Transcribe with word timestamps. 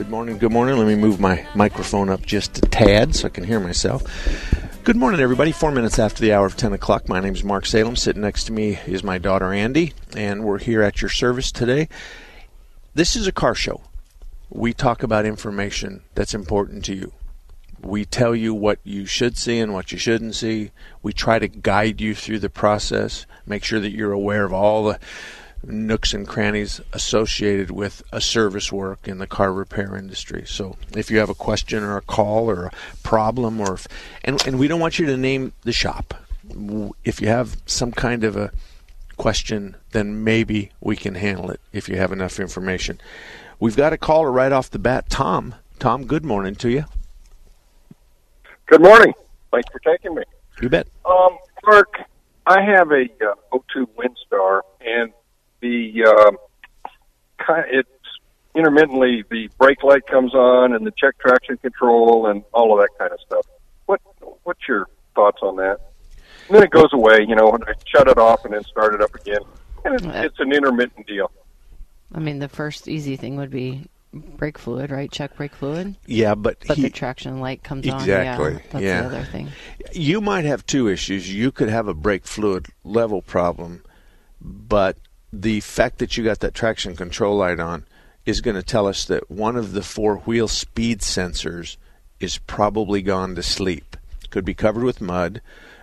Good 0.00 0.08
morning, 0.08 0.38
good 0.38 0.50
morning. 0.50 0.78
Let 0.78 0.86
me 0.86 0.94
move 0.94 1.20
my 1.20 1.46
microphone 1.54 2.08
up 2.08 2.24
just 2.24 2.56
a 2.56 2.62
tad 2.62 3.14
so 3.14 3.26
I 3.26 3.28
can 3.28 3.44
hear 3.44 3.60
myself. 3.60 4.02
Good 4.82 4.96
morning, 4.96 5.20
everybody. 5.20 5.52
Four 5.52 5.72
minutes 5.72 5.98
after 5.98 6.22
the 6.22 6.32
hour 6.32 6.46
of 6.46 6.56
10 6.56 6.72
o'clock. 6.72 7.06
My 7.06 7.20
name 7.20 7.34
is 7.34 7.44
Mark 7.44 7.66
Salem. 7.66 7.96
Sitting 7.96 8.22
next 8.22 8.44
to 8.44 8.52
me 8.52 8.78
is 8.86 9.04
my 9.04 9.18
daughter, 9.18 9.52
Andy, 9.52 9.92
and 10.16 10.42
we're 10.42 10.58
here 10.58 10.80
at 10.80 11.02
your 11.02 11.10
service 11.10 11.52
today. 11.52 11.86
This 12.94 13.14
is 13.14 13.26
a 13.26 13.30
car 13.30 13.54
show. 13.54 13.82
We 14.48 14.72
talk 14.72 15.02
about 15.02 15.26
information 15.26 16.02
that's 16.14 16.32
important 16.32 16.82
to 16.86 16.94
you. 16.94 17.12
We 17.82 18.06
tell 18.06 18.34
you 18.34 18.54
what 18.54 18.78
you 18.82 19.04
should 19.04 19.36
see 19.36 19.58
and 19.58 19.74
what 19.74 19.92
you 19.92 19.98
shouldn't 19.98 20.34
see. 20.34 20.70
We 21.02 21.12
try 21.12 21.38
to 21.38 21.46
guide 21.46 22.00
you 22.00 22.14
through 22.14 22.38
the 22.38 22.48
process, 22.48 23.26
make 23.44 23.64
sure 23.64 23.80
that 23.80 23.92
you're 23.92 24.12
aware 24.12 24.46
of 24.46 24.54
all 24.54 24.84
the 24.84 24.98
nooks 25.64 26.14
and 26.14 26.26
crannies 26.26 26.80
associated 26.92 27.70
with 27.70 28.02
a 28.12 28.20
service 28.20 28.72
work 28.72 29.06
in 29.06 29.18
the 29.18 29.26
car 29.26 29.52
repair 29.52 29.96
industry. 29.96 30.44
So 30.46 30.76
if 30.96 31.10
you 31.10 31.18
have 31.18 31.30
a 31.30 31.34
question 31.34 31.82
or 31.82 31.96
a 31.96 32.02
call 32.02 32.48
or 32.48 32.66
a 32.66 32.72
problem 33.02 33.60
or 33.60 33.74
if, 33.74 33.86
and 34.24 34.44
and 34.46 34.58
we 34.58 34.68
don't 34.68 34.80
want 34.80 34.98
you 34.98 35.06
to 35.06 35.16
name 35.16 35.52
the 35.62 35.72
shop. 35.72 36.14
If 37.04 37.20
you 37.20 37.28
have 37.28 37.56
some 37.66 37.92
kind 37.92 38.24
of 38.24 38.36
a 38.36 38.50
question, 39.16 39.76
then 39.92 40.24
maybe 40.24 40.72
we 40.80 40.96
can 40.96 41.14
handle 41.14 41.50
it 41.50 41.60
if 41.72 41.88
you 41.88 41.96
have 41.96 42.10
enough 42.10 42.40
information. 42.40 43.00
We've 43.60 43.76
got 43.76 43.92
a 43.92 43.98
caller 43.98 44.32
right 44.32 44.50
off 44.50 44.70
the 44.70 44.78
bat, 44.78 45.10
Tom. 45.10 45.54
Tom, 45.78 46.06
good 46.06 46.24
morning 46.24 46.54
to 46.56 46.70
you. 46.70 46.86
Good 48.66 48.82
morning. 48.82 49.12
Thanks 49.52 49.70
for 49.70 49.78
taking 49.80 50.14
me. 50.14 50.22
You 50.62 50.68
bet. 50.68 50.86
Um, 51.04 51.36
Mark, 51.66 51.92
I 52.46 52.62
have 52.62 52.90
a 52.90 53.04
uh, 53.52 53.58
02 53.72 53.88
Windstar, 53.98 54.62
and 54.80 55.12
the 55.60 56.04
um, 56.04 56.36
kind 57.38 57.64
it's 57.70 57.88
intermittently 58.54 59.24
the 59.30 59.48
brake 59.58 59.82
light 59.82 60.06
comes 60.06 60.34
on 60.34 60.74
and 60.74 60.86
the 60.86 60.92
check 60.96 61.18
traction 61.18 61.56
control 61.58 62.26
and 62.26 62.42
all 62.52 62.72
of 62.72 62.80
that 62.80 62.90
kind 62.98 63.12
of 63.12 63.20
stuff. 63.26 63.46
What 63.86 64.00
what's 64.44 64.66
your 64.68 64.88
thoughts 65.14 65.38
on 65.42 65.56
that? 65.56 65.78
And 66.48 66.56
then 66.56 66.62
it 66.64 66.70
goes 66.70 66.92
away, 66.92 67.24
you 67.28 67.36
know, 67.36 67.52
and 67.52 67.62
I 67.64 67.74
shut 67.86 68.08
it 68.08 68.18
off 68.18 68.44
and 68.44 68.52
then 68.54 68.64
start 68.64 68.94
it 68.94 69.00
up 69.00 69.14
again. 69.14 69.40
And 69.84 69.94
it's, 69.94 70.04
it's 70.04 70.40
an 70.40 70.52
intermittent 70.52 71.06
deal. 71.06 71.30
I 72.12 72.18
mean, 72.18 72.40
the 72.40 72.48
first 72.48 72.88
easy 72.88 73.16
thing 73.16 73.36
would 73.36 73.50
be 73.50 73.86
brake 74.12 74.58
fluid, 74.58 74.90
right? 74.90 75.10
Check 75.10 75.36
brake 75.36 75.54
fluid. 75.54 75.96
Yeah, 76.06 76.34
but 76.34 76.56
But 76.66 76.76
he- 76.76 76.82
the 76.82 76.90
traction 76.90 77.38
light 77.40 77.62
comes 77.62 77.86
Exactly. 77.86 78.46
on. 78.46 78.52
Yeah, 78.54 78.60
that's 78.70 78.84
yeah. 78.84 79.00
the 79.02 79.06
other 79.06 79.24
thing. 79.26 79.48
You 79.92 80.20
might 80.20 80.44
have 80.44 80.66
two 80.66 80.88
issues. 80.88 81.32
You 81.32 81.52
could 81.52 81.68
have 81.68 81.86
a 81.86 81.94
brake 81.94 82.26
fluid 82.26 82.66
level 82.82 83.22
problem, 83.22 83.84
but 84.40 84.96
the 85.32 85.60
fact 85.60 85.98
that 85.98 86.16
you 86.16 86.24
got 86.24 86.40
that 86.40 86.54
traction 86.54 86.96
control 86.96 87.36
light 87.36 87.60
on 87.60 87.86
is 88.26 88.40
going 88.40 88.56
to 88.56 88.62
tell 88.62 88.86
us 88.86 89.04
that 89.04 89.30
one 89.30 89.56
of 89.56 89.72
the 89.72 89.82
four 89.82 90.16
wheel 90.18 90.48
speed 90.48 91.00
sensors 91.00 91.76
is 92.18 92.38
probably 92.38 93.02
gone 93.02 93.34
to 93.34 93.42
sleep. 93.42 93.96
Could 94.30 94.44
be 94.44 94.54
covered 94.54 94.84
with 94.84 95.00
mud. 95.00 95.40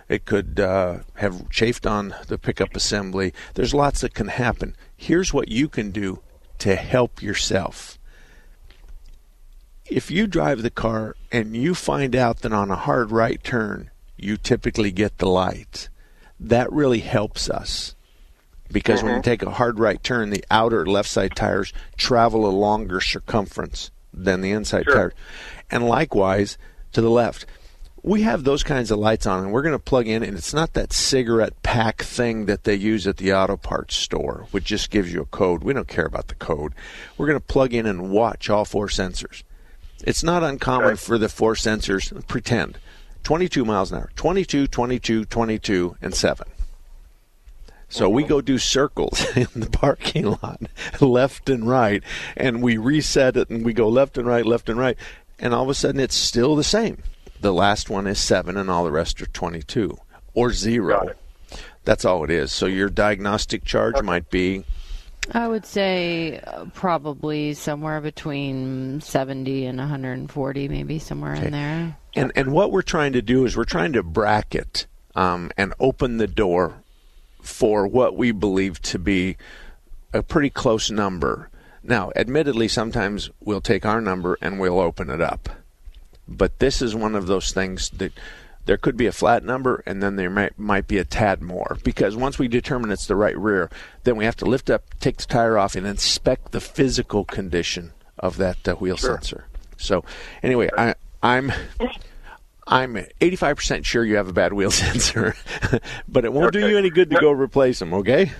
It 0.08 0.24
could 0.24 0.58
uh, 0.58 0.98
have 1.14 1.50
chafed 1.50 1.86
on 1.86 2.14
the 2.28 2.38
pickup 2.38 2.74
assembly. 2.74 3.34
There's 3.54 3.74
lots 3.74 4.00
that 4.00 4.14
can 4.14 4.28
happen. 4.28 4.74
Here's 4.96 5.34
what 5.34 5.48
you 5.48 5.68
can 5.68 5.90
do 5.90 6.20
to 6.58 6.76
help 6.76 7.22
yourself 7.22 7.98
if 9.88 10.10
you 10.10 10.26
drive 10.26 10.62
the 10.62 10.70
car 10.70 11.16
and 11.32 11.56
you 11.56 11.74
find 11.74 12.14
out 12.14 12.40
that 12.40 12.52
on 12.52 12.70
a 12.70 12.76
hard 12.76 13.10
right 13.10 13.42
turn 13.42 13.90
you 14.16 14.36
typically 14.36 14.90
get 14.90 15.18
the 15.18 15.28
light, 15.28 15.88
that 16.38 16.70
really 16.72 17.00
helps 17.00 17.48
us. 17.48 17.94
Because 18.70 19.02
when 19.02 19.12
you 19.12 19.20
mm-hmm. 19.20 19.30
take 19.30 19.42
a 19.42 19.50
hard 19.50 19.78
right 19.78 20.02
turn, 20.02 20.30
the 20.30 20.44
outer 20.50 20.84
left 20.84 21.08
side 21.08 21.34
tires 21.34 21.72
travel 21.96 22.46
a 22.46 22.50
longer 22.50 23.00
circumference 23.00 23.90
than 24.12 24.40
the 24.40 24.50
inside 24.50 24.84
Sure. 24.84 24.94
tires. 24.94 25.12
And 25.70 25.86
likewise, 25.86 26.58
to 26.92 27.00
the 27.00 27.10
left. 27.10 27.46
We 28.02 28.22
have 28.22 28.44
those 28.44 28.62
kinds 28.62 28.90
of 28.90 28.98
lights 28.98 29.26
on, 29.26 29.42
and 29.44 29.52
we're 29.52 29.62
going 29.62 29.74
to 29.74 29.78
plug 29.78 30.06
in, 30.06 30.22
and 30.22 30.36
it's 30.36 30.54
not 30.54 30.74
that 30.74 30.92
cigarette 30.92 31.62
pack 31.62 32.02
thing 32.02 32.46
that 32.46 32.64
they 32.64 32.74
use 32.74 33.06
at 33.06 33.16
the 33.16 33.32
auto 33.32 33.56
parts 33.56 33.96
store, 33.96 34.46
which 34.52 34.64
just 34.64 34.90
gives 34.90 35.12
you 35.12 35.22
a 35.22 35.26
code. 35.26 35.64
We 35.64 35.72
don't 35.72 35.88
care 35.88 36.06
about 36.06 36.28
the 36.28 36.36
code. 36.36 36.74
We're 37.16 37.26
going 37.26 37.38
to 37.38 37.44
plug 37.44 37.74
in 37.74 37.86
and 37.86 38.10
watch 38.10 38.48
all 38.48 38.64
four 38.64 38.86
sensors. 38.86 39.42
It's 40.04 40.22
not 40.22 40.44
uncommon 40.44 40.96
for 40.96 41.18
the 41.18 41.28
four 41.28 41.54
sensors, 41.54 42.26
pretend, 42.28 42.78
22 43.24 43.64
miles 43.64 43.90
an 43.90 43.98
hour, 43.98 44.10
22, 44.14 44.68
22, 44.68 45.24
22, 45.24 45.96
and 46.00 46.14
7. 46.14 46.46
So 47.88 48.08
we 48.08 48.24
go 48.24 48.40
do 48.40 48.58
circles 48.58 49.24
in 49.36 49.48
the 49.54 49.70
parking 49.70 50.36
lot, 50.42 50.60
left 51.00 51.48
and 51.48 51.66
right, 51.66 52.02
and 52.36 52.62
we 52.62 52.76
reset 52.76 53.36
it 53.36 53.48
and 53.50 53.64
we 53.64 53.72
go 53.72 53.88
left 53.88 54.18
and 54.18 54.26
right, 54.26 54.44
left 54.44 54.68
and 54.68 54.78
right, 54.78 54.96
and 55.38 55.54
all 55.54 55.62
of 55.62 55.70
a 55.70 55.74
sudden 55.74 56.00
it's 56.00 56.14
still 56.14 56.54
the 56.54 56.64
same. 56.64 57.02
The 57.40 57.52
last 57.52 57.88
one 57.88 58.06
is 58.06 58.18
7 58.18 58.56
and 58.56 58.68
all 58.70 58.84
the 58.84 58.90
rest 58.90 59.22
are 59.22 59.26
22 59.26 59.96
or 60.34 60.52
0. 60.52 60.98
Got 60.98 61.08
it. 61.08 61.18
That's 61.84 62.04
all 62.04 62.24
it 62.24 62.30
is. 62.30 62.52
So 62.52 62.66
your 62.66 62.90
diagnostic 62.90 63.64
charge 63.64 64.02
might 64.02 64.28
be 64.28 64.64
I 65.32 65.46
would 65.46 65.66
say 65.66 66.40
uh, 66.40 66.66
probably 66.72 67.52
somewhere 67.52 68.00
between 68.00 69.00
70 69.00 69.66
and 69.66 69.78
140, 69.78 70.68
maybe 70.68 70.98
somewhere 70.98 71.34
in 71.34 71.52
there. 71.52 71.96
And 72.14 72.32
and 72.34 72.52
what 72.52 72.72
we're 72.72 72.82
trying 72.82 73.12
to 73.12 73.22
do 73.22 73.44
is 73.44 73.56
we're 73.56 73.64
trying 73.64 73.92
to 73.92 74.02
bracket 74.02 74.86
um, 75.14 75.50
and 75.56 75.74
open 75.78 76.16
the 76.16 76.26
door 76.26 76.82
for 77.48 77.86
what 77.86 78.14
we 78.14 78.30
believe 78.30 78.80
to 78.82 78.98
be 78.98 79.36
a 80.12 80.22
pretty 80.22 80.50
close 80.50 80.90
number. 80.90 81.48
Now, 81.82 82.12
admittedly, 82.14 82.68
sometimes 82.68 83.30
we'll 83.40 83.62
take 83.62 83.86
our 83.86 84.00
number 84.00 84.36
and 84.42 84.60
we'll 84.60 84.78
open 84.78 85.08
it 85.08 85.20
up, 85.22 85.48
but 86.28 86.58
this 86.58 86.82
is 86.82 86.94
one 86.94 87.14
of 87.14 87.26
those 87.26 87.50
things 87.52 87.88
that 87.90 88.12
there 88.66 88.76
could 88.76 88.98
be 88.98 89.06
a 89.06 89.12
flat 89.12 89.42
number 89.42 89.82
and 89.86 90.02
then 90.02 90.16
there 90.16 90.28
might, 90.28 90.58
might 90.58 90.86
be 90.86 90.98
a 90.98 91.04
tad 91.04 91.40
more 91.40 91.78
because 91.82 92.14
once 92.14 92.38
we 92.38 92.48
determine 92.48 92.90
it's 92.92 93.06
the 93.06 93.16
right 93.16 93.36
rear, 93.38 93.70
then 94.04 94.16
we 94.16 94.26
have 94.26 94.36
to 94.36 94.44
lift 94.44 94.68
up, 94.68 94.82
take 95.00 95.16
the 95.16 95.24
tire 95.24 95.56
off, 95.56 95.74
and 95.74 95.86
inspect 95.86 96.52
the 96.52 96.60
physical 96.60 97.24
condition 97.24 97.92
of 98.18 98.36
that 98.36 98.68
uh, 98.68 98.74
wheel 98.74 98.98
Sure. 98.98 99.14
sensor. 99.14 99.46
So, 99.78 100.04
anyway, 100.42 100.68
I, 100.76 100.94
I'm 101.22 101.50
I'm 102.68 102.94
85% 102.94 103.84
sure 103.84 104.04
you 104.04 104.16
have 104.16 104.28
a 104.28 104.32
bad 104.32 104.52
wheel 104.52 104.70
sensor, 104.70 105.34
but 106.06 106.24
it 106.24 106.32
won't 106.32 106.52
do 106.52 106.68
you 106.68 106.76
any 106.78 106.90
good 106.90 107.10
to 107.10 107.16
go 107.20 107.30
replace 107.32 107.78
them. 107.78 107.94
Okay? 107.94 108.30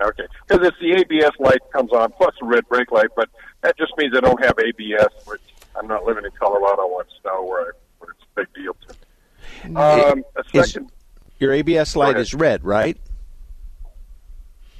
Okay, 0.00 0.26
because 0.48 0.66
it's 0.66 0.76
the 0.80 0.92
ABS 0.94 1.30
light 1.38 1.60
comes 1.72 1.92
on 1.92 2.10
plus 2.12 2.34
the 2.40 2.46
red 2.46 2.68
brake 2.68 2.90
light, 2.90 3.08
but 3.14 3.28
that 3.60 3.78
just 3.78 3.92
means 3.96 4.12
I 4.16 4.20
don't 4.20 4.42
have 4.44 4.58
ABS, 4.58 5.06
which 5.26 5.40
I'm 5.76 5.86
not 5.86 6.04
living 6.04 6.24
in 6.24 6.32
Colorado 6.32 6.98
it's 6.98 7.12
snow 7.22 7.44
where, 7.44 7.60
I, 7.60 7.70
where 7.98 8.10
it's 8.10 8.22
a 8.22 8.40
big 8.40 8.52
deal 8.52 8.74
to 8.88 9.68
me. 9.68 9.76
Um, 9.76 10.24
a 10.34 10.58
Is- 10.58 10.72
second, 10.72 10.90
Your 11.38 11.52
ABS 11.52 11.94
light 11.94 12.16
is 12.16 12.34
red, 12.34 12.64
right? 12.64 12.98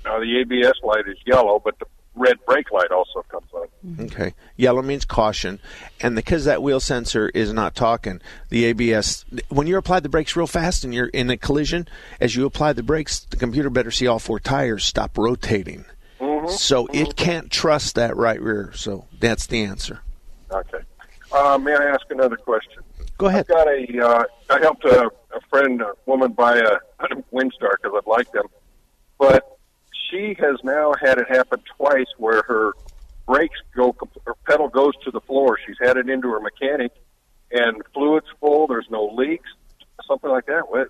now 0.04 0.18
the 0.18 0.38
ABS 0.40 0.74
light 0.82 1.06
is 1.06 1.16
yellow, 1.24 1.60
but 1.64 1.78
the 1.78 1.86
red 2.14 2.38
brake 2.46 2.70
light 2.70 2.90
also 2.90 3.22
comes 3.28 3.46
on. 3.52 4.06
Okay. 4.06 4.34
Yellow 4.56 4.82
means 4.82 5.04
caution, 5.04 5.58
and 6.00 6.14
because 6.14 6.44
that 6.44 6.62
wheel 6.62 6.80
sensor 6.80 7.28
is 7.30 7.52
not 7.52 7.74
talking, 7.74 8.20
the 8.48 8.64
ABS. 8.66 9.24
When 9.48 9.66
you 9.66 9.76
apply 9.76 10.00
the 10.00 10.08
brakes 10.08 10.36
real 10.36 10.46
fast 10.46 10.84
and 10.84 10.94
you're 10.94 11.06
in 11.06 11.30
a 11.30 11.36
collision, 11.36 11.88
as 12.20 12.36
you 12.36 12.46
apply 12.46 12.74
the 12.74 12.82
brakes, 12.82 13.20
the 13.20 13.36
computer 13.36 13.70
better 13.70 13.90
see 13.90 14.06
all 14.06 14.18
four 14.18 14.40
tires 14.40 14.84
stop 14.84 15.16
rotating. 15.16 15.84
So 16.48 16.88
it 16.92 17.16
can't 17.16 17.50
trust 17.50 17.94
that 17.94 18.16
right 18.16 18.40
rear. 18.40 18.72
So 18.74 19.06
that's 19.20 19.46
the 19.46 19.62
answer. 19.62 20.00
Okay. 20.50 20.78
Uh, 21.30 21.58
may 21.58 21.74
I 21.74 21.84
ask 21.84 22.02
another 22.10 22.36
question? 22.36 22.82
Go 23.18 23.26
ahead. 23.26 23.46
I've 23.50 23.56
got 23.56 23.68
a. 23.68 24.06
Uh, 24.06 24.24
I 24.50 24.58
helped 24.60 24.84
a, 24.84 25.10
a 25.34 25.40
friend, 25.48 25.80
a 25.80 25.92
woman, 26.06 26.32
buy 26.32 26.58
a, 26.58 26.78
a 27.00 27.16
Windstar 27.32 27.76
because 27.80 27.92
I've 27.96 28.06
liked 28.06 28.32
them, 28.32 28.46
but 29.18 29.58
she 30.12 30.36
has 30.38 30.56
now 30.62 30.92
had 31.00 31.18
it 31.18 31.28
happen 31.28 31.60
twice 31.76 32.06
where 32.18 32.42
her 32.46 32.72
brakes 33.26 33.58
go, 33.74 33.96
her 34.26 34.34
pedal 34.46 34.68
goes 34.68 34.92
to 35.04 35.10
the 35.10 35.20
floor. 35.20 35.58
She's 35.66 35.76
had 35.80 35.96
it 35.96 36.08
into 36.08 36.30
her 36.30 36.40
mechanic, 36.40 36.92
and 37.50 37.82
fluid's 37.94 38.26
full. 38.38 38.66
There's 38.66 38.88
no 38.90 39.06
leaks, 39.06 39.48
something 40.06 40.30
like 40.30 40.46
that. 40.46 40.64
It, 40.74 40.88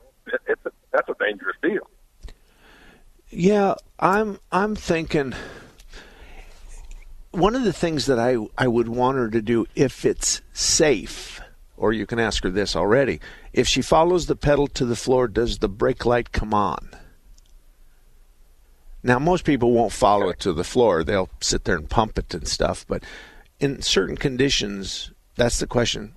it's 0.49 0.67
a, 0.67 0.71
that's 0.91 1.09
a 1.09 1.15
dangerous 1.25 1.57
deal. 1.63 1.89
Yeah, 3.31 3.75
I'm 3.99 4.41
I'm 4.51 4.75
thinking 4.75 5.35
one 7.31 7.55
of 7.55 7.65
the 7.65 7.73
things 7.73 8.07
that 8.07 8.19
I 8.19 8.37
I 8.59 8.69
would 8.69 8.89
want 8.89 9.19
her 9.19 9.31
to 9.31 9.41
do 9.41 9.67
if 9.75 10.05
it's 10.05 10.43
safe, 10.53 11.41
or 11.77 11.93
you 11.93 12.07
can 12.07 12.19
ask 12.19 12.43
her 12.43 12.51
this 12.51 12.77
already. 12.77 13.21
If 13.53 13.69
she 13.69 13.83
follows 13.83 14.27
the 14.27 14.37
pedal 14.37 14.67
to 14.69 14.85
the 14.85 14.97
floor, 14.97 15.29
does 15.29 15.59
the 15.59 15.69
brake 15.69 16.05
light 16.05 16.33
come 16.33 16.53
on? 16.53 16.91
Now, 19.03 19.19
most 19.19 19.45
people 19.45 19.73
won't 19.73 19.93
follow 19.93 20.29
it 20.29 20.39
to 20.41 20.53
the 20.53 20.65
floor. 20.65 21.03
They'll 21.03 21.29
sit 21.41 21.65
there 21.65 21.77
and 21.77 21.89
pump 21.91 22.19
it 22.19 22.33
and 22.35 22.47
stuff. 22.47 22.87
But 22.87 23.03
in 23.59 23.83
certain 23.83 24.17
conditions, 24.17 25.11
that's 25.37 25.59
the 25.59 25.67
question. 25.67 26.15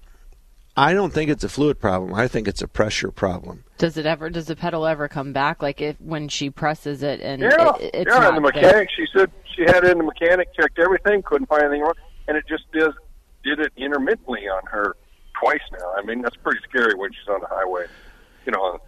I 0.78 0.94
don't 0.94 1.14
think 1.14 1.30
it's 1.32 1.44
a 1.44 1.50
fluid 1.50 1.80
problem. 1.80 2.14
I 2.14 2.28
think 2.28 2.48
it's 2.48 2.62
a 2.62 2.68
pressure 2.68 3.10
problem. 3.10 3.64
Does 3.78 3.96
it 3.98 4.06
ever? 4.06 4.30
Does 4.30 4.48
the 4.48 4.56
pedal 4.58 4.86
ever 4.86 5.08
come 5.08 5.32
back? 5.32 5.62
Like 5.64 5.80
if 5.82 6.00
when 6.02 6.28
she 6.28 6.50
presses 6.50 7.02
it 7.02 7.22
and 7.22 7.42
Yeah, 7.42 7.76
it, 7.80 7.92
it's 7.94 8.12
yeah. 8.14 8.20
not 8.20 8.36
And 8.36 8.46
the 8.46 8.52
there? 8.52 8.62
mechanic, 8.64 8.90
she 8.96 9.06
said 9.18 9.32
she 9.56 9.62
had 9.64 9.86
it 9.86 9.92
in 9.92 9.98
the 10.00 10.04
mechanic, 10.04 10.50
checked 10.54 10.78
everything, 10.78 11.24
couldn't 11.24 11.48
find 11.48 11.64
anything 11.64 11.82
wrong, 11.82 11.94
and 12.28 12.36
it 12.36 12.44
just 12.48 12.70
does 12.74 12.94
did 13.44 13.60
it 13.62 13.72
intermittently 13.78 14.50
on 14.50 14.62
her 14.70 14.96
twice 15.42 15.62
now. 15.72 15.94
I 15.98 16.02
mean, 16.04 16.22
that's 16.22 16.36
pretty 16.36 16.60
scary 16.68 16.94
when 16.96 17.12
she's 17.14 17.28
on 17.30 17.40
the 17.40 17.48
highway. 17.48 17.86
You 18.46 18.52
know, 18.52 18.80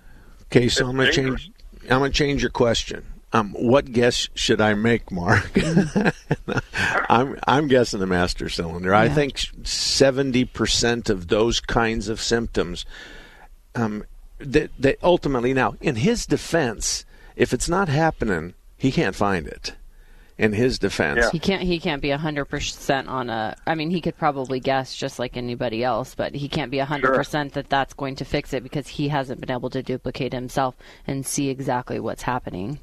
Okay, 0.52 0.68
so 0.68 0.88
I'm 0.90 0.96
going 0.98 1.10
to 1.10 1.16
dangerous. 1.16 1.44
change. 1.44 1.54
I'm 1.90 2.00
going 2.00 2.12
to 2.12 2.18
change 2.18 2.42
your 2.42 2.52
question. 2.52 3.06
Um, 3.34 3.52
what 3.54 3.92
guess 3.92 4.30
should 4.36 4.62
I 4.62 4.74
make, 4.74 5.12
Mark? 5.12 5.52
I'm 7.10 7.38
I'm 7.46 7.68
guessing 7.68 8.00
the 8.00 8.08
master 8.08 8.48
cylinder. 8.48 8.94
I 8.94 9.10
think 9.10 9.40
seventy 9.64 10.46
percent 10.46 11.10
of 11.10 11.28
those 11.28 11.60
kinds 11.60 12.08
of 12.08 12.22
symptoms. 12.22 12.86
Um, 13.76 14.06
that 14.40 14.72
that 14.80 14.98
ultimately 15.04 15.54
now, 15.54 15.76
in 15.82 15.96
his 15.98 16.26
defense, 16.26 17.06
if 17.36 17.54
it's 17.54 17.68
not 17.68 17.90
happening, 17.90 18.54
he 18.78 18.92
can't 18.92 19.16
find 19.16 19.48
it. 19.48 19.76
In 20.38 20.54
his 20.54 20.78
defense, 20.78 21.18
Yeah. 21.20 21.32
He 21.32 21.40
can't. 21.40 21.64
He 21.64 21.80
can't 21.80 22.02
be 22.02 22.12
hundred 22.12 22.46
percent 22.46 23.08
on 23.08 23.30
a. 23.32 23.56
I 23.66 23.74
mean, 23.74 23.90
he 23.90 24.02
could 24.02 24.18
probably 24.18 24.60
guess 24.60 24.96
just 24.96 25.18
like 25.18 25.36
anybody 25.36 25.84
else, 25.84 26.14
but 26.14 26.36
he 26.36 26.48
can't 26.48 26.70
be 26.70 26.78
hundred 26.78 27.16
percent 27.16 27.54
that 27.54 27.70
that's 27.70 27.96
going 27.96 28.16
to 28.18 28.26
fix 28.26 28.54
it 28.54 28.62
because 28.62 28.88
he 28.88 29.08
hasn't 29.08 29.42
been 29.42 29.50
able 29.50 29.72
to 29.72 29.82
duplicate 29.82 30.34
himself 30.34 30.76
and 31.08 31.26
see 31.26 31.50
exactly 31.50 32.00
what's 32.00 32.22
happening. 32.22 32.80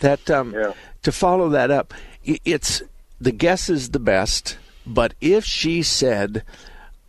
That 0.00 0.30
um, 0.30 0.52
Yeah. 0.54 0.72
to 1.02 1.12
follow 1.12 1.48
that 1.50 1.70
up, 1.70 1.94
it's 2.24 2.82
the 3.20 3.32
guess 3.32 3.68
is 3.68 3.90
the 3.90 3.98
best. 3.98 4.58
But 4.86 5.14
if 5.20 5.44
she 5.44 5.82
said, 5.82 6.42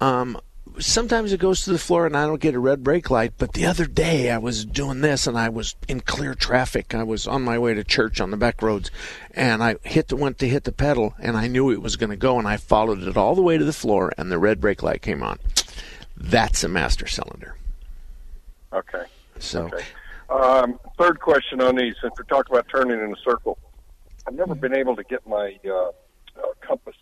um, 0.02 0.40
sometimes 0.80 1.34
it 1.34 1.40
goes 1.40 1.62
to 1.64 1.72
the 1.72 1.78
floor 1.80 2.06
and 2.06 2.16
I 2.18 2.26
don't 2.26 2.42
get 2.42 2.56
a 2.56 2.60
red 2.60 2.84
brake 2.84 3.10
light, 3.12 3.34
but 3.38 3.54
the 3.54 3.66
other 3.66 3.86
day 3.86 4.32
I 4.32 4.38
was 4.38 4.66
doing 4.66 5.02
this 5.02 5.28
and 5.28 5.38
I 5.38 5.50
was 5.50 5.76
in 5.88 6.02
clear 6.02 6.34
traffic. 6.34 6.96
I 6.96 7.04
was 7.04 7.28
on 7.28 7.42
my 7.44 7.58
way 7.60 7.74
to 7.74 7.84
church 7.84 8.20
on 8.20 8.32
the 8.32 8.38
back 8.38 8.62
roads, 8.62 8.90
and 9.32 9.64
I 9.64 9.76
hit 9.84 10.08
the, 10.08 10.16
went 10.16 10.40
to 10.40 10.48
hit 10.50 10.64
the 10.64 10.72
pedal 10.72 11.14
and 11.20 11.38
I 11.38 11.48
knew 11.48 11.72
it 11.72 11.82
was 11.82 11.96
going 11.98 12.10
to 12.12 12.16
go, 12.16 12.40
and 12.40 12.48
I 12.48 12.58
followed 12.58 13.04
it 13.04 13.18
all 13.18 13.36
the 13.36 13.42
way 13.44 13.58
to 13.58 13.66
the 13.66 13.74
floor, 13.74 14.12
and 14.18 14.32
the 14.32 14.40
red 14.40 14.60
brake 14.62 14.82
light 14.84 15.02
came 15.02 15.22
on. 15.22 15.38
That's 16.16 16.64
a 16.64 16.68
master 16.68 17.06
cylinder. 17.08 17.56
okay. 18.74 19.04
So. 19.40 19.66
Okay. 19.66 19.84
Um, 20.30 20.80
third 20.98 21.20
question 21.20 21.62
on 21.62 21.76
these, 21.76 21.96
since 22.02 22.14
we're 22.18 22.26
talking 22.26 22.54
about 22.56 22.68
turning 22.70 23.00
in 23.00 23.12
a 23.12 23.16
circle, 23.24 23.58
I've 24.28 24.34
never 24.34 24.56
been 24.56 24.76
able 24.76 24.96
to 24.96 25.04
get 25.04 25.26
my 25.28 25.58
uh, 25.66 25.88
uh, 25.88 25.92
compass 26.62 26.96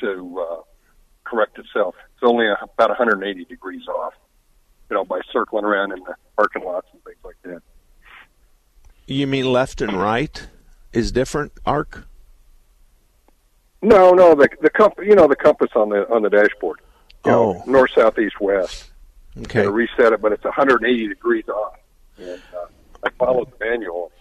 to 0.00 0.46
uh, 0.48 0.62
correct 1.24 1.58
itself. 1.58 1.94
It's 2.14 2.22
only 2.22 2.46
a, 2.46 2.56
about 2.62 2.90
180 2.90 3.44
degrees 3.44 3.86
off, 3.88 4.14
you 4.88 4.94
know, 4.96 5.04
by 5.04 5.20
circling 5.32 5.64
around 5.64 5.92
in 5.92 5.98
the 6.04 6.14
parking 6.36 6.62
lots 6.64 6.86
and 6.92 7.02
things 7.04 7.18
like 7.24 7.36
that. 7.42 7.60
You 9.06 9.26
mean 9.26 9.52
left 9.52 9.80
and 9.80 9.92
right 9.92 10.46
is 10.92 11.10
different, 11.12 11.52
Arc? 11.66 12.06
No, 13.82 14.12
no, 14.12 14.34
the 14.34 14.48
the 14.60 14.70
compass, 14.70 15.06
you 15.06 15.14
know, 15.14 15.26
the 15.26 15.36
compass 15.36 15.70
on 15.74 15.88
the 15.88 16.08
on 16.12 16.22
the 16.22 16.30
dashboard. 16.30 16.80
You 17.24 17.30
know, 17.32 17.62
Oh. 17.66 17.70
north, 17.70 17.90
south, 17.94 18.18
east, 18.18 18.40
west. 18.40 18.90
Okay. 19.38 19.66
reset 19.66 20.12
it, 20.12 20.20
but 20.20 20.32
it's 20.32 20.44
180 20.44 21.08
degrees 21.08 21.48
off. 21.48 21.78
And 22.20 22.40
uh, 22.54 22.66
I 23.04 23.10
followed 23.18 23.50
the 23.58 23.64
manual, 23.64 24.12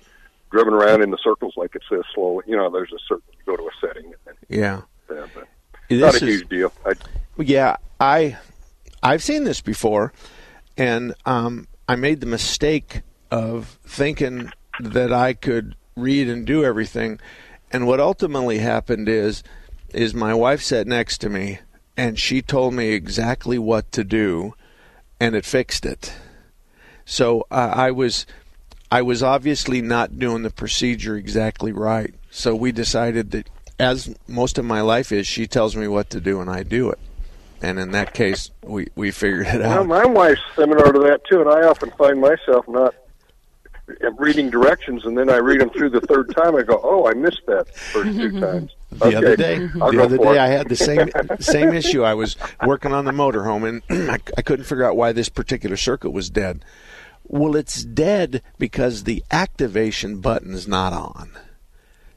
driven 0.51 0.74
around 0.74 1.01
in 1.04 1.12
the 1.12 1.18
circles 1.24 1.54
like 1.57 1.75
it 1.75 1.84
says 1.90 2.01
slowly. 2.13 2.44
You 2.48 2.56
know, 2.56 2.69
there's 2.69 2.92
a 2.94 3.00
certain 3.07 3.24
you 3.38 3.44
go 3.46 3.56
to 3.57 3.63
a 3.63 3.72
setting, 3.81 4.06
and 4.06 4.16
then 4.25 4.36
Yeah. 4.48 4.81
but 5.07 5.48
not 5.90 6.13
a 6.13 6.18
is- 6.18 6.22
huge 6.22 6.50
deal. 6.50 6.72
I, 6.86 6.94
Yeah, 7.38 7.78
I 8.00 8.38
I've 9.04 9.24
seen 9.24 9.44
this 9.44 9.62
before, 9.62 10.13
and 10.78 11.13
um, 11.25 11.68
I 11.88 11.96
made 11.96 12.19
the 12.22 12.25
mistake 12.28 13.01
of 13.31 13.78
thinking 13.86 14.51
that 14.80 15.13
I 15.13 15.34
could 15.34 15.75
read 15.96 16.28
and 16.30 16.46
do 16.46 16.63
everything, 16.63 17.19
and 17.72 17.86
what 17.88 18.00
ultimately 18.00 18.60
happened 18.60 19.07
is 19.10 19.44
is 19.94 20.13
my 20.13 20.34
wife 20.34 20.62
sat 20.62 20.86
next 20.88 21.18
to 21.19 21.30
me 21.30 21.57
and 21.98 22.18
she 22.19 22.42
told 22.42 22.74
me 22.74 22.90
exactly 22.92 23.57
what 23.60 23.92
to 23.92 24.04
do, 24.06 24.54
and 25.19 25.36
it 25.36 25.46
fixed 25.46 25.86
it. 25.86 26.13
So 27.09 27.47
uh, 27.50 27.73
I 27.75 27.89
was 27.89 28.27
I 28.91 29.01
was 29.01 29.23
obviously 29.23 29.81
not 29.81 30.19
doing 30.19 30.44
the 30.44 30.51
procedure 30.51 31.15
exactly 31.15 31.71
right. 31.71 32.13
So 32.29 32.56
we 32.56 32.71
decided 32.71 33.31
that, 33.31 33.50
as 33.79 34.15
most 34.27 34.59
of 34.59 34.65
my 34.65 34.81
life 34.81 35.11
is, 35.11 35.25
she 35.25 35.47
tells 35.47 35.75
me 35.75 35.88
what 35.88 36.11
to 36.11 36.21
do 36.21 36.39
and 36.39 36.50
I 36.50 36.61
do 36.61 36.91
it. 36.91 37.00
And 37.63 37.79
in 37.79 37.91
that 37.91 38.13
case, 38.13 38.51
we, 38.63 38.88
we 38.95 39.09
figured 39.09 39.47
it 39.47 39.61
out. 39.61 39.61
well, 39.61 39.79
out. 39.79 39.88
my 39.88 40.06
wife's 40.06 40.41
similar 40.56 40.94
to 40.94 41.00
that 41.00 41.21
too, 41.25 41.41
and 41.41 41.50
I 41.50 41.67
often 41.67 41.89
find 41.97 42.21
myself 42.21 42.67
not 42.67 42.94
reading 44.17 44.51
directions, 44.51 45.03
and 45.03 45.17
then 45.17 45.31
I 45.31 45.38
read 45.38 45.62
them 45.62 45.71
through 45.71 45.89
the 45.89 46.01
third 46.01 46.33
time. 46.35 46.55
I 46.55 46.62
go, 46.62 46.79
"Oh, 46.83 47.07
I 47.07 47.15
missed 47.15 47.41
that 47.47 47.75
first 47.75 48.15
two 48.17 48.39
times." 48.39 48.71
The 48.91 49.05
okay. 49.05 49.15
other 49.15 49.35
day, 49.35 49.69
I'll 49.81 49.91
the 49.91 50.03
other 50.03 50.17
day, 50.17 50.35
it. 50.35 50.38
I 50.38 50.47
had 50.47 50.69
the 50.69 50.75
same 50.75 51.09
same 51.39 51.73
issue. 51.73 52.03
I 52.03 52.13
was 52.13 52.38
working 52.65 52.94
on 52.94 53.05
the 53.05 53.12
motorhome, 53.12 53.81
and 53.89 54.09
I, 54.12 54.19
I 54.38 54.41
couldn't 54.41 54.65
figure 54.65 54.86
out 54.86 54.95
why 54.95 55.12
this 55.12 55.27
particular 55.27 55.75
circuit 55.75 56.12
was 56.12 56.29
dead. 56.29 56.63
Well, 57.29 57.55
it's 57.55 57.83
dead 57.83 58.41
because 58.57 59.03
the 59.05 59.24
activation 59.31 60.19
button's 60.19 60.67
not 60.67 60.91
on. 60.93 61.31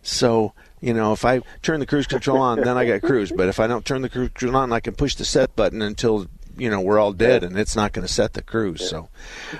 So 0.02 0.52
you 0.82 0.92
know, 0.92 1.12
if 1.12 1.24
I 1.24 1.42
turn 1.62 1.78
the 1.78 1.86
cruise 1.86 2.08
control 2.08 2.38
on, 2.38 2.60
then 2.60 2.76
I 2.76 2.84
got 2.84 3.02
cruise. 3.02 3.30
But 3.30 3.48
if 3.48 3.60
I 3.60 3.68
don't 3.68 3.84
turn 3.84 4.02
the 4.02 4.08
cruise 4.08 4.30
control 4.34 4.56
on, 4.56 4.72
I 4.72 4.80
can 4.80 4.94
push 4.94 5.14
the 5.14 5.24
set 5.24 5.54
button 5.54 5.80
until 5.80 6.26
you 6.56 6.68
know 6.68 6.80
we're 6.80 6.98
all 6.98 7.12
dead, 7.12 7.44
and 7.44 7.56
it's 7.56 7.76
not 7.76 7.92
going 7.92 8.06
to 8.06 8.12
set 8.12 8.32
the 8.32 8.42
cruise. 8.42 8.88
So, 8.90 9.08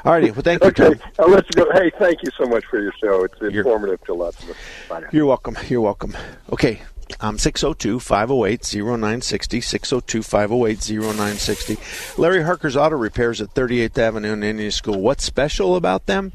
all 0.05 0.13
righty. 0.13 0.33
Well, 0.33 0.43
thank 0.43 0.63
you, 0.63 0.71
Okay, 0.71 0.95
Tom. 1.17 1.31
Let 1.31 1.45
you 1.55 1.65
go. 1.65 1.71
Hey, 1.73 1.93
thank 1.97 2.25
you 2.25 2.31
so 2.37 2.45
much 2.47 2.65
for 2.67 2.83
your 2.83 2.93
show. 3.01 3.25
It's 3.25 3.41
You're- 3.41 3.59
informative 3.59 4.03
to 4.07 4.15
lots 4.15 4.43
of 4.43 4.51
us. 4.51 5.05
You're 5.13 5.27
welcome. 5.27 5.57
You're 5.69 5.81
welcome. 5.81 6.17
Okay. 6.53 6.83
Um, 7.21 7.39
602 7.39 8.01
508 8.01 8.75
0960. 8.75 9.61
602 9.61 10.23
508 10.23 10.91
0960. 10.91 11.77
Larry 12.21 12.43
Harker's 12.43 12.77
Auto 12.77 12.97
Repairs 12.97 13.41
at 13.41 13.55
38th 13.55 13.99
Avenue 13.99 14.33
in 14.33 14.43
Indian 14.43 14.71
School. 14.71 15.01
What's 15.01 15.25
special 15.25 15.77
about 15.77 16.07
them? 16.07 16.33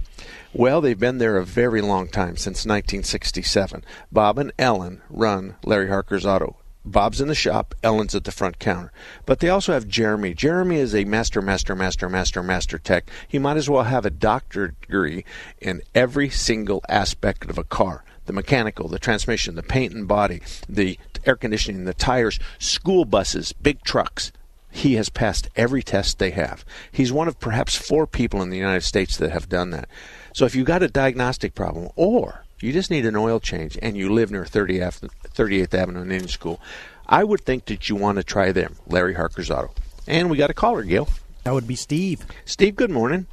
Well, 0.53 0.81
they've 0.81 0.97
been 0.97 1.17
there 1.17 1.37
a 1.37 1.45
very 1.45 1.81
long 1.81 2.07
time, 2.07 2.37
since 2.37 2.65
1967. 2.65 3.83
Bob 4.11 4.39
and 4.39 4.51
Ellen 4.57 5.01
run 5.09 5.55
Larry 5.63 5.89
Harker's 5.89 6.25
Auto. 6.25 6.57
Bob's 6.85 7.19
in 7.19 7.27
the 7.27 7.35
shop, 7.35 7.75
Ellen's 7.83 8.15
at 8.15 8.23
the 8.23 8.31
front 8.31 8.59
counter. 8.59 8.91
But 9.25 9.39
they 9.39 9.49
also 9.49 9.73
have 9.73 9.87
Jeremy. 9.87 10.33
Jeremy 10.33 10.77
is 10.77 10.95
a 10.95 11.03
master, 11.03 11.41
master, 11.41 11.75
master, 11.75 12.07
master, 12.07 12.41
master 12.41 12.77
tech. 12.77 13.09
He 13.27 13.39
might 13.39 13.57
as 13.57 13.69
well 13.69 13.83
have 13.83 14.05
a 14.05 14.09
doctorate 14.09 14.79
degree 14.81 15.25
in 15.59 15.81
every 15.93 16.29
single 16.29 16.81
aspect 16.87 17.49
of 17.49 17.57
a 17.57 17.63
car 17.63 18.05
the 18.27 18.33
mechanical, 18.33 18.87
the 18.87 18.99
transmission, 18.99 19.55
the 19.55 19.63
paint 19.63 19.93
and 19.93 20.07
body, 20.07 20.41
the 20.69 20.99
air 21.25 21.35
conditioning, 21.35 21.85
the 21.85 21.93
tires, 21.93 22.39
school 22.59 23.05
buses, 23.05 23.53
big 23.53 23.81
trucks. 23.83 24.31
He 24.69 24.93
has 24.95 25.09
passed 25.09 25.49
every 25.55 25.81
test 25.81 26.19
they 26.19 26.31
have. 26.31 26.63
He's 26.91 27.11
one 27.11 27.27
of 27.27 27.39
perhaps 27.39 27.75
four 27.75 28.05
people 28.05 28.41
in 28.41 28.49
the 28.49 28.57
United 28.57 28.83
States 28.83 29.17
that 29.17 29.31
have 29.31 29.49
done 29.49 29.71
that. 29.71 29.89
So 30.33 30.45
if 30.45 30.53
you've 30.53 30.67
got 30.67 30.83
a 30.83 30.87
diagnostic 30.87 31.55
problem 31.55 31.89
or 31.95 32.43
you 32.59 32.71
just 32.71 32.91
need 32.91 33.05
an 33.05 33.15
oil 33.15 33.39
change 33.39 33.77
and 33.81 33.97
you 33.97 34.13
live 34.13 34.29
near 34.29 34.45
30 34.45 34.79
38th 34.79 35.73
Avenue 35.73 36.01
and 36.01 36.11
Indian 36.11 36.29
School, 36.29 36.59
I 37.07 37.23
would 37.23 37.41
think 37.41 37.65
that 37.65 37.89
you 37.89 37.95
want 37.95 38.17
to 38.17 38.23
try 38.23 38.51
them, 38.51 38.75
Larry 38.87 39.15
Harker's 39.15 39.49
Auto. 39.49 39.73
And 40.05 40.29
we 40.29 40.37
got 40.37 40.49
a 40.49 40.53
caller, 40.53 40.83
Gil. 40.83 41.09
That 41.43 41.53
would 41.53 41.67
be 41.67 41.75
Steve. 41.75 42.25
Steve, 42.45 42.75
good 42.75 42.91
morning. 42.91 43.25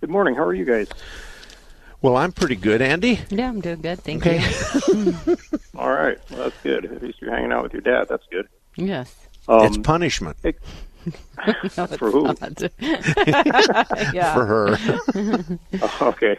Good 0.00 0.10
morning. 0.10 0.34
How 0.34 0.42
are 0.42 0.54
you 0.54 0.64
guys? 0.64 0.88
Well, 2.06 2.16
I'm 2.18 2.30
pretty 2.30 2.54
good, 2.54 2.82
Andy. 2.82 3.18
Yeah, 3.30 3.48
I'm 3.48 3.60
doing 3.60 3.80
good. 3.80 3.98
Thank 3.98 4.24
Okay. 4.24 4.38
you. 4.86 5.36
All 5.74 5.90
right. 5.90 6.16
Well, 6.30 6.44
that's 6.44 6.62
good. 6.62 6.84
At 6.84 7.02
least 7.02 7.20
you're 7.20 7.34
hanging 7.34 7.50
out 7.50 7.64
with 7.64 7.72
your 7.72 7.82
dad. 7.82 8.06
That's 8.08 8.22
good. 8.30 8.46
Yes. 8.76 9.12
Um, 9.48 9.64
it's 9.66 9.76
punishment. 9.78 10.36
It, 10.44 10.56
no, 11.76 11.86
for 11.88 12.12
who? 12.12 12.26
yeah. 14.14 14.34
For 14.34 14.46
her. 14.46 15.58
okay. 16.00 16.36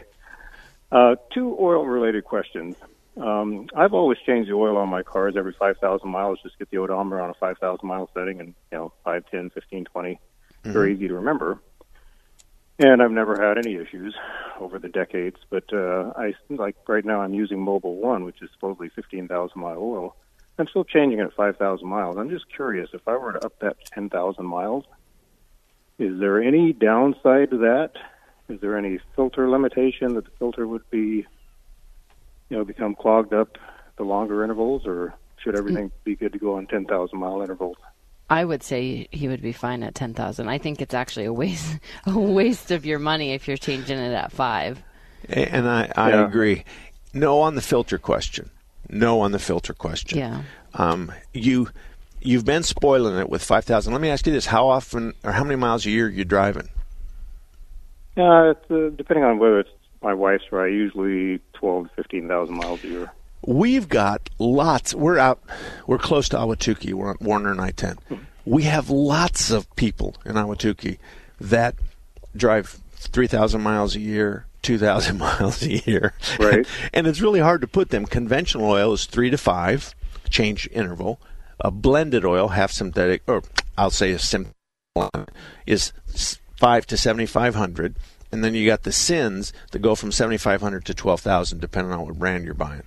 Uh, 0.90 1.18
two 1.34 1.58
oil-related 1.60 2.24
questions. 2.24 2.78
Um, 3.18 3.68
I've 3.76 3.94
always 3.94 4.20
changed 4.20 4.50
the 4.50 4.54
oil 4.56 4.78
on 4.78 4.88
my 4.88 5.04
cars 5.04 5.36
every 5.36 5.52
5,000 5.52 6.10
miles. 6.10 6.40
Just 6.44 6.58
get 6.60 6.70
the 6.72 6.78
odometer 6.78 7.20
on 7.20 7.30
a 7.30 7.34
5,000 7.34 7.86
mile 7.86 8.10
setting, 8.14 8.40
and 8.40 8.56
you 8.72 8.78
know, 8.78 8.94
5, 9.04 9.26
10, 9.30 9.50
15, 9.50 9.84
20. 9.84 10.14
Mm-hmm. 10.14 10.72
Very 10.72 10.94
easy 10.94 11.10
to 11.10 11.16
remember. 11.16 11.60
And 12.80 13.02
I've 13.02 13.12
never 13.12 13.36
had 13.36 13.58
any 13.58 13.76
issues 13.76 14.16
over 14.60 14.80
the 14.80 14.90
decades. 14.90 15.38
But 15.50 15.72
uh, 15.74 16.14
I 16.16 16.34
like 16.50 16.76
right 16.88 17.06
now 17.06 17.22
I'm 17.22 17.34
using 17.34 17.58
Mobil 17.58 17.96
One, 17.96 18.24
which 18.24 18.42
is 18.42 18.50
supposedly 18.54 18.90
15,000 18.90 19.60
mile 19.60 19.78
oil. 19.78 20.16
I'm 20.60 20.68
still 20.68 20.84
changing 20.84 21.20
it 21.20 21.24
at 21.24 21.34
5,000 21.34 21.88
miles. 21.88 22.18
I'm 22.18 22.30
just 22.30 22.46
curious 22.50 22.90
if 22.94 23.08
I 23.08 23.16
were 23.16 23.34
to 23.34 23.46
up 23.46 23.60
that 23.60 23.78
10,000 23.94 24.44
miles, 24.46 24.86
is 26.00 26.20
there 26.20 26.42
any 26.42 26.74
downside 26.74 27.52
to 27.52 27.58
that? 27.58 27.92
Is 28.50 28.62
there 28.62 28.78
any 28.78 29.00
filter 29.16 29.50
limitation 29.50 30.14
that 30.16 30.26
the 30.26 30.32
filter 30.40 30.68
would 30.68 30.90
be, 30.90 31.26
you 32.50 32.58
know, 32.58 32.64
become 32.64 32.96
clogged 32.96 33.34
up 33.34 33.58
the 33.98 34.04
longer 34.04 34.44
intervals, 34.44 34.86
or 34.86 35.14
should 35.38 35.56
everything 35.56 35.92
be 36.04 36.16
good 36.16 36.34
to 36.34 36.40
go 36.40 36.56
on 36.56 36.68
10,000 36.68 37.18
mile 37.18 37.42
intervals? 37.42 37.78
I 38.30 38.44
would 38.44 38.62
say 38.64 39.08
he 39.12 39.28
would 39.28 39.42
be 39.42 39.54
fine 39.54 39.84
at 39.84 39.96
10,000. 39.96 40.48
I 40.50 40.58
think 40.58 40.82
it's 40.82 40.94
actually 40.94 41.26
a 41.26 41.34
waste 41.34 41.80
a 42.06 42.18
waste 42.18 42.72
of 42.72 42.86
your 42.86 43.00
money 43.00 43.34
if 43.34 43.48
you're 43.48 43.58
changing 43.58 43.98
it 43.98 44.14
at 44.14 44.32
5. 44.32 44.84
And 45.30 45.68
I 45.68 45.92
I 45.96 46.10
yeah. 46.10 46.28
agree. 46.28 46.64
No 47.14 47.40
on 47.40 47.56
the 47.56 47.62
filter 47.62 47.98
question 47.98 48.50
no 48.90 49.22
on 49.22 49.32
the 49.32 49.40
filter 49.40 49.74
question. 49.74 50.18
Yeah. 50.18 50.44
Um, 50.74 51.12
you 51.34 51.70
you've 52.22 52.46
been 52.46 52.64
spoiling 52.64 53.18
it 53.18 53.30
with 53.30 53.44
five 53.44 53.66
thousand. 53.66 53.94
Let 53.94 54.02
me 54.02 54.10
ask 54.10 54.26
you 54.26 54.34
this: 54.34 54.46
How 54.46 54.68
often 54.68 55.14
or 55.24 55.32
how 55.32 55.44
many 55.44 55.56
miles 55.56 55.86
a 55.86 55.90
year 55.90 56.08
are 56.08 56.10
you 56.10 56.26
driving? 56.26 56.70
Uh, 58.16 58.22
uh, 58.22 58.54
depending 58.96 59.24
on 59.24 59.40
whether 59.40 59.60
it's 59.60 59.70
my 60.02 60.14
wife's 60.14 60.46
or 60.52 60.66
I, 60.66 60.70
usually 60.70 61.40
twelve 61.54 61.90
to 61.90 61.96
fifteen 61.96 62.28
thousand 62.28 62.56
miles 62.56 62.84
a 62.84 62.88
year. 62.88 63.12
We've 63.48 63.88
got 63.88 64.30
lots. 64.40 64.94
We're 64.94 65.18
out. 65.18 65.42
We're 65.88 65.98
close 65.98 66.28
to 66.30 66.38
Ahwatukee. 66.38 66.94
We're 66.94 67.12
on 67.12 67.18
Warner 67.22 67.52
and 67.52 67.62
I 67.62 67.72
ten. 67.72 67.96
Mm-hmm. 68.10 68.24
We 68.46 68.64
have 68.64 68.90
lots 68.90 69.52
of 69.52 69.74
people 69.76 70.16
in 70.26 70.34
Ahwatukee 70.34 71.00
that 71.40 71.76
drive 72.36 72.80
three 72.98 73.28
thousand 73.28 73.62
miles 73.62 73.96
a 73.96 74.02
year, 74.02 74.48
2,000 74.64 75.18
miles 75.20 75.64
a 75.64 75.78
year. 75.90 76.14
Right. 76.38 76.68
and 76.94 77.08
it's 77.08 77.22
really 77.22 77.40
hard 77.40 77.62
to 77.62 77.68
put 77.68 77.90
them. 77.90 78.06
Conventional 78.06 78.70
oil 78.70 78.92
is 78.92 79.06
three 79.06 79.30
to 79.30 79.38
five 79.38 79.96
change 80.30 80.68
interval. 80.74 81.22
A 81.62 81.72
blended 81.72 82.26
oil, 82.26 82.50
half 82.50 82.72
synthetic, 82.72 83.24
or 83.28 83.44
I'll 83.78 83.92
say 83.92 84.12
a 84.12 84.20
synthetic, 84.20 84.54
is 85.66 85.94
five 86.58 86.86
to 86.88 86.98
7,500. 86.98 87.96
And 88.30 88.44
then 88.44 88.54
you 88.54 88.68
got 88.68 88.84
the 88.84 88.92
sins 88.92 89.54
that 89.72 89.80
go 89.80 89.96
from 89.96 90.12
7,500 90.12 90.84
to 90.86 90.94
12,000, 90.94 91.62
depending 91.62 91.94
on 91.94 92.06
what 92.06 92.20
brand 92.20 92.44
you're 92.44 92.54
buying. 92.54 92.84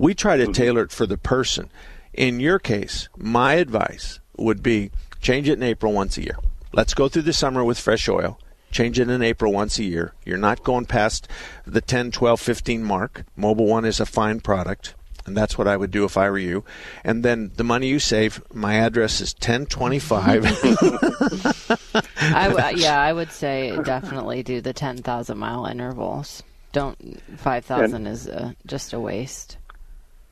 We 0.00 0.14
try 0.14 0.36
to 0.36 0.44
mm-hmm. 0.44 0.52
tailor 0.52 0.82
it 0.82 0.92
for 0.92 1.06
the 1.06 1.18
person. 1.18 1.70
In 2.14 2.40
your 2.40 2.58
case, 2.58 3.08
my 3.16 3.54
advice 3.54 4.18
would 4.36 4.62
be 4.62 4.90
change 5.20 5.48
it 5.48 5.58
in 5.58 5.62
April 5.62 5.92
once 5.92 6.16
a 6.16 6.22
year. 6.22 6.38
Let's 6.72 6.94
go 6.94 7.08
through 7.08 7.22
the 7.22 7.32
summer 7.32 7.62
with 7.62 7.78
fresh 7.78 8.08
oil 8.08 8.38
change 8.70 8.98
it 8.98 9.10
in 9.10 9.22
April 9.22 9.52
once 9.52 9.78
a 9.78 9.84
year. 9.84 10.14
You're 10.24 10.38
not 10.38 10.62
going 10.62 10.86
past 10.86 11.28
the 11.66 11.80
10, 11.80 12.12
12, 12.12 12.40
15 12.40 12.82
mark. 12.82 13.24
Mobil 13.38 13.66
One 13.66 13.84
is 13.84 14.00
a 14.00 14.06
fine 14.06 14.40
product, 14.40 14.94
and 15.26 15.36
that's 15.36 15.58
what 15.58 15.68
I 15.68 15.76
would 15.76 15.90
do 15.90 16.04
if 16.04 16.16
I 16.16 16.30
were 16.30 16.38
you. 16.38 16.64
And 17.04 17.24
then 17.24 17.50
the 17.56 17.64
money 17.64 17.88
you 17.88 17.98
save, 17.98 18.42
my 18.52 18.74
address 18.74 19.20
is 19.20 19.34
1025. 19.34 20.44
I 22.34 22.48
w- 22.48 22.76
yeah, 22.82 23.00
I 23.00 23.12
would 23.12 23.32
say 23.32 23.76
definitely 23.82 24.42
do 24.42 24.60
the 24.60 24.72
10,000 24.72 25.38
mile 25.38 25.66
intervals. 25.66 26.42
Don't 26.72 27.20
5,000 27.38 28.06
is 28.06 28.28
a, 28.28 28.54
just 28.66 28.92
a 28.92 29.00
waste. 29.00 29.56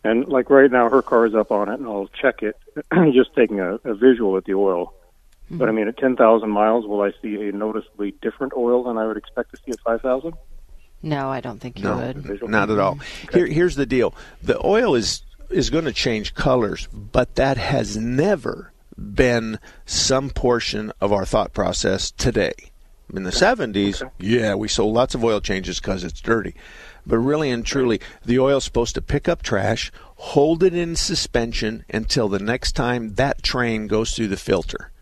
And 0.05 0.29
like 0.29 0.49
right 0.51 0.71
now, 0.71 0.89
her 0.89 1.03
car 1.03 1.27
is 1.27 1.35
up 1.35 1.51
on 1.51 1.69
it, 1.69 1.81
and 1.81 1.87
I'll 1.87 2.09
check 2.21 2.43
it, 2.43 2.57
just 3.13 3.35
taking 3.35 3.61
a, 3.61 3.75
a 3.85 3.95
visual 3.95 4.37
at 4.37 4.45
the 4.45 4.55
oil 4.55 4.95
Mm-hmm. 5.49 5.59
But 5.59 5.69
I 5.71 5.73
mean, 5.73 5.89
at 5.89 5.97
10,000 5.97 6.51
miles, 6.51 6.87
will 6.87 7.01
I 7.01 7.13
see 7.23 7.49
a 7.49 7.53
noticeably 7.53 8.15
different 8.21 8.53
oil 8.55 8.85
than 8.85 8.99
I 8.99 9.07
would 9.07 9.17
expect 9.17 9.51
to 9.53 9.57
see 9.57 9.73
at 9.73 9.81
5,000? 9.81 10.35
No, 11.03 11.31
I 11.31 11.41
don't 11.41 11.59
think 11.59 11.79
you 11.79 11.85
no, 11.85 11.97
would. 11.97 12.43
Not 12.51 12.71
at 12.71 12.79
all. 12.79 12.99
Okay. 13.25 13.39
Here, 13.39 13.47
here's 13.47 13.77
the 13.77 13.87
deal: 13.87 14.15
the 14.43 14.61
oil 14.67 14.97
is 14.97 15.23
is 15.49 15.71
going 15.71 15.85
to 15.85 15.93
change 15.93 16.35
colors, 16.35 16.89
but 16.93 17.37
that 17.37 17.57
has 17.57 17.97
never 17.97 18.73
been 18.99 19.61
some 19.87 20.29
portion 20.29 20.93
of 21.01 21.13
our 21.13 21.25
thought 21.25 21.55
process 21.55 22.11
today. 22.11 22.53
In 23.15 23.23
the 23.23 23.31
70s, 23.31 24.03
okay. 24.03 24.13
yeah, 24.19 24.55
we 24.55 24.69
sold 24.69 24.93
lots 24.93 25.15
of 25.15 25.25
oil 25.25 25.41
changes 25.41 25.81
because 25.81 26.05
it's 26.05 26.21
dirty. 26.21 26.55
But 27.09 27.19
really 27.19 27.51
and 27.51 27.65
truly, 27.65 28.01
the 28.25 28.39
oil's 28.39 28.65
supposed 28.65 28.95
to 28.95 29.03
pick 29.03 29.29
up 29.29 29.43
trash, 29.43 29.91
hold 30.17 30.63
it 30.63 30.75
in 30.75 30.95
suspension 30.95 31.85
until 31.89 32.29
the 32.29 32.39
next 32.39 32.73
time 32.73 33.15
that 33.15 33.43
train 33.43 33.87
goes 33.87 34.15
through 34.15 34.29
the 34.29 34.37
filter. 34.37 34.93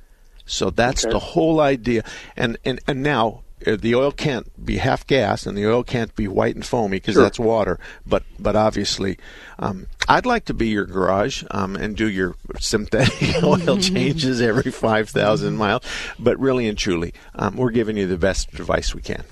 So 0.47 0.71
that's 0.71 1.05
okay. 1.05 1.13
the 1.13 1.19
whole 1.19 1.61
idea. 1.61 2.05
And, 2.37 2.57
and, 2.65 2.81
and 2.87 3.03
now 3.03 3.43
uh, 3.67 3.77
the 3.77 3.95
oil 3.95 4.13
can't 4.13 4.65
be 4.65 4.77
half 4.77 5.07
gas 5.07 5.47
and 5.47 5.57
the 5.57 5.67
oil 5.67 5.83
can't 5.83 6.15
be 6.15 6.29
white 6.29 6.55
and 6.55 6.65
foamy 6.65 6.99
because 6.99 7.15
sure. 7.15 7.23
that's 7.23 7.39
water. 7.39 7.81
But 8.07 8.23
but 8.39 8.55
obviously, 8.55 9.19
um, 9.59 9.87
I'd 10.09 10.27
like 10.27 10.45
to 10.47 10.55
be 10.55 10.69
your 10.69 10.85
garage 10.85 11.43
um, 11.51 11.75
and 11.75 11.97
do 11.97 12.09
your 12.09 12.37
synthetic 12.61 13.13
oil 13.43 13.79
changes 13.81 14.41
every 14.41 14.71
five 14.71 15.09
thousand 15.09 15.57
miles. 15.57 15.83
But 16.19 16.39
really 16.39 16.69
and 16.69 16.77
truly, 16.77 17.15
um, 17.35 17.57
we're 17.57 17.71
giving 17.71 17.97
you 17.97 18.07
the 18.07 18.19
best 18.19 18.53
advice 18.53 18.95
we 18.95 19.03
can. 19.03 19.25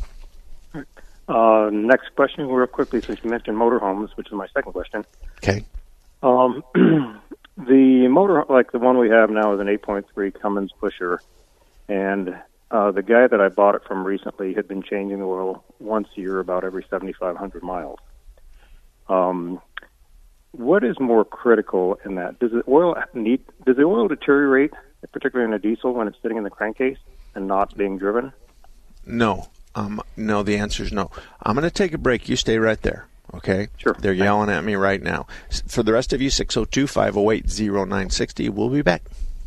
Uh, 1.26 1.70
next 1.72 2.14
question, 2.16 2.46
real 2.48 2.66
quickly, 2.66 3.00
since 3.00 3.18
you 3.22 3.30
mentioned 3.30 3.56
motorhomes, 3.56 4.10
which 4.16 4.26
is 4.26 4.32
my 4.32 4.46
second 4.48 4.72
question. 4.72 5.04
Okay. 5.42 5.64
Um, 6.22 6.62
The 7.56 8.08
motor, 8.08 8.44
like 8.48 8.72
the 8.72 8.80
one 8.80 8.98
we 8.98 9.10
have 9.10 9.30
now, 9.30 9.54
is 9.54 9.60
an 9.60 9.68
8.3 9.68 10.40
Cummins 10.40 10.72
pusher, 10.80 11.20
and 11.88 12.34
uh, 12.72 12.90
the 12.90 13.02
guy 13.02 13.28
that 13.28 13.40
I 13.40 13.48
bought 13.48 13.76
it 13.76 13.82
from 13.86 14.04
recently 14.04 14.54
had 14.54 14.66
been 14.66 14.82
changing 14.82 15.20
the 15.20 15.24
oil 15.24 15.64
once 15.78 16.08
a 16.16 16.20
year, 16.20 16.40
about 16.40 16.64
every 16.64 16.84
7,500 16.90 17.62
miles. 17.62 18.00
Um, 19.08 19.60
what 20.50 20.82
is 20.82 20.98
more 20.98 21.24
critical 21.24 21.96
in 22.04 22.16
that? 22.16 22.40
Does 22.40 22.50
the 22.50 22.64
oil 22.66 22.96
need? 23.14 23.44
Does 23.64 23.76
the 23.76 23.84
oil 23.84 24.08
deteriorate, 24.08 24.72
particularly 25.12 25.48
in 25.48 25.54
a 25.54 25.60
diesel, 25.60 25.94
when 25.94 26.08
it's 26.08 26.18
sitting 26.22 26.38
in 26.38 26.42
the 26.42 26.50
crankcase 26.50 26.98
and 27.36 27.46
not 27.46 27.76
being 27.76 27.98
driven? 27.98 28.32
No. 29.06 29.46
Um, 29.74 30.00
no, 30.16 30.42
the 30.42 30.56
answer 30.56 30.82
is 30.82 30.92
no. 30.92 31.10
I'm 31.42 31.54
going 31.54 31.64
to 31.64 31.70
take 31.70 31.92
a 31.92 31.98
break. 31.98 32.28
You 32.28 32.36
stay 32.36 32.58
right 32.58 32.80
there. 32.82 33.06
Okay? 33.34 33.68
Sure. 33.76 33.96
They're 33.98 34.12
yelling 34.12 34.50
at 34.50 34.64
me 34.64 34.74
right 34.74 35.02
now. 35.02 35.26
For 35.66 35.82
the 35.82 35.92
rest 35.92 36.12
of 36.12 36.22
you, 36.22 36.30
602 36.30 36.86
508 36.86 37.44
0960. 37.46 38.48
We'll 38.50 38.68
be 38.68 38.82
back. 38.82 39.02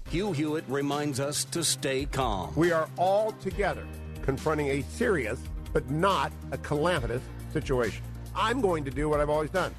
Hugh 0.10 0.32
Hewitt 0.32 0.64
reminds 0.68 1.20
us 1.20 1.44
to 1.46 1.64
stay 1.64 2.06
calm. 2.06 2.54
We 2.56 2.72
are 2.72 2.90
all 2.98 3.32
together 3.34 3.86
confronting 4.22 4.68
a 4.68 4.82
serious 4.84 5.40
but 5.74 5.90
not 5.90 6.32
a 6.52 6.58
calamitous 6.58 7.22
situation. 7.54 8.04
I'm 8.36 8.62
going 8.62 8.84
to 8.86 8.92
do 8.92 9.10
what 9.10 9.20
I've 9.20 9.30
always 9.30 9.50
done 9.50 9.74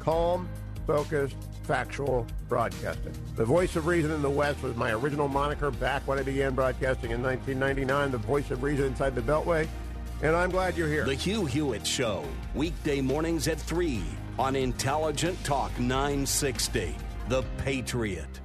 calm, 0.00 0.48
focused, 0.86 1.36
factual 1.64 2.26
broadcasting. 2.48 3.12
The 3.34 3.44
voice 3.44 3.74
of 3.74 3.86
reason 3.86 4.12
in 4.12 4.22
the 4.22 4.30
West 4.30 4.62
was 4.62 4.76
my 4.76 4.92
original 4.92 5.26
moniker 5.26 5.70
back 5.70 6.06
when 6.06 6.18
I 6.18 6.22
began 6.22 6.54
broadcasting 6.54 7.10
in 7.10 7.22
1999. 7.22 8.12
The 8.12 8.18
voice 8.18 8.50
of 8.50 8.62
reason 8.62 8.86
inside 8.86 9.14
the 9.14 9.20
Beltway 9.20 9.66
and 10.22 10.34
I'm 10.34 10.50
glad 10.50 10.76
you're 10.76 10.88
here. 10.88 11.04
The 11.04 11.14
Hugh 11.14 11.44
Hewitt 11.44 11.86
Show, 11.86 12.24
weekday 12.54 13.00
mornings 13.00 13.48
at 13.48 13.60
3 13.60 14.02
on 14.38 14.56
Intelligent 14.56 15.42
Talk 15.44 15.78
960. 15.78 16.94
The 17.28 17.42
Patriot. 17.58 18.40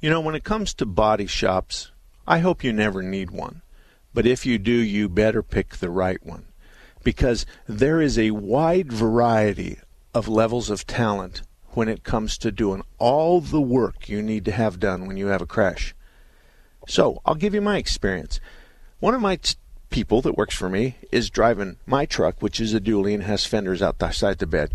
You 0.00 0.10
know, 0.10 0.20
when 0.20 0.34
it 0.34 0.44
comes 0.44 0.74
to 0.74 0.86
body 0.86 1.26
shops, 1.26 1.92
I 2.26 2.40
hope 2.40 2.62
you 2.62 2.72
never 2.72 3.02
need 3.02 3.30
one. 3.30 3.62
But 4.12 4.26
if 4.26 4.44
you 4.44 4.58
do, 4.58 4.72
you 4.72 5.08
better 5.08 5.42
pick 5.42 5.76
the 5.76 5.90
right 5.90 6.24
one. 6.24 6.44
Because 7.02 7.46
there 7.66 8.00
is 8.00 8.18
a 8.18 8.32
wide 8.32 8.92
variety 8.92 9.78
of 10.12 10.28
levels 10.28 10.68
of 10.68 10.86
talent 10.86 11.42
when 11.70 11.88
it 11.88 12.04
comes 12.04 12.38
to 12.38 12.52
doing 12.52 12.82
all 12.98 13.40
the 13.40 13.60
work 13.60 14.08
you 14.08 14.22
need 14.22 14.44
to 14.44 14.52
have 14.52 14.78
done 14.78 15.06
when 15.06 15.16
you 15.16 15.26
have 15.28 15.42
a 15.42 15.46
crash. 15.46 15.94
So, 16.86 17.20
I'll 17.24 17.34
give 17.34 17.54
you 17.54 17.60
my 17.60 17.78
experience. 17.78 18.40
One 19.00 19.14
of 19.14 19.20
my 19.20 19.36
t- 19.36 19.56
people 19.94 20.20
that 20.20 20.36
works 20.36 20.56
for 20.56 20.68
me 20.68 20.96
is 21.12 21.30
driving 21.30 21.76
my 21.86 22.04
truck, 22.04 22.42
which 22.42 22.58
is 22.58 22.74
a 22.74 22.80
dually 22.80 23.14
and 23.14 23.22
has 23.22 23.46
fenders 23.46 23.80
outside 23.80 24.38
the 24.38 24.46
bed. 24.46 24.72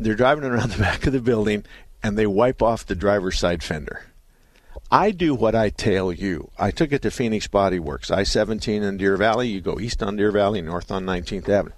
They're 0.00 0.16
driving 0.16 0.42
around 0.42 0.72
the 0.72 0.78
back 0.82 1.06
of 1.06 1.12
the 1.12 1.20
building 1.20 1.64
and 2.02 2.18
they 2.18 2.26
wipe 2.26 2.60
off 2.60 2.84
the 2.84 2.96
driver's 2.96 3.38
side 3.38 3.62
fender. 3.62 4.06
I 4.90 5.12
do 5.12 5.32
what 5.32 5.54
I 5.54 5.70
tell 5.70 6.12
you. 6.12 6.50
I 6.58 6.72
took 6.72 6.90
it 6.90 7.02
to 7.02 7.10
Phoenix 7.12 7.46
Body 7.46 7.78
Works, 7.78 8.10
I 8.10 8.24
17 8.24 8.82
in 8.82 8.96
Deer 8.96 9.16
Valley. 9.16 9.46
You 9.46 9.60
go 9.60 9.78
east 9.78 10.02
on 10.02 10.16
Deer 10.16 10.32
Valley, 10.32 10.60
north 10.60 10.90
on 10.90 11.06
19th 11.06 11.48
Avenue. 11.48 11.74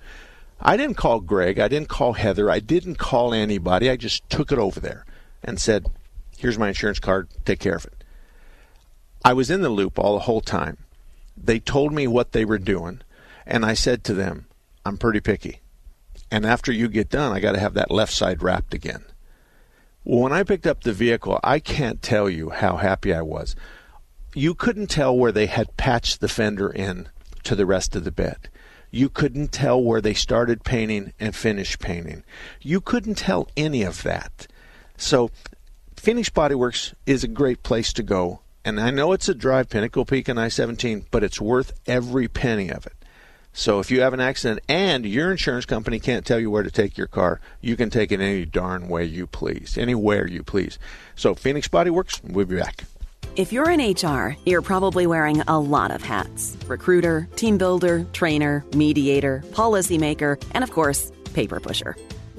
I 0.59 0.79
didn't 0.79 0.97
call 0.97 1.21
Greg. 1.21 1.59
I 1.59 1.69
didn't 1.69 1.91
call 1.91 2.15
Heather. 2.15 2.51
I 2.51 2.61
didn't 2.61 2.97
call 2.97 3.35
anybody. 3.35 3.91
I 3.91 3.97
just 3.97 4.29
took 4.31 4.51
it 4.51 4.59
over 4.59 4.81
there 4.81 5.05
and 5.45 5.61
said, 5.61 5.87
Here's 6.39 6.59
my 6.59 6.69
insurance 6.69 6.99
card. 6.99 7.29
Take 7.45 7.61
care 7.61 7.77
of 7.77 7.85
it. 7.85 8.05
I 9.23 9.35
was 9.35 9.51
in 9.51 9.61
the 9.61 9.69
loop 9.69 9.99
all 9.99 10.15
the 10.15 10.21
whole 10.21 10.41
time. 10.41 10.79
They 11.43 11.59
told 11.59 11.93
me 11.93 12.07
what 12.07 12.33
they 12.33 12.45
were 12.45 12.59
doing, 12.59 13.01
and 13.47 13.65
I 13.65 13.75
said 13.75 14.05
to 14.05 14.15
them, 14.15 14.47
I'm 14.85 14.99
pretty 14.99 15.21
picky. 15.21 15.61
And 16.31 16.47
after 16.47 16.71
you 16.71 16.89
get 16.89 17.09
done, 17.09 17.33
I 17.33 17.41
got 17.41 17.53
to 17.53 17.61
have 17.61 17.75
that 17.75 17.91
left 17.91 18.13
side 18.13 18.43
wrapped 18.43 18.75
again. 18.75 19.05
Well, 20.05 20.21
when 20.21 20.33
I 20.33 20.43
picked 20.43 20.67
up 20.67 20.83
the 20.83 20.93
vehicle, 20.93 21.41
I 21.43 21.59
can't 21.59 22.03
tell 22.03 22.29
you 22.31 22.51
how 22.51 22.77
happy 22.77 23.13
I 23.13 23.23
was. 23.23 23.57
You 24.35 24.55
couldn't 24.55 24.89
tell 24.89 25.17
where 25.17 25.33
they 25.33 25.47
had 25.47 25.77
patched 25.77 26.21
the 26.21 26.29
fender 26.29 26.71
in 26.71 27.09
to 27.43 27.57
the 27.57 27.67
rest 27.67 27.97
of 27.97 28.05
the 28.05 28.13
bed. 28.13 28.49
You 28.91 29.09
couldn't 29.09 29.53
tell 29.53 29.83
where 29.83 30.01
they 30.01 30.15
started 30.15 30.65
painting 30.65 31.13
and 31.19 31.35
finished 31.35 31.81
painting. 31.81 32.25
You 32.61 32.81
couldn't 32.81 33.17
tell 33.17 33.49
any 33.57 33.83
of 33.83 34.03
that. 34.03 34.47
So, 34.97 35.31
Phoenix 35.97 36.29
Bodyworks 36.31 36.95
is 37.07 37.23
a 37.25 37.29
great 37.29 37.63
place 37.63 37.93
to 37.95 38.03
go. 38.03 38.41
And 38.71 38.79
I 38.79 38.93
know 38.93 39.11
it's 39.11 39.29
a 39.29 39.35
drive, 39.35 39.69
Pinnacle 39.69 40.05
Peak 40.05 40.29
and 40.29 40.39
I 40.39 40.47
17, 40.47 41.07
but 41.11 41.25
it's 41.25 41.41
worth 41.41 41.73
every 41.89 42.29
penny 42.29 42.71
of 42.71 42.87
it. 42.87 42.93
So 43.53 43.81
if 43.81 43.91
you 43.91 44.03
have 44.03 44.15
an 44.15 44.21
accident 44.21 44.61
and 44.69 45.05
your 45.05 45.33
insurance 45.33 45.65
company 45.65 45.99
can't 45.99 46.25
tell 46.25 46.39
you 46.39 46.53
where 46.53 46.63
to 46.63 46.71
take 46.71 46.97
your 46.97 47.09
car, 47.09 47.41
you 47.61 47.75
can 47.75 47.91
take 47.91 48.13
it 48.13 48.21
any 48.21 48.45
darn 48.45 48.89
way 48.89 49.07
you 49.07 49.27
please, 49.27 49.77
anywhere 49.77 50.25
you 50.25 50.45
please. 50.45 50.79
So 51.17 51.35
Phoenix 51.35 51.67
Body 51.67 51.91
Works, 51.91 52.23
we'll 52.23 52.47
be 52.47 52.59
back. 52.59 52.85
If 53.35 53.53
you're 53.53 53.69
in 53.69 53.81
HR, 53.81 54.37
you're 54.47 54.63
probably 54.63 55.05
wearing 55.05 55.41
a 55.49 55.59
lot 55.59 55.91
of 55.91 56.05
hats 56.05 56.57
recruiter, 56.69 57.29
team 57.35 57.59
builder, 57.59 58.07
trainer, 58.13 58.65
mediator, 58.77 59.43
policymaker, 59.51 60.41
and 60.53 60.63
of 60.63 60.71
course, 60.71 61.11
paper 61.35 61.59
pusher. 61.59 61.97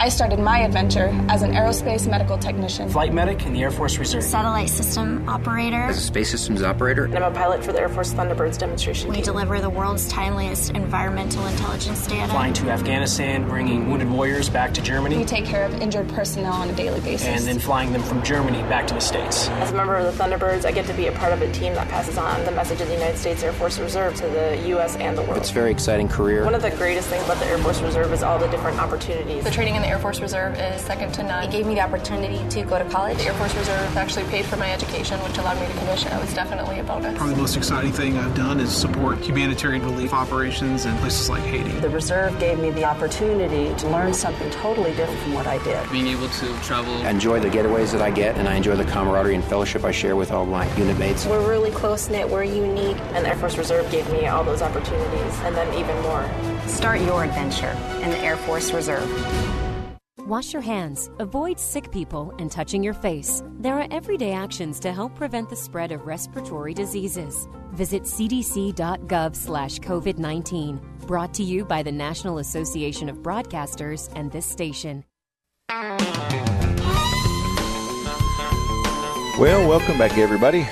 I 0.00 0.08
started 0.08 0.38
my 0.38 0.60
adventure 0.60 1.10
as 1.28 1.42
an 1.42 1.52
aerospace 1.52 2.08
medical 2.08 2.38
technician. 2.38 2.88
Flight 2.88 3.12
medic 3.12 3.44
in 3.44 3.52
the 3.52 3.60
Air 3.60 3.70
Force 3.70 3.98
Reserve. 3.98 4.22
Satellite 4.22 4.70
system 4.70 5.28
operator. 5.28 5.76
As 5.82 5.98
a 5.98 6.00
space 6.00 6.30
systems 6.30 6.62
operator. 6.62 7.04
And 7.04 7.18
I'm 7.18 7.30
a 7.30 7.34
pilot 7.34 7.62
for 7.62 7.74
the 7.74 7.80
Air 7.80 7.90
Force 7.90 8.14
Thunderbirds 8.14 8.56
demonstration 8.56 9.10
We 9.10 9.16
team. 9.16 9.24
deliver 9.24 9.60
the 9.60 9.68
world's 9.68 10.10
timeliest 10.10 10.74
environmental 10.74 11.46
intelligence 11.46 12.06
data. 12.06 12.32
Flying 12.32 12.54
to 12.54 12.70
Afghanistan, 12.70 13.46
bringing 13.46 13.90
wounded 13.90 14.08
warriors 14.10 14.48
back 14.48 14.72
to 14.72 14.80
Germany. 14.80 15.18
We 15.18 15.26
take 15.26 15.44
care 15.44 15.66
of 15.66 15.74
injured 15.82 16.08
personnel 16.08 16.54
on 16.54 16.70
a 16.70 16.72
daily 16.72 17.00
basis. 17.00 17.28
And 17.28 17.46
then 17.46 17.58
flying 17.58 17.92
them 17.92 18.02
from 18.02 18.22
Germany 18.22 18.62
back 18.70 18.86
to 18.86 18.94
the 18.94 19.00
States. 19.02 19.50
As 19.50 19.70
a 19.70 19.74
member 19.74 19.96
of 19.96 20.16
the 20.16 20.24
Thunderbirds, 20.24 20.64
I 20.64 20.72
get 20.72 20.86
to 20.86 20.94
be 20.94 21.08
a 21.08 21.12
part 21.12 21.34
of 21.34 21.42
a 21.42 21.52
team 21.52 21.74
that 21.74 21.88
passes 21.88 22.16
on 22.16 22.42
the 22.46 22.52
message 22.52 22.80
of 22.80 22.88
the 22.88 22.94
United 22.94 23.18
States 23.18 23.42
Air 23.42 23.52
Force 23.52 23.78
Reserve 23.78 24.14
to 24.14 24.26
the 24.28 24.62
U.S. 24.68 24.96
and 24.96 25.18
the 25.18 25.22
world. 25.24 25.36
It's 25.36 25.50
a 25.50 25.52
very 25.52 25.70
exciting 25.70 26.08
career. 26.08 26.46
One 26.46 26.54
of 26.54 26.62
the 26.62 26.70
greatest 26.70 27.08
things 27.08 27.22
about 27.26 27.36
the 27.36 27.44
Air 27.48 27.58
Force 27.58 27.82
Reserve 27.82 28.10
is 28.14 28.22
all 28.22 28.38
the 28.38 28.48
different 28.48 28.80
opportunities. 28.80 29.44
The 29.44 29.50
training 29.50 29.74
in 29.74 29.82
the 29.82 29.89
Air 29.90 29.98
Force 29.98 30.20
Reserve 30.20 30.56
is 30.56 30.80
second 30.82 31.12
to 31.14 31.24
none. 31.24 31.42
It 31.42 31.50
gave 31.50 31.66
me 31.66 31.74
the 31.74 31.80
opportunity 31.80 32.48
to 32.50 32.62
go 32.62 32.78
to 32.78 32.88
college. 32.90 33.18
The 33.18 33.24
Air 33.24 33.34
Force 33.34 33.52
Reserve 33.56 33.96
actually 33.96 34.24
paid 34.26 34.44
for 34.44 34.56
my 34.56 34.70
education, 34.70 35.18
which 35.24 35.36
allowed 35.36 35.60
me 35.60 35.66
to 35.66 35.78
commission. 35.80 36.12
It 36.12 36.20
was 36.20 36.32
definitely 36.32 36.78
a 36.78 36.84
bonus. 36.84 37.18
Probably 37.18 37.34
the 37.34 37.40
most 37.40 37.56
exciting 37.56 37.90
thing 37.90 38.16
I've 38.16 38.36
done 38.36 38.60
is 38.60 38.70
support 38.70 39.18
humanitarian 39.18 39.82
relief 39.82 40.14
operations 40.14 40.86
in 40.86 40.96
places 40.98 41.28
like 41.28 41.42
Haiti. 41.42 41.70
The 41.80 41.88
reserve 41.88 42.38
gave 42.38 42.60
me 42.60 42.70
the 42.70 42.84
opportunity 42.84 43.74
to 43.78 43.88
learn 43.88 44.14
something 44.14 44.48
totally 44.52 44.94
different 44.94 45.20
from 45.22 45.34
what 45.34 45.48
I 45.48 45.60
did. 45.64 45.90
Being 45.90 46.06
able 46.06 46.28
to 46.28 46.46
travel. 46.60 46.94
I 46.98 47.10
enjoy 47.10 47.40
the 47.40 47.48
getaways 47.48 47.90
that 47.90 48.00
I 48.00 48.12
get, 48.12 48.36
and 48.36 48.48
I 48.48 48.54
enjoy 48.54 48.76
the 48.76 48.84
camaraderie 48.84 49.34
and 49.34 49.42
fellowship 49.42 49.82
I 49.82 49.90
share 49.90 50.14
with 50.14 50.30
all 50.30 50.46
my 50.46 50.72
unit 50.76 51.00
mates. 51.00 51.26
We're 51.26 51.48
really 51.48 51.72
close 51.72 52.08
knit, 52.08 52.30
we're 52.30 52.44
unique, 52.44 52.98
and 53.12 53.24
the 53.24 53.30
Air 53.30 53.36
Force 53.36 53.58
Reserve 53.58 53.90
gave 53.90 54.08
me 54.12 54.28
all 54.28 54.44
those 54.44 54.62
opportunities, 54.62 55.40
and 55.40 55.56
then 55.56 55.66
even 55.74 56.00
more. 56.02 56.30
Start 56.68 57.00
your 57.00 57.24
adventure 57.24 57.76
in 58.04 58.10
the 58.10 58.18
Air 58.18 58.36
Force 58.36 58.72
Reserve. 58.72 59.10
Wash 60.30 60.52
your 60.52 60.62
hands, 60.62 61.10
avoid 61.18 61.58
sick 61.58 61.90
people, 61.90 62.32
and 62.38 62.52
touching 62.52 62.84
your 62.84 62.94
face. 62.94 63.42
There 63.58 63.80
are 63.80 63.88
everyday 63.90 64.30
actions 64.30 64.78
to 64.78 64.92
help 64.92 65.16
prevent 65.16 65.50
the 65.50 65.56
spread 65.56 65.90
of 65.90 66.06
respiratory 66.06 66.72
diseases. 66.72 67.48
Visit 67.72 68.04
cdc.gov 68.04 69.34
slash 69.34 69.80
COVID 69.80 70.18
19. 70.18 70.80
Brought 71.08 71.34
to 71.34 71.42
you 71.42 71.64
by 71.64 71.82
the 71.82 71.90
National 71.90 72.38
Association 72.38 73.08
of 73.08 73.16
Broadcasters 73.24 74.08
and 74.14 74.30
this 74.30 74.46
station. 74.46 75.04
Well, 79.36 79.68
welcome 79.68 79.98
back, 79.98 80.16
everybody. 80.16 80.64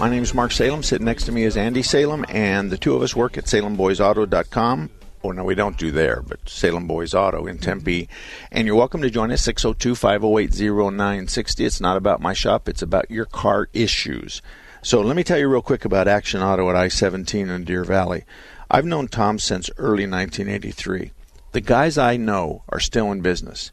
My 0.00 0.10
name 0.10 0.24
is 0.24 0.34
Mark 0.34 0.50
Salem. 0.50 0.82
Sitting 0.82 1.04
next 1.04 1.26
to 1.26 1.32
me 1.32 1.44
is 1.44 1.56
Andy 1.56 1.82
Salem, 1.84 2.24
and 2.28 2.72
the 2.72 2.76
two 2.76 2.96
of 2.96 3.02
us 3.02 3.14
work 3.14 3.38
at 3.38 3.44
SalemBoysAuto.com. 3.44 4.90
Or 5.22 5.34
no, 5.34 5.44
we 5.44 5.54
don't 5.54 5.76
do 5.76 5.90
there, 5.90 6.22
but 6.26 6.48
Salem 6.48 6.86
Boys 6.86 7.12
Auto 7.12 7.46
in 7.46 7.58
Tempe. 7.58 8.08
And 8.50 8.66
you're 8.66 8.76
welcome 8.76 9.02
to 9.02 9.10
join 9.10 9.30
us, 9.30 9.42
602 9.42 9.94
508 9.94 10.50
0960. 10.94 11.64
It's 11.64 11.80
not 11.80 11.98
about 11.98 12.22
my 12.22 12.32
shop, 12.32 12.68
it's 12.68 12.82
about 12.82 13.10
your 13.10 13.26
car 13.26 13.68
issues. 13.74 14.40
So 14.82 15.02
let 15.02 15.16
me 15.16 15.24
tell 15.24 15.38
you 15.38 15.48
real 15.48 15.60
quick 15.60 15.84
about 15.84 16.08
Action 16.08 16.42
Auto 16.42 16.70
at 16.70 16.76
I 16.76 16.88
17 16.88 17.50
in 17.50 17.64
Deer 17.64 17.84
Valley. 17.84 18.24
I've 18.70 18.86
known 18.86 19.08
Tom 19.08 19.38
since 19.38 19.68
early 19.76 20.06
1983. 20.06 21.10
The 21.52 21.60
guys 21.60 21.98
I 21.98 22.16
know 22.16 22.62
are 22.70 22.80
still 22.80 23.12
in 23.12 23.20
business. 23.20 23.72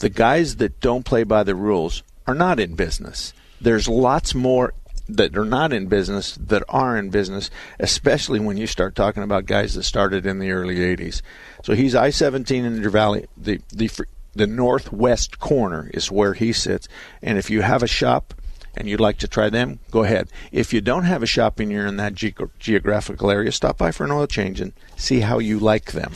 The 0.00 0.08
guys 0.08 0.56
that 0.56 0.80
don't 0.80 1.04
play 1.04 1.22
by 1.22 1.44
the 1.44 1.54
rules 1.54 2.02
are 2.26 2.34
not 2.34 2.58
in 2.58 2.74
business. 2.74 3.32
There's 3.60 3.88
lots 3.88 4.34
more 4.34 4.72
that 5.08 5.36
are 5.36 5.44
not 5.44 5.72
in 5.72 5.86
business 5.86 6.36
that 6.36 6.62
are 6.68 6.96
in 6.96 7.10
business, 7.10 7.50
especially 7.78 8.40
when 8.40 8.56
you 8.56 8.66
start 8.66 8.94
talking 8.94 9.22
about 9.22 9.46
guys 9.46 9.74
that 9.74 9.84
started 9.84 10.26
in 10.26 10.38
the 10.38 10.50
early 10.50 10.76
80s. 10.76 11.22
So 11.64 11.74
he's 11.74 11.94
I 11.94 12.10
17 12.10 12.64
in 12.64 12.82
the 12.82 12.90
Valley, 12.90 13.26
the, 13.36 13.60
the, 13.72 13.90
the 14.34 14.46
northwest 14.46 15.38
corner 15.38 15.90
is 15.94 16.10
where 16.10 16.34
he 16.34 16.52
sits. 16.52 16.88
And 17.22 17.38
if 17.38 17.50
you 17.50 17.62
have 17.62 17.82
a 17.82 17.88
shop 17.88 18.34
and 18.76 18.88
you'd 18.88 19.00
like 19.00 19.18
to 19.18 19.28
try 19.28 19.50
them, 19.50 19.80
go 19.90 20.04
ahead. 20.04 20.28
If 20.52 20.72
you 20.72 20.80
don't 20.80 21.04
have 21.04 21.22
a 21.22 21.26
shop 21.26 21.58
and 21.58 21.72
you're 21.72 21.86
in 21.86 21.96
that 21.96 22.14
ge- 22.14 22.34
geographical 22.58 23.30
area, 23.30 23.50
stop 23.50 23.78
by 23.78 23.90
for 23.90 24.04
an 24.04 24.12
oil 24.12 24.26
change 24.26 24.60
and 24.60 24.72
see 24.96 25.20
how 25.20 25.38
you 25.38 25.58
like 25.58 25.92
them. 25.92 26.12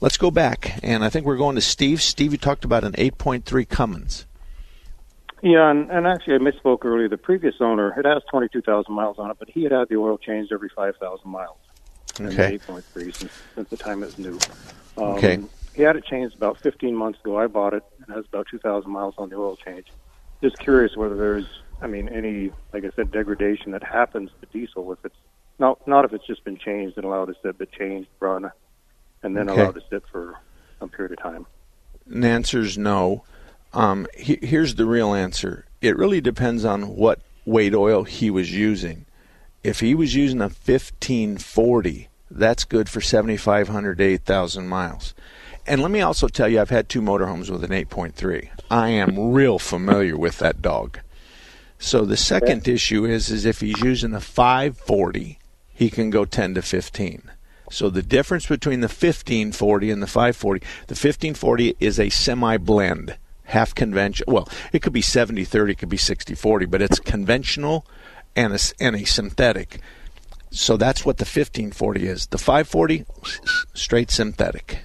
Let's 0.00 0.16
go 0.16 0.30
back, 0.30 0.78
and 0.84 1.04
I 1.04 1.10
think 1.10 1.26
we're 1.26 1.36
going 1.36 1.56
to 1.56 1.60
Steve. 1.60 2.00
Steve, 2.00 2.30
you 2.30 2.38
talked 2.38 2.64
about 2.64 2.84
an 2.84 2.92
8.3 2.92 3.68
Cummins. 3.68 4.26
Yeah, 5.42 5.70
and, 5.70 5.90
and 5.90 6.06
actually, 6.06 6.34
I 6.34 6.38
misspoke 6.38 6.84
earlier. 6.84 7.08
The 7.08 7.16
previous 7.16 7.54
owner, 7.60 7.94
it 7.98 8.04
has 8.04 8.22
22,000 8.30 8.92
miles 8.92 9.16
on 9.18 9.30
it, 9.30 9.36
but 9.38 9.48
he 9.48 9.62
had 9.62 9.72
had 9.72 9.88
the 9.88 9.96
oil 9.96 10.18
changed 10.18 10.52
every 10.52 10.70
5,000 10.74 11.30
miles. 11.30 11.58
Okay. 12.20 12.58
8.3 12.68 12.82
since, 13.18 13.32
since 13.54 13.68
the 13.70 13.76
time 13.76 14.02
it 14.02 14.06
was 14.06 14.18
new. 14.18 14.38
Um, 14.96 15.16
Okay. 15.18 15.38
He 15.74 15.82
had 15.82 15.94
it 15.94 16.04
changed 16.04 16.34
about 16.36 16.58
15 16.60 16.96
months 16.96 17.20
ago. 17.20 17.38
I 17.38 17.46
bought 17.46 17.72
it. 17.72 17.84
And 18.00 18.08
it 18.08 18.16
has 18.16 18.24
about 18.32 18.46
2,000 18.50 18.90
miles 18.90 19.14
on 19.16 19.28
the 19.28 19.36
oil 19.36 19.56
change. 19.64 19.86
Just 20.42 20.58
curious 20.58 20.96
whether 20.96 21.16
there's, 21.16 21.46
I 21.80 21.86
mean, 21.86 22.08
any, 22.08 22.50
like 22.72 22.84
I 22.84 22.90
said, 22.96 23.12
degradation 23.12 23.70
that 23.72 23.84
happens 23.84 24.30
to 24.40 24.46
diesel 24.52 24.92
if 24.92 24.98
it's 25.04 25.14
not 25.60 25.86
not 25.86 26.04
if 26.04 26.12
it's 26.12 26.26
just 26.26 26.44
been 26.44 26.56
changed 26.56 26.96
and 26.96 27.04
allowed 27.04 27.26
to 27.26 27.34
sit, 27.42 27.58
but 27.58 27.70
changed, 27.72 28.08
run, 28.20 28.50
and 29.22 29.36
then 29.36 29.48
Okay. 29.50 29.60
allowed 29.60 29.74
to 29.74 29.80
sit 29.90 30.02
for 30.10 30.34
some 30.78 30.88
period 30.88 31.12
of 31.12 31.22
time. 31.22 31.46
And 32.08 32.22
the 32.22 32.28
answer 32.28 32.60
is 32.60 32.78
no. 32.78 33.24
Um, 33.72 34.06
he, 34.16 34.38
here's 34.42 34.74
the 34.74 34.86
real 34.86 35.14
answer. 35.14 35.66
It 35.80 35.96
really 35.96 36.20
depends 36.20 36.64
on 36.64 36.96
what 36.96 37.20
weight 37.44 37.74
oil 37.74 38.04
he 38.04 38.30
was 38.30 38.52
using. 38.52 39.06
If 39.62 39.80
he 39.80 39.94
was 39.94 40.14
using 40.14 40.40
a 40.40 40.44
1540, 40.44 42.08
that's 42.30 42.64
good 42.64 42.88
for 42.88 43.00
7,500 43.00 43.98
to 43.98 44.04
8,000 44.04 44.68
miles. 44.68 45.14
And 45.66 45.82
let 45.82 45.90
me 45.90 46.00
also 46.00 46.28
tell 46.28 46.48
you, 46.48 46.60
I've 46.60 46.70
had 46.70 46.88
two 46.88 47.02
motorhomes 47.02 47.50
with 47.50 47.62
an 47.62 47.70
8.3. 47.70 48.48
I 48.70 48.88
am 48.88 49.32
real 49.32 49.58
familiar 49.58 50.16
with 50.16 50.38
that 50.38 50.62
dog. 50.62 51.00
So 51.78 52.04
the 52.04 52.16
second 52.16 52.66
issue 52.66 53.04
is, 53.04 53.30
is 53.30 53.44
if 53.44 53.60
he's 53.60 53.80
using 53.80 54.14
a 54.14 54.20
540, 54.20 55.38
he 55.72 55.90
can 55.90 56.10
go 56.10 56.24
10 56.24 56.54
to 56.54 56.62
15. 56.62 57.30
So 57.70 57.90
the 57.90 58.02
difference 58.02 58.46
between 58.46 58.80
the 58.80 58.86
1540 58.86 59.90
and 59.90 60.02
the 60.02 60.06
540, 60.06 60.60
the 60.60 60.94
1540 60.94 61.76
is 61.78 62.00
a 62.00 62.08
semi 62.08 62.56
blend. 62.56 63.16
Half 63.48 63.74
conventional. 63.74 64.32
Well, 64.32 64.48
it 64.72 64.80
could 64.82 64.92
be 64.92 65.02
70 65.02 65.44
30, 65.44 65.72
it 65.72 65.78
could 65.78 65.88
be 65.88 65.96
60 65.96 66.34
40, 66.34 66.66
but 66.66 66.80
it's 66.82 67.00
conventional 67.00 67.84
and 68.36 68.52
a, 68.54 68.58
and 68.80 68.94
a 68.96 69.04
synthetic. 69.04 69.80
So 70.50 70.76
that's 70.76 71.04
what 71.04 71.18
the 71.18 71.24
1540 71.24 72.06
is. 72.06 72.26
The 72.26 72.38
540, 72.38 73.04
straight 73.74 74.10
synthetic. 74.10 74.78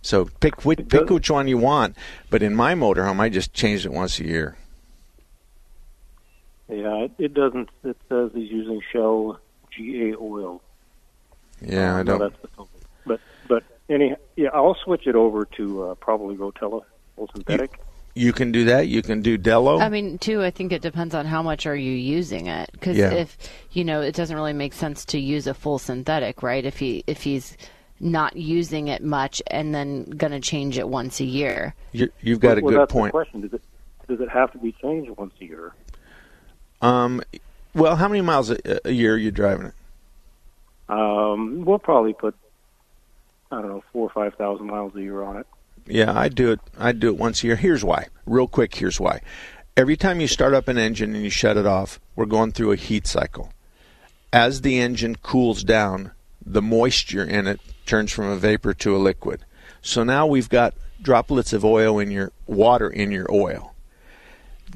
So 0.00 0.26
pick 0.40 0.64
which, 0.64 0.88
pick 0.88 1.10
which 1.10 1.30
one 1.30 1.48
you 1.48 1.58
want. 1.58 1.96
But 2.30 2.42
in 2.42 2.54
my 2.54 2.74
motorhome, 2.74 3.20
I 3.20 3.28
just 3.28 3.52
change 3.52 3.84
it 3.84 3.92
once 3.92 4.18
a 4.20 4.24
year. 4.24 4.56
Yeah, 6.68 7.04
it, 7.04 7.12
it 7.18 7.34
doesn't. 7.34 7.68
It 7.84 7.96
says 8.08 8.30
he's 8.34 8.50
using 8.50 8.80
Shell 8.92 9.38
GA 9.76 10.14
oil. 10.20 10.62
Yeah, 11.60 11.96
I 11.96 12.00
Uh, 12.00 12.02
no, 12.02 12.18
don't. 12.18 12.18
that's 12.20 12.42
the 12.42 12.48
company. 12.48 12.80
But 13.06 13.20
but 13.48 13.64
any 13.88 14.14
yeah, 14.36 14.50
I'll 14.52 14.76
switch 14.84 15.06
it 15.06 15.14
over 15.14 15.46
to 15.56 15.82
uh, 15.84 15.94
probably 15.96 16.36
Rotella 16.36 16.82
full 17.18 17.28
synthetic. 17.34 17.80
You 18.14 18.32
can 18.32 18.50
do 18.50 18.64
that. 18.64 18.88
You 18.88 19.02
can 19.02 19.22
do 19.22 19.36
Delo. 19.36 19.78
I 19.78 19.88
mean, 19.88 20.18
too, 20.18 20.42
I 20.42 20.50
think 20.50 20.72
it 20.72 20.82
depends 20.82 21.14
on 21.14 21.26
how 21.26 21.42
much 21.42 21.66
are 21.66 21.76
you 21.76 21.92
using 21.92 22.46
it. 22.46 22.70
Because 22.72 22.96
Yeah. 22.96 23.12
if 23.12 23.36
you 23.72 23.84
know, 23.84 24.00
it 24.00 24.14
doesn't 24.14 24.34
really 24.34 24.52
make 24.52 24.72
sense 24.72 25.04
to 25.06 25.20
use 25.20 25.46
a 25.46 25.54
full 25.54 25.78
synthetic, 25.78 26.42
right? 26.42 26.64
If 26.64 26.78
he 26.78 27.04
if 27.06 27.22
he's 27.22 27.56
not 28.00 28.36
using 28.36 28.88
it 28.88 29.02
much 29.02 29.42
and 29.48 29.74
then 29.74 30.04
going 30.04 30.30
to 30.32 30.40
change 30.40 30.78
it 30.78 30.88
once 30.88 31.20
a 31.20 31.24
year. 31.24 31.74
you 31.92 32.10
you've 32.20 32.40
got 32.40 32.58
a 32.58 32.60
well, 32.60 32.72
good 32.72 32.80
that's 32.80 32.92
point. 32.92 33.12
The 33.12 33.18
question 33.18 33.40
does 33.42 33.52
it 33.52 33.62
does 34.08 34.20
it 34.20 34.28
have 34.30 34.50
to 34.52 34.58
be 34.58 34.72
changed 34.72 35.10
once 35.16 35.34
a 35.40 35.44
year? 35.44 35.74
Um, 36.80 37.22
well, 37.74 37.96
how 37.96 38.08
many 38.08 38.20
miles 38.20 38.50
a, 38.50 38.80
a 38.84 38.92
year 38.92 39.14
are 39.14 39.18
you 39.18 39.30
driving 39.30 39.66
it? 39.66 39.74
Um, 40.88 41.64
we'll 41.64 41.78
probably 41.78 42.14
put 42.14 42.34
I 43.52 43.60
don't 43.60 43.68
know 43.68 43.84
four 43.92 44.06
or 44.06 44.10
five 44.10 44.34
thousand 44.34 44.66
miles 44.66 44.94
a 44.96 45.00
year 45.00 45.22
on 45.22 45.36
it. 45.36 45.46
Yeah, 45.88 46.16
I 46.16 46.28
do 46.28 46.52
it. 46.52 46.60
I 46.78 46.92
do 46.92 47.08
it 47.08 47.16
once 47.16 47.42
a 47.42 47.46
year. 47.46 47.56
Here's 47.56 47.84
why. 47.84 48.08
Real 48.26 48.46
quick, 48.46 48.74
here's 48.74 49.00
why. 49.00 49.22
Every 49.76 49.96
time 49.96 50.20
you 50.20 50.28
start 50.28 50.54
up 50.54 50.68
an 50.68 50.76
engine 50.76 51.14
and 51.14 51.24
you 51.24 51.30
shut 51.30 51.56
it 51.56 51.66
off, 51.66 51.98
we're 52.14 52.26
going 52.26 52.52
through 52.52 52.72
a 52.72 52.76
heat 52.76 53.06
cycle. 53.06 53.52
As 54.32 54.60
the 54.60 54.78
engine 54.78 55.16
cools 55.16 55.64
down, 55.64 56.10
the 56.44 56.60
moisture 56.60 57.24
in 57.24 57.46
it 57.46 57.60
turns 57.86 58.12
from 58.12 58.26
a 58.26 58.36
vapor 58.36 58.74
to 58.74 58.94
a 58.94 58.98
liquid. 58.98 59.44
So 59.80 60.04
now 60.04 60.26
we've 60.26 60.48
got 60.48 60.74
droplets 61.00 61.52
of 61.52 61.64
oil 61.64 61.98
in 61.98 62.10
your 62.10 62.32
water 62.46 62.90
in 62.90 63.10
your 63.10 63.32
oil. 63.32 63.74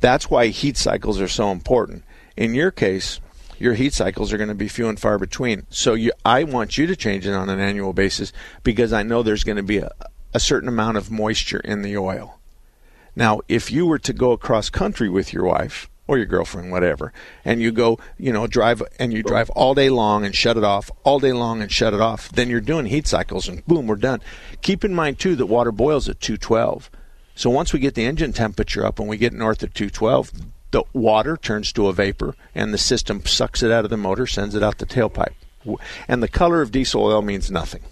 That's 0.00 0.30
why 0.30 0.46
heat 0.46 0.76
cycles 0.76 1.20
are 1.20 1.28
so 1.28 1.50
important. 1.50 2.04
In 2.36 2.54
your 2.54 2.70
case, 2.70 3.20
your 3.58 3.74
heat 3.74 3.92
cycles 3.92 4.32
are 4.32 4.38
going 4.38 4.48
to 4.48 4.54
be 4.54 4.68
few 4.68 4.88
and 4.88 4.98
far 4.98 5.18
between. 5.18 5.66
So 5.68 5.94
you, 5.94 6.12
I 6.24 6.44
want 6.44 6.78
you 6.78 6.86
to 6.86 6.96
change 6.96 7.26
it 7.26 7.34
on 7.34 7.50
an 7.50 7.60
annual 7.60 7.92
basis 7.92 8.32
because 8.64 8.92
I 8.92 9.02
know 9.02 9.22
there's 9.22 9.44
going 9.44 9.56
to 9.56 9.62
be 9.62 9.78
a, 9.78 9.90
a 10.34 10.40
certain 10.40 10.68
amount 10.68 10.96
of 10.96 11.10
moisture 11.10 11.60
in 11.60 11.82
the 11.82 11.96
oil. 11.96 12.38
Now, 13.14 13.40
if 13.48 13.70
you 13.70 13.86
were 13.86 13.98
to 13.98 14.12
go 14.12 14.32
across 14.32 14.70
country 14.70 15.08
with 15.08 15.32
your 15.32 15.44
wife 15.44 15.88
or 16.06 16.16
your 16.16 16.26
girlfriend, 16.26 16.72
whatever, 16.72 17.12
and 17.44 17.60
you 17.60 17.70
go, 17.70 17.98
you 18.18 18.32
know, 18.32 18.46
drive 18.46 18.82
and 18.98 19.12
you 19.12 19.22
drive 19.22 19.50
all 19.50 19.74
day 19.74 19.90
long 19.90 20.24
and 20.24 20.34
shut 20.34 20.56
it 20.56 20.64
off, 20.64 20.90
all 21.04 21.18
day 21.18 21.32
long 21.32 21.60
and 21.60 21.70
shut 21.70 21.94
it 21.94 22.00
off, 22.00 22.30
then 22.30 22.48
you're 22.48 22.60
doing 22.60 22.86
heat 22.86 23.06
cycles 23.06 23.48
and 23.48 23.64
boom, 23.66 23.86
we're 23.86 23.96
done. 23.96 24.20
Keep 24.62 24.84
in 24.84 24.94
mind 24.94 25.18
too 25.18 25.36
that 25.36 25.46
water 25.46 25.72
boils 25.72 26.08
at 26.08 26.20
212. 26.20 26.90
So 27.34 27.50
once 27.50 27.72
we 27.72 27.78
get 27.78 27.94
the 27.94 28.04
engine 28.04 28.32
temperature 28.32 28.84
up 28.84 28.98
and 28.98 29.08
we 29.08 29.16
get 29.16 29.32
north 29.32 29.62
of 29.62 29.74
212, 29.74 30.32
the 30.70 30.84
water 30.94 31.36
turns 31.36 31.72
to 31.72 31.88
a 31.88 31.92
vapor 31.92 32.34
and 32.54 32.72
the 32.72 32.78
system 32.78 33.24
sucks 33.26 33.62
it 33.62 33.70
out 33.70 33.84
of 33.84 33.90
the 33.90 33.96
motor, 33.96 34.26
sends 34.26 34.54
it 34.54 34.62
out 34.62 34.78
the 34.78 34.86
tailpipe. 34.86 35.34
And 36.08 36.22
the 36.22 36.28
color 36.28 36.62
of 36.62 36.72
diesel 36.72 37.04
oil 37.04 37.22
means 37.22 37.50
nothing. 37.50 37.82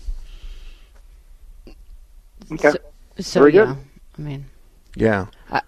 Okay. 2.53 2.71
So, 2.71 2.79
so 3.21 3.41
Very 3.41 3.55
yeah. 3.55 3.77
I 4.19 4.21
mean, 4.21 4.47
Yeah. 4.97 5.27
I, 5.51 5.63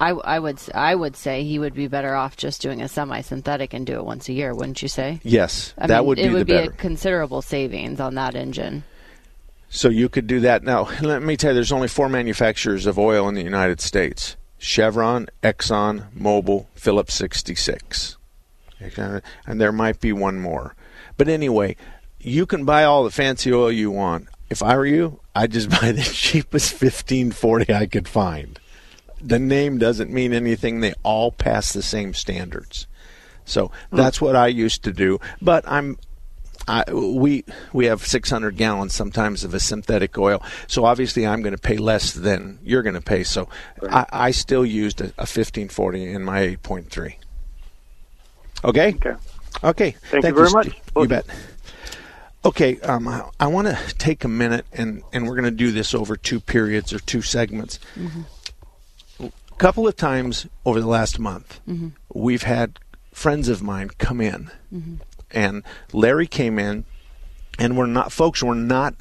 I, 0.00 0.10
I 0.10 0.38
would 0.38 0.56
s- 0.56 0.70
I 0.74 0.94
would 0.94 1.16
say 1.16 1.42
he 1.42 1.58
would 1.58 1.74
be 1.74 1.88
better 1.88 2.14
off 2.14 2.36
just 2.36 2.62
doing 2.62 2.80
a 2.82 2.88
semi-synthetic 2.88 3.74
and 3.74 3.84
do 3.84 3.94
it 3.94 4.04
once 4.04 4.28
a 4.28 4.32
year, 4.32 4.54
wouldn't 4.54 4.80
you 4.80 4.88
say? 4.88 5.20
Yes, 5.24 5.74
I 5.76 5.88
that 5.88 5.98
mean, 5.98 6.06
would 6.06 6.18
it 6.20 6.30
would 6.32 6.40
the 6.42 6.44
be 6.44 6.52
better. 6.52 6.70
a 6.70 6.74
considerable 6.76 7.42
savings 7.42 7.98
on 7.98 8.14
that 8.14 8.34
engine. 8.36 8.84
So 9.70 9.88
you 9.88 10.08
could 10.08 10.26
do 10.28 10.40
that. 10.40 10.62
Now, 10.62 10.88
let 11.02 11.22
me 11.22 11.36
tell 11.36 11.50
you, 11.50 11.54
there's 11.54 11.72
only 11.72 11.88
four 11.88 12.08
manufacturers 12.08 12.86
of 12.86 12.98
oil 12.98 13.28
in 13.28 13.34
the 13.34 13.42
United 13.42 13.80
States 13.80 14.36
Chevron, 14.58 15.26
Exxon, 15.42 16.10
Mobil, 16.14 16.66
Phillips 16.74 17.14
66. 17.14 18.16
And 18.80 19.60
there 19.60 19.72
might 19.72 20.00
be 20.00 20.12
one 20.12 20.38
more. 20.40 20.74
But 21.16 21.28
anyway, 21.28 21.76
you 22.20 22.46
can 22.46 22.64
buy 22.64 22.84
all 22.84 23.02
the 23.04 23.10
fancy 23.10 23.52
oil 23.52 23.72
you 23.72 23.90
want. 23.90 24.28
If 24.50 24.62
I 24.62 24.76
were 24.76 24.86
you, 24.86 25.20
I'd 25.34 25.52
just 25.52 25.70
buy 25.80 25.92
the 25.92 26.02
cheapest 26.02 26.72
1540 26.72 27.72
I 27.72 27.86
could 27.86 28.08
find. 28.08 28.58
The 29.20 29.38
name 29.38 29.78
doesn't 29.78 30.10
mean 30.10 30.32
anything, 30.32 30.80
they 30.80 30.94
all 31.02 31.32
pass 31.32 31.72
the 31.72 31.82
same 31.82 32.14
standards. 32.14 32.86
So 33.44 33.72
hmm. 33.90 33.96
that's 33.96 34.20
what 34.20 34.36
I 34.36 34.46
used 34.48 34.84
to 34.84 34.92
do. 34.92 35.18
But 35.40 35.64
I'm 35.66 35.98
I, 36.68 36.84
we 36.92 37.44
we 37.72 37.86
have 37.86 38.06
600 38.06 38.56
gallons 38.56 38.92
sometimes 38.92 39.42
of 39.42 39.54
a 39.54 39.60
synthetic 39.60 40.18
oil, 40.18 40.42
so 40.66 40.84
obviously 40.84 41.26
I'm 41.26 41.40
going 41.40 41.54
to 41.54 41.60
pay 41.60 41.78
less 41.78 42.12
than 42.12 42.58
you're 42.62 42.82
going 42.82 42.94
to 42.94 43.00
pay. 43.00 43.24
So 43.24 43.48
I, 43.88 44.06
I 44.12 44.30
still 44.32 44.66
used 44.66 45.00
a, 45.00 45.04
a 45.04 45.24
1540 45.24 46.12
in 46.12 46.22
my 46.22 46.40
8.3. 46.40 47.14
Okay. 48.64 48.94
Okay. 48.94 49.14
Okay. 49.64 49.90
Thank 50.10 50.24
you 50.26 50.34
very 50.34 50.50
much. 50.50 50.68
You 50.96 51.08
bet. 51.08 51.26
Okay, 52.44 52.78
um, 52.80 53.08
I, 53.08 53.28
I 53.40 53.46
want 53.48 53.66
to 53.68 53.76
take 53.98 54.24
a 54.24 54.28
minute 54.28 54.64
and, 54.72 55.02
and 55.12 55.26
we're 55.26 55.34
going 55.34 55.44
to 55.44 55.50
do 55.50 55.72
this 55.72 55.92
over 55.94 56.16
two 56.16 56.40
periods 56.40 56.92
or 56.92 57.00
two 57.00 57.20
segments. 57.20 57.80
A 59.20 59.30
couple 59.58 59.88
of 59.88 59.96
times 59.96 60.46
over 60.64 60.80
the 60.80 60.86
last 60.86 61.18
month, 61.18 61.60
Mhm. 61.68 61.92
we've 62.14 62.44
had 62.44 62.78
friends 63.12 63.48
of 63.48 63.60
mine 63.62 63.90
come 63.98 64.20
in 64.20 64.50
Mhm. 64.72 65.00
and 65.32 65.62
Larry 65.92 66.28
came 66.28 66.58
in, 66.60 66.84
and 67.58 67.76
we're 67.76 67.86
not, 67.86 68.12
folks, 68.12 68.40
we're 68.42 68.54
not 68.54 68.94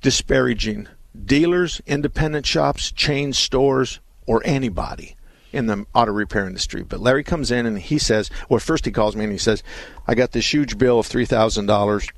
disparaging 0.00 0.88
dealers, 1.26 1.82
independent 1.86 2.46
shops, 2.46 2.90
chain 2.90 3.34
stores, 3.34 4.00
or 4.26 4.40
anybody 4.46 5.14
in 5.52 5.66
the 5.66 5.84
auto 5.94 6.10
repair 6.10 6.46
industry. 6.46 6.82
But 6.82 7.00
Larry 7.00 7.22
comes 7.22 7.50
in 7.50 7.66
and 7.66 7.78
he 7.78 7.98
says, 7.98 8.30
well, 8.48 8.58
first 8.60 8.86
he 8.86 8.90
calls 8.90 9.14
me 9.14 9.24
and 9.24 9.32
he 9.32 9.38
says, 9.38 9.62
I 10.08 10.14
got 10.14 10.32
this 10.32 10.52
huge 10.54 10.78
bill 10.78 10.98
of 11.00 11.06
three 11.06 11.26
thousand 11.26 11.66
dollars 11.66 12.08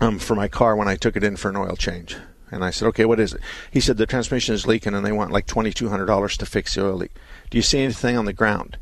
um, 0.00 0.18
for 0.18 0.34
my 0.34 0.48
car 0.48 0.76
when 0.76 0.88
I 0.88 0.96
took 0.96 1.16
it 1.16 1.24
in 1.24 1.36
for 1.36 1.48
an 1.48 1.56
oil 1.56 1.76
change. 1.76 2.16
And 2.50 2.64
I 2.64 2.70
said, 2.70 2.88
okay, 2.88 3.04
what 3.04 3.20
is 3.20 3.34
it? 3.34 3.40
He 3.70 3.80
said 3.80 3.98
the 3.98 4.06
transmission 4.06 4.54
is 4.54 4.66
leaking 4.66 4.94
and 4.94 5.04
they 5.04 5.12
want 5.12 5.32
like 5.32 5.46
twenty 5.46 5.72
two 5.72 5.90
hundred 5.90 6.06
dollars 6.06 6.36
to 6.38 6.46
fix 6.46 6.74
the 6.74 6.86
oil 6.86 6.96
leak. 6.96 7.12
Do 7.50 7.58
you 7.58 7.62
see 7.62 7.80
anything 7.80 8.16
on 8.16 8.24
the 8.24 8.32
ground? 8.32 8.78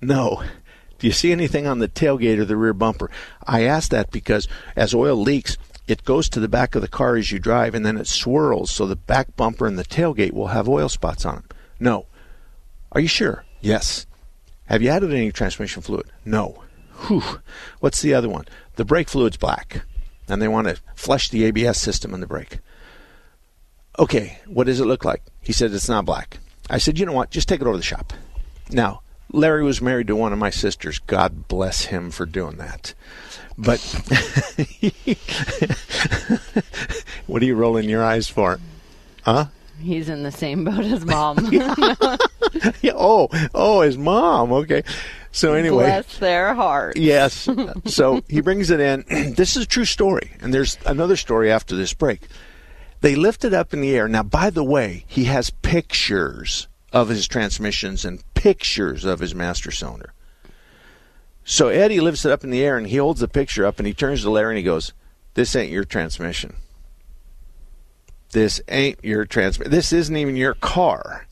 No. 0.00 0.42
Do 0.98 1.06
you 1.06 1.12
see 1.12 1.32
anything 1.32 1.66
on 1.66 1.78
the 1.78 1.88
tailgate 1.88 2.38
or 2.38 2.44
the 2.44 2.56
rear 2.56 2.72
bumper? 2.72 3.10
I 3.46 3.62
asked 3.62 3.90
that 3.90 4.10
because 4.10 4.48
as 4.74 4.94
oil 4.94 5.16
leaks, 5.16 5.56
it 5.86 6.04
goes 6.04 6.28
to 6.30 6.40
the 6.40 6.48
back 6.48 6.74
of 6.74 6.82
the 6.82 6.88
car 6.88 7.16
as 7.16 7.30
you 7.30 7.38
drive 7.38 7.74
and 7.74 7.84
then 7.84 7.96
it 7.96 8.06
swirls 8.06 8.70
so 8.70 8.86
the 8.86 8.96
back 8.96 9.34
bumper 9.36 9.66
and 9.66 9.78
the 9.78 9.84
tailgate 9.84 10.32
will 10.32 10.48
have 10.48 10.68
oil 10.68 10.88
spots 10.88 11.24
on 11.24 11.36
them. 11.36 11.44
No. 11.78 12.06
Are 12.92 13.00
you 13.00 13.08
sure? 13.08 13.44
Yes. 13.60 14.06
Have 14.66 14.82
you 14.82 14.90
added 14.90 15.12
any 15.12 15.30
transmission 15.32 15.82
fluid? 15.82 16.06
No. 16.24 16.62
Whew. 17.06 17.40
What's 17.80 18.02
the 18.02 18.14
other 18.14 18.28
one? 18.28 18.46
The 18.76 18.84
brake 18.84 19.08
fluid's 19.08 19.36
black 19.36 19.82
and 20.28 20.40
they 20.40 20.48
want 20.48 20.68
to 20.68 20.76
flush 20.94 21.28
the 21.28 21.44
ABS 21.44 21.80
system 21.80 22.14
in 22.14 22.20
the 22.20 22.26
brake. 22.26 22.58
Okay, 23.98 24.38
what 24.46 24.66
does 24.66 24.80
it 24.80 24.86
look 24.86 25.04
like? 25.04 25.22
He 25.40 25.52
said 25.52 25.72
it's 25.72 25.88
not 25.88 26.04
black. 26.04 26.38
I 26.68 26.78
said, 26.78 26.98
you 26.98 27.06
know 27.06 27.12
what? 27.12 27.30
Just 27.30 27.48
take 27.48 27.60
it 27.60 27.66
over 27.66 27.74
to 27.74 27.78
the 27.78 27.84
shop. 27.84 28.12
Now, 28.70 29.00
Larry 29.32 29.62
was 29.62 29.80
married 29.80 30.08
to 30.08 30.16
one 30.16 30.32
of 30.32 30.38
my 30.38 30.50
sisters. 30.50 30.98
God 30.98 31.48
bless 31.48 31.86
him 31.86 32.10
for 32.10 32.26
doing 32.26 32.56
that. 32.56 32.94
But 33.58 33.80
what 37.26 37.42
are 37.42 37.46
you 37.46 37.54
rolling 37.54 37.88
your 37.88 38.04
eyes 38.04 38.28
for? 38.28 38.60
Huh? 39.22 39.46
He's 39.80 40.08
in 40.08 40.22
the 40.22 40.32
same 40.32 40.64
boat 40.64 40.84
as 40.84 41.04
mom. 41.04 41.50
Yeah, 42.80 42.92
oh, 42.94 43.28
oh, 43.54 43.82
his 43.82 43.98
mom. 43.98 44.52
Okay. 44.52 44.82
So 45.30 45.52
anyway, 45.52 45.84
Bless 45.84 46.18
their 46.18 46.54
heart. 46.54 46.96
Yes. 46.96 47.48
so 47.84 48.22
he 48.28 48.40
brings 48.40 48.70
it 48.70 48.80
in. 48.80 49.04
this 49.36 49.56
is 49.56 49.64
a 49.64 49.66
true 49.66 49.84
story, 49.84 50.32
and 50.40 50.54
there's 50.54 50.78
another 50.86 51.16
story 51.16 51.50
after 51.52 51.76
this 51.76 51.92
break. 51.92 52.22
They 53.02 53.14
lift 53.14 53.44
it 53.44 53.52
up 53.52 53.74
in 53.74 53.82
the 53.82 53.94
air. 53.94 54.08
Now, 54.08 54.22
by 54.22 54.48
the 54.50 54.64
way, 54.64 55.04
he 55.06 55.24
has 55.24 55.50
pictures 55.50 56.68
of 56.92 57.08
his 57.08 57.28
transmissions 57.28 58.04
and 58.04 58.24
pictures 58.34 59.04
of 59.04 59.20
his 59.20 59.34
master 59.34 59.70
cylinder. 59.70 60.14
So 61.44 61.68
Eddie 61.68 62.00
lifts 62.00 62.24
it 62.24 62.32
up 62.32 62.42
in 62.42 62.50
the 62.50 62.64
air 62.64 62.78
and 62.78 62.86
he 62.86 62.96
holds 62.96 63.20
the 63.20 63.28
picture 63.28 63.66
up 63.66 63.78
and 63.78 63.86
he 63.86 63.92
turns 63.92 64.22
to 64.22 64.30
Larry 64.30 64.54
and 64.54 64.58
he 64.58 64.64
goes, 64.64 64.94
"This 65.34 65.54
ain't 65.54 65.70
your 65.70 65.84
transmission. 65.84 66.56
This 68.36 68.60
ain't 68.68 69.02
your 69.02 69.24
transmission. 69.24 69.70
This 69.70 69.94
isn't 69.94 70.14
even 70.14 70.36
your 70.36 70.52
car." 70.52 71.26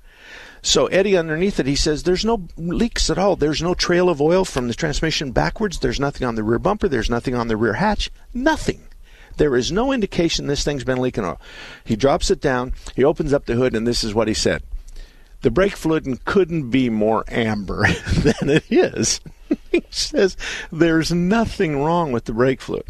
So 0.62 0.86
Eddie, 0.86 1.18
underneath 1.18 1.60
it, 1.60 1.66
he 1.66 1.76
says 1.76 2.02
there's 2.02 2.24
no 2.24 2.48
leaks 2.56 3.10
at 3.10 3.18
all. 3.18 3.36
There's 3.36 3.60
no 3.60 3.74
trail 3.74 4.08
of 4.08 4.22
oil 4.22 4.46
from 4.46 4.68
the 4.68 4.72
transmission 4.72 5.30
backwards. 5.30 5.80
There's 5.80 6.00
nothing 6.00 6.26
on 6.26 6.34
the 6.34 6.42
rear 6.42 6.58
bumper. 6.58 6.88
There's 6.88 7.10
nothing 7.10 7.34
on 7.34 7.48
the 7.48 7.58
rear 7.58 7.74
hatch. 7.74 8.10
Nothing. 8.32 8.80
There 9.36 9.54
is 9.54 9.70
no 9.70 9.92
indication 9.92 10.46
this 10.46 10.64
thing's 10.64 10.82
been 10.82 11.02
leaking 11.02 11.26
oil. 11.26 11.38
He 11.84 11.94
drops 11.94 12.30
it 12.30 12.40
down. 12.40 12.72
He 12.96 13.04
opens 13.04 13.34
up 13.34 13.44
the 13.44 13.56
hood, 13.56 13.76
and 13.76 13.86
this 13.86 14.02
is 14.02 14.14
what 14.14 14.26
he 14.26 14.32
said. 14.32 14.62
The 15.42 15.50
brake 15.50 15.76
fluid 15.76 16.24
couldn't 16.24 16.70
be 16.70 16.88
more 16.88 17.24
amber 17.28 17.86
than 18.14 18.48
it 18.48 18.64
is. 18.70 19.20
he 19.70 19.84
says 19.90 20.38
there's 20.72 21.12
nothing 21.12 21.82
wrong 21.82 22.10
with 22.10 22.24
the 22.24 22.32
brake 22.32 22.62
fluid. 22.62 22.86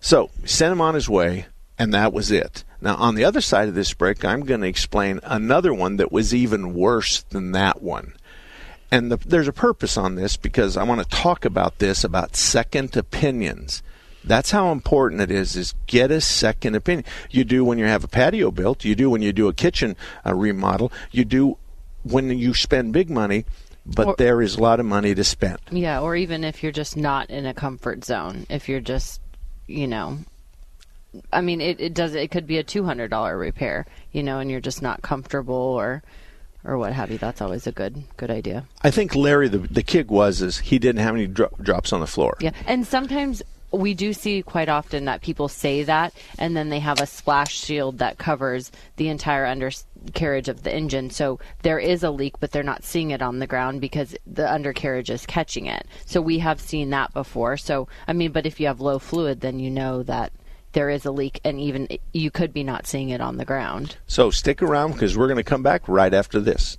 So 0.00 0.30
sent 0.44 0.72
him 0.72 0.80
on 0.80 0.96
his 0.96 1.08
way, 1.08 1.46
and 1.78 1.94
that 1.94 2.12
was 2.12 2.32
it. 2.32 2.64
Now, 2.82 2.96
on 2.96 3.14
the 3.14 3.24
other 3.24 3.40
side 3.40 3.68
of 3.68 3.76
this 3.76 3.94
brake, 3.94 4.24
I'm 4.24 4.44
going 4.44 4.60
to 4.62 4.66
explain 4.66 5.20
another 5.22 5.72
one 5.72 5.98
that 5.98 6.10
was 6.10 6.34
even 6.34 6.74
worse 6.74 7.22
than 7.22 7.52
that 7.52 7.80
one. 7.80 8.14
And 8.90 9.10
the, 9.10 9.16
there's 9.18 9.46
a 9.46 9.52
purpose 9.52 9.96
on 9.96 10.16
this 10.16 10.36
because 10.36 10.76
I 10.76 10.82
want 10.82 11.00
to 11.00 11.08
talk 11.08 11.44
about 11.44 11.78
this 11.78 12.02
about 12.02 12.34
second 12.34 12.96
opinions. 12.96 13.84
That's 14.24 14.50
how 14.50 14.72
important 14.72 15.20
it 15.20 15.30
is 15.30 15.56
is 15.56 15.74
get 15.86 16.10
a 16.10 16.20
second 16.20 16.74
opinion. 16.74 17.04
You 17.30 17.44
do 17.44 17.64
when 17.64 17.78
you 17.78 17.84
have 17.84 18.02
a 18.02 18.08
patio 18.08 18.50
built, 18.50 18.84
you 18.84 18.96
do 18.96 19.08
when 19.08 19.22
you 19.22 19.32
do 19.32 19.46
a 19.46 19.54
kitchen 19.54 19.96
uh, 20.26 20.34
remodel, 20.34 20.92
you 21.12 21.24
do 21.24 21.58
when 22.02 22.36
you 22.36 22.52
spend 22.52 22.92
big 22.92 23.08
money, 23.08 23.44
but 23.86 24.06
or, 24.08 24.14
there 24.18 24.42
is 24.42 24.56
a 24.56 24.60
lot 24.60 24.80
of 24.80 24.86
money 24.86 25.14
to 25.14 25.22
spend. 25.22 25.58
Yeah, 25.70 26.00
or 26.00 26.16
even 26.16 26.42
if 26.42 26.64
you're 26.64 26.72
just 26.72 26.96
not 26.96 27.30
in 27.30 27.46
a 27.46 27.54
comfort 27.54 28.04
zone, 28.04 28.44
if 28.50 28.68
you're 28.68 28.80
just, 28.80 29.20
you 29.68 29.86
know, 29.86 30.18
I 31.32 31.40
mean, 31.40 31.60
it, 31.60 31.80
it 31.80 31.94
does. 31.94 32.14
It 32.14 32.30
could 32.30 32.46
be 32.46 32.58
a 32.58 32.62
two 32.62 32.84
hundred 32.84 33.08
dollar 33.08 33.36
repair, 33.36 33.86
you 34.12 34.22
know, 34.22 34.38
and 34.38 34.50
you're 34.50 34.60
just 34.60 34.82
not 34.82 35.02
comfortable 35.02 35.54
or 35.54 36.02
or 36.64 36.78
what 36.78 36.92
have 36.92 37.10
you. 37.10 37.18
That's 37.18 37.40
always 37.40 37.66
a 37.66 37.72
good 37.72 38.04
good 38.16 38.30
idea. 38.30 38.66
I 38.82 38.90
think 38.90 39.14
Larry, 39.14 39.48
the 39.48 39.58
the 39.58 39.82
kick 39.82 40.10
was 40.10 40.42
is 40.42 40.58
he 40.58 40.78
didn't 40.78 41.02
have 41.02 41.14
any 41.14 41.26
dro- 41.26 41.54
drops 41.60 41.92
on 41.92 42.00
the 42.00 42.06
floor. 42.06 42.36
Yeah, 42.40 42.52
and 42.66 42.86
sometimes 42.86 43.42
we 43.72 43.94
do 43.94 44.12
see 44.12 44.42
quite 44.42 44.68
often 44.68 45.06
that 45.06 45.22
people 45.22 45.48
say 45.48 45.82
that 45.82 46.12
and 46.38 46.56
then 46.56 46.68
they 46.68 46.78
have 46.78 47.00
a 47.00 47.06
splash 47.06 47.54
shield 47.54 47.98
that 47.98 48.18
covers 48.18 48.70
the 48.96 49.08
entire 49.08 49.46
undercarriage 49.46 50.48
of 50.48 50.62
the 50.62 50.72
engine 50.72 51.08
so 51.08 51.38
there 51.62 51.78
is 51.78 52.02
a 52.02 52.10
leak 52.10 52.34
but 52.38 52.52
they're 52.52 52.62
not 52.62 52.84
seeing 52.84 53.10
it 53.10 53.22
on 53.22 53.38
the 53.38 53.46
ground 53.46 53.80
because 53.80 54.14
the 54.26 54.50
undercarriage 54.52 55.10
is 55.10 55.24
catching 55.24 55.66
it 55.66 55.86
so 56.04 56.20
we 56.20 56.38
have 56.38 56.60
seen 56.60 56.90
that 56.90 57.12
before 57.14 57.56
so 57.56 57.88
i 58.06 58.12
mean 58.12 58.30
but 58.30 58.46
if 58.46 58.60
you 58.60 58.66
have 58.66 58.80
low 58.80 58.98
fluid 58.98 59.40
then 59.40 59.58
you 59.58 59.70
know 59.70 60.02
that 60.02 60.30
there 60.72 60.90
is 60.90 61.04
a 61.04 61.10
leak 61.10 61.40
and 61.44 61.60
even 61.60 61.88
you 62.12 62.30
could 62.30 62.52
be 62.52 62.64
not 62.64 62.86
seeing 62.86 63.10
it 63.10 63.20
on 63.20 63.36
the 63.36 63.44
ground. 63.44 63.96
So 64.06 64.30
stick 64.30 64.62
around 64.62 64.92
because 64.92 65.16
we're 65.16 65.28
going 65.28 65.36
to 65.36 65.42
come 65.42 65.62
back 65.62 65.88
right 65.88 66.12
after 66.12 66.40
this. 66.40 66.78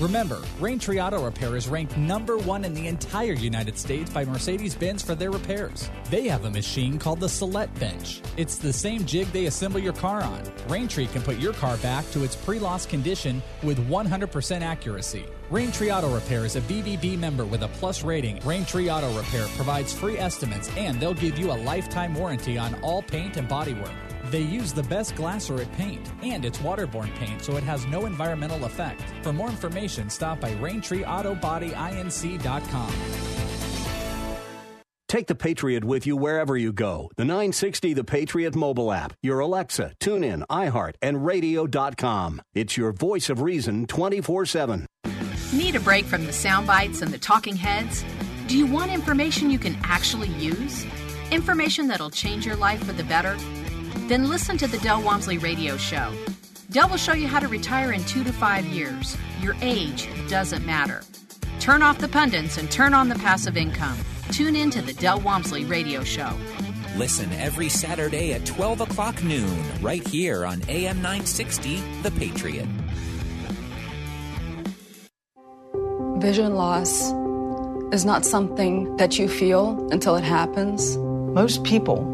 Remember, 0.00 0.36
Raintree 0.60 1.04
Auto 1.04 1.24
Repair 1.24 1.56
is 1.56 1.68
ranked 1.68 1.96
number 1.96 2.36
one 2.36 2.64
in 2.64 2.74
the 2.74 2.88
entire 2.88 3.32
United 3.32 3.78
States 3.78 4.10
by 4.10 4.24
Mercedes 4.24 4.74
Benz 4.74 5.02
for 5.02 5.14
their 5.14 5.30
repairs. 5.30 5.90
They 6.10 6.26
have 6.28 6.44
a 6.44 6.50
machine 6.50 6.98
called 6.98 7.20
the 7.20 7.28
Celette 7.28 7.72
Bench 7.78 8.20
it's 8.36 8.56
the 8.56 8.72
same 8.72 9.04
jig 9.04 9.28
they 9.28 9.46
assemble 9.46 9.78
your 9.78 9.92
car 9.92 10.22
on. 10.22 10.42
Raintree 10.68 11.10
can 11.12 11.22
put 11.22 11.38
your 11.38 11.52
car 11.52 11.76
back 11.78 12.08
to 12.10 12.24
its 12.24 12.34
pre 12.34 12.58
loss 12.58 12.84
condition 12.84 13.42
with 13.62 13.78
100% 13.88 14.60
accuracy. 14.62 15.24
Raintree 15.50 15.96
Auto 15.96 16.12
Repair 16.12 16.44
is 16.44 16.56
a 16.56 16.60
BBB 16.62 17.18
member 17.18 17.44
with 17.44 17.62
a 17.62 17.68
plus 17.68 18.02
rating. 18.02 18.38
Raintree 18.38 18.92
Auto 18.92 19.16
Repair 19.16 19.46
provides 19.56 19.92
free 19.92 20.18
estimates 20.18 20.68
and 20.76 20.98
they'll 20.98 21.14
give 21.14 21.38
you 21.38 21.52
a 21.52 21.58
lifetime 21.62 22.14
warranty 22.14 22.58
on 22.58 22.74
all 22.82 23.02
paint 23.02 23.36
and 23.36 23.48
bodywork. 23.48 24.13
They 24.34 24.40
use 24.40 24.72
the 24.72 24.82
best 24.82 25.14
Glasurit 25.14 25.70
paint, 25.74 26.10
and 26.24 26.44
it's 26.44 26.58
waterborne 26.58 27.14
paint, 27.14 27.40
so 27.40 27.56
it 27.56 27.62
has 27.62 27.86
no 27.86 28.04
environmental 28.04 28.64
effect. 28.64 29.00
For 29.22 29.32
more 29.32 29.48
information, 29.48 30.10
stop 30.10 30.40
by 30.40 30.50
RaintreeAutoBodyInc.com. 30.54 32.92
Take 35.06 35.28
the 35.28 35.36
Patriot 35.36 35.84
with 35.84 36.04
you 36.04 36.16
wherever 36.16 36.56
you 36.56 36.72
go. 36.72 37.12
The 37.16 37.24
960 37.24 37.92
The 37.92 38.02
Patriot 38.02 38.56
mobile 38.56 38.90
app, 38.90 39.12
your 39.22 39.38
Alexa, 39.38 39.92
TuneIn, 40.00 40.42
iHeart, 40.50 40.94
and 41.00 41.24
radio.com. 41.24 42.42
It's 42.56 42.76
your 42.76 42.90
voice 42.90 43.30
of 43.30 43.40
reason 43.40 43.86
24 43.86 44.46
7. 44.46 44.86
Need 45.52 45.76
a 45.76 45.80
break 45.80 46.06
from 46.06 46.26
the 46.26 46.32
sound 46.32 46.66
bites 46.66 47.02
and 47.02 47.12
the 47.12 47.18
talking 47.18 47.54
heads? 47.54 48.04
Do 48.48 48.58
you 48.58 48.66
want 48.66 48.90
information 48.90 49.52
you 49.52 49.60
can 49.60 49.78
actually 49.84 50.30
use? 50.30 50.84
Information 51.30 51.86
that'll 51.86 52.10
change 52.10 52.44
your 52.44 52.56
life 52.56 52.82
for 52.82 52.92
the 52.92 53.04
better? 53.04 53.36
Then 54.08 54.28
listen 54.28 54.58
to 54.58 54.66
the 54.66 54.78
Del 54.78 55.02
Walmsley 55.02 55.38
Radio 55.38 55.76
Show. 55.76 56.12
Del 56.70 56.88
will 56.88 56.96
show 56.96 57.14
you 57.14 57.26
how 57.26 57.40
to 57.40 57.48
retire 57.48 57.92
in 57.92 58.04
two 58.04 58.22
to 58.24 58.32
five 58.32 58.64
years. 58.66 59.16
Your 59.40 59.56
age 59.62 60.08
doesn't 60.28 60.66
matter. 60.66 61.02
Turn 61.60 61.82
off 61.82 61.98
the 61.98 62.08
pundits 62.08 62.58
and 62.58 62.70
turn 62.70 62.92
on 62.92 63.08
the 63.08 63.14
passive 63.14 63.56
income. 63.56 63.96
Tune 64.30 64.56
in 64.56 64.70
to 64.70 64.82
the 64.82 64.92
Del 64.92 65.20
Walmsley 65.20 65.64
Radio 65.64 66.04
Show. 66.04 66.30
Listen 66.96 67.32
every 67.32 67.68
Saturday 67.68 68.32
at 68.34 68.44
12 68.44 68.82
o'clock 68.82 69.22
noon, 69.24 69.62
right 69.80 70.06
here 70.06 70.44
on 70.44 70.62
AM 70.68 70.96
960, 70.96 71.80
The 72.02 72.10
Patriot. 72.12 72.68
Vision 76.20 76.54
loss 76.54 77.12
is 77.92 78.04
not 78.04 78.24
something 78.24 78.96
that 78.96 79.18
you 79.18 79.28
feel 79.28 79.88
until 79.90 80.16
it 80.16 80.24
happens. 80.24 80.96
Most 80.96 81.64
people 81.64 82.13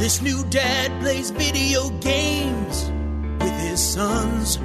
This 0.00 0.22
new 0.22 0.42
dad 0.44 0.98
plays 1.02 1.28
video 1.28 1.90
games 2.00 2.90
with 3.38 3.52
his 3.60 3.78
sons. 3.78 4.56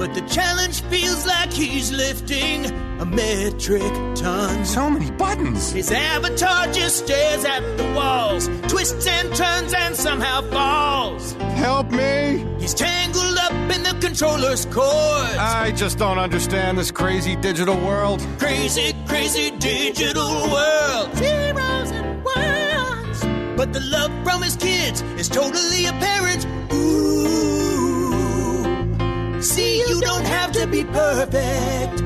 But 0.00 0.12
the 0.12 0.22
challenge 0.22 0.82
feels 0.82 1.24
like 1.24 1.52
he's 1.52 1.92
lifting 1.92 2.66
a 3.00 3.06
metric 3.06 3.92
ton. 4.16 4.64
So 4.64 4.90
many 4.90 5.12
buttons. 5.12 5.70
His 5.70 5.92
avatar 5.92 6.66
just 6.72 7.04
stares 7.04 7.44
at 7.44 7.60
the 7.76 7.92
walls, 7.94 8.48
twists 8.66 9.06
and 9.06 9.32
turns 9.36 9.72
and 9.72 9.94
somehow 9.94 10.42
falls. 10.50 11.34
Help 11.54 11.92
me! 11.92 12.44
He's 12.58 12.74
tangled 12.74 13.38
up 13.38 13.52
in 13.52 13.84
the 13.84 13.96
controller's 14.00 14.64
cords. 14.64 15.38
I 15.38 15.72
just 15.76 15.96
don't 15.96 16.18
understand 16.18 16.76
this 16.76 16.90
crazy 16.90 17.36
digital 17.36 17.76
world. 17.76 18.20
Crazy, 18.40 18.92
crazy 19.06 19.52
digital 19.52 20.50
world. 20.50 21.14
Zeros 21.14 21.92
and. 21.92 22.11
But 23.56 23.72
the 23.72 23.80
love 23.80 24.10
from 24.24 24.42
his 24.42 24.56
kids 24.56 25.02
is 25.18 25.28
totally 25.28 25.86
apparent. 25.86 26.46
Ooh. 26.72 27.42
See, 29.42 29.78
you 29.78 30.00
don't 30.00 30.24
have 30.24 30.52
to 30.52 30.66
be 30.66 30.84
perfect 30.84 31.98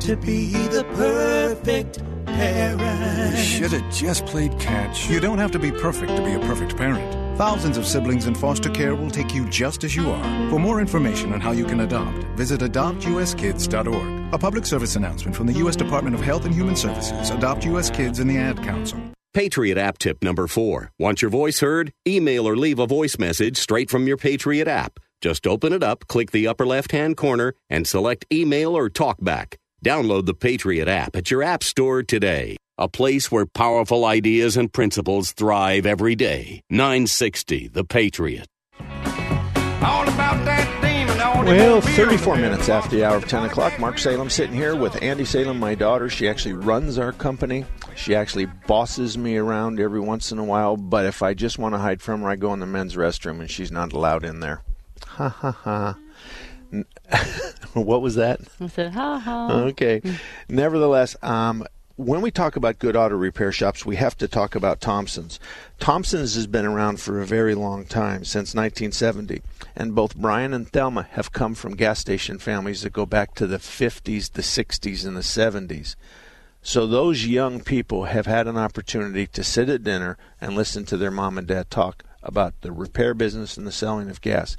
to 0.00 0.16
be 0.16 0.48
the 0.68 0.84
perfect 0.94 2.02
parent. 2.26 3.36
You 3.36 3.42
should 3.42 3.72
have 3.72 3.94
just 3.94 4.26
played 4.26 4.58
catch. 4.58 5.08
You 5.08 5.20
don't 5.20 5.38
have 5.38 5.50
to 5.52 5.58
be 5.58 5.70
perfect 5.70 6.16
to 6.16 6.24
be 6.24 6.34
a 6.34 6.40
perfect 6.40 6.76
parent. 6.76 7.38
Thousands 7.38 7.76
of 7.76 7.86
siblings 7.86 8.26
in 8.26 8.34
foster 8.34 8.70
care 8.70 8.94
will 8.94 9.10
take 9.10 9.34
you 9.34 9.48
just 9.48 9.82
as 9.84 9.96
you 9.96 10.10
are. 10.10 10.50
For 10.50 10.58
more 10.58 10.80
information 10.80 11.32
on 11.32 11.40
how 11.40 11.52
you 11.52 11.64
can 11.64 11.80
adopt, 11.80 12.18
visit 12.36 12.60
adoptuskids.org. 12.60 14.34
A 14.34 14.38
public 14.38 14.66
service 14.66 14.96
announcement 14.96 15.36
from 15.36 15.46
the 15.46 15.54
U.S. 15.54 15.76
Department 15.76 16.14
of 16.14 16.22
Health 16.22 16.44
and 16.44 16.54
Human 16.54 16.76
Services, 16.76 17.30
Adopt 17.30 17.64
U.S. 17.64 17.90
Kids, 17.90 18.18
and 18.18 18.30
the 18.30 18.38
Ad 18.38 18.56
Council. 18.58 19.13
Patriot 19.34 19.76
app 19.76 19.98
tip 19.98 20.22
number 20.22 20.46
four. 20.46 20.92
Want 20.96 21.20
your 21.20 21.30
voice 21.30 21.58
heard? 21.58 21.92
Email 22.06 22.46
or 22.46 22.56
leave 22.56 22.78
a 22.78 22.86
voice 22.86 23.18
message 23.18 23.56
straight 23.56 23.90
from 23.90 24.06
your 24.06 24.16
Patriot 24.16 24.68
app. 24.68 25.00
Just 25.20 25.44
open 25.44 25.72
it 25.72 25.82
up, 25.82 26.06
click 26.06 26.30
the 26.30 26.46
upper 26.46 26.64
left 26.64 26.92
hand 26.92 27.16
corner, 27.16 27.52
and 27.68 27.84
select 27.84 28.24
email 28.32 28.76
or 28.76 28.88
talkback. 28.88 29.56
Download 29.84 30.24
the 30.24 30.34
Patriot 30.34 30.86
app 30.86 31.16
at 31.16 31.32
your 31.32 31.42
app 31.42 31.64
store 31.64 32.04
today. 32.04 32.56
A 32.78 32.88
place 32.88 33.32
where 33.32 33.44
powerful 33.44 34.04
ideas 34.04 34.56
and 34.56 34.72
principles 34.72 35.32
thrive 35.32 35.84
every 35.84 36.14
day. 36.14 36.60
960 36.70 37.68
The 37.68 37.84
Patriot. 37.84 38.46
All 38.78 40.08
about 40.08 40.44
that 40.44 40.53
Well, 41.44 41.82
34 41.82 42.36
minutes 42.36 42.70
after 42.70 42.96
the 42.96 43.04
hour 43.04 43.16
of 43.16 43.28
10 43.28 43.44
o'clock. 43.44 43.78
Mark 43.78 43.98
Salem 43.98 44.30
sitting 44.30 44.54
here 44.54 44.74
with 44.74 45.02
Andy 45.02 45.26
Salem, 45.26 45.58
my 45.58 45.74
daughter. 45.74 46.08
She 46.08 46.26
actually 46.26 46.54
runs 46.54 46.98
our 46.98 47.12
company. 47.12 47.66
She 47.94 48.14
actually 48.14 48.46
bosses 48.66 49.18
me 49.18 49.36
around 49.36 49.78
every 49.78 50.00
once 50.00 50.32
in 50.32 50.38
a 50.38 50.44
while, 50.44 50.78
but 50.78 51.04
if 51.04 51.22
I 51.22 51.34
just 51.34 51.58
want 51.58 51.74
to 51.74 51.78
hide 51.78 52.00
from 52.00 52.22
her, 52.22 52.30
I 52.30 52.36
go 52.36 52.54
in 52.54 52.60
the 52.60 52.66
men's 52.66 52.96
restroom 52.96 53.40
and 53.40 53.50
she's 53.50 53.70
not 53.70 53.92
allowed 53.92 54.24
in 54.24 54.40
there. 54.40 54.62
Ha 55.06 55.28
ha 55.28 55.52
ha. 55.52 55.98
What 57.74 58.00
was 58.00 58.14
that? 58.14 58.40
I 58.60 58.68
said, 58.68 58.92
ha 58.92 59.18
ha. 59.18 59.52
Okay. 59.52 60.00
Nevertheless, 60.48 61.14
um, 61.22 61.66
when 61.96 62.20
we 62.20 62.30
talk 62.30 62.56
about 62.56 62.80
good 62.80 62.96
auto 62.96 63.14
repair 63.14 63.52
shops, 63.52 63.86
we 63.86 63.96
have 63.96 64.16
to 64.16 64.26
talk 64.26 64.56
about 64.56 64.80
Thompson's. 64.80 65.38
Thompson's 65.78 66.34
has 66.34 66.48
been 66.48 66.66
around 66.66 67.00
for 67.00 67.20
a 67.20 67.26
very 67.26 67.54
long 67.54 67.84
time, 67.84 68.24
since 68.24 68.54
1970, 68.54 69.42
and 69.76 69.94
both 69.94 70.16
Brian 70.16 70.52
and 70.52 70.68
Thelma 70.68 71.04
have 71.12 71.32
come 71.32 71.54
from 71.54 71.76
gas 71.76 72.00
station 72.00 72.38
families 72.38 72.82
that 72.82 72.92
go 72.92 73.06
back 73.06 73.34
to 73.36 73.46
the 73.46 73.58
50s, 73.58 74.32
the 74.32 74.42
60s, 74.42 75.06
and 75.06 75.16
the 75.16 75.20
70s. 75.20 75.94
So 76.62 76.86
those 76.86 77.26
young 77.26 77.60
people 77.60 78.04
have 78.04 78.26
had 78.26 78.48
an 78.48 78.56
opportunity 78.56 79.26
to 79.28 79.44
sit 79.44 79.68
at 79.68 79.84
dinner 79.84 80.16
and 80.40 80.54
listen 80.56 80.84
to 80.86 80.96
their 80.96 81.10
mom 81.10 81.38
and 81.38 81.46
dad 81.46 81.70
talk 81.70 82.02
about 82.22 82.60
the 82.62 82.72
repair 82.72 83.14
business 83.14 83.56
and 83.56 83.66
the 83.66 83.72
selling 83.72 84.10
of 84.10 84.20
gas. 84.20 84.56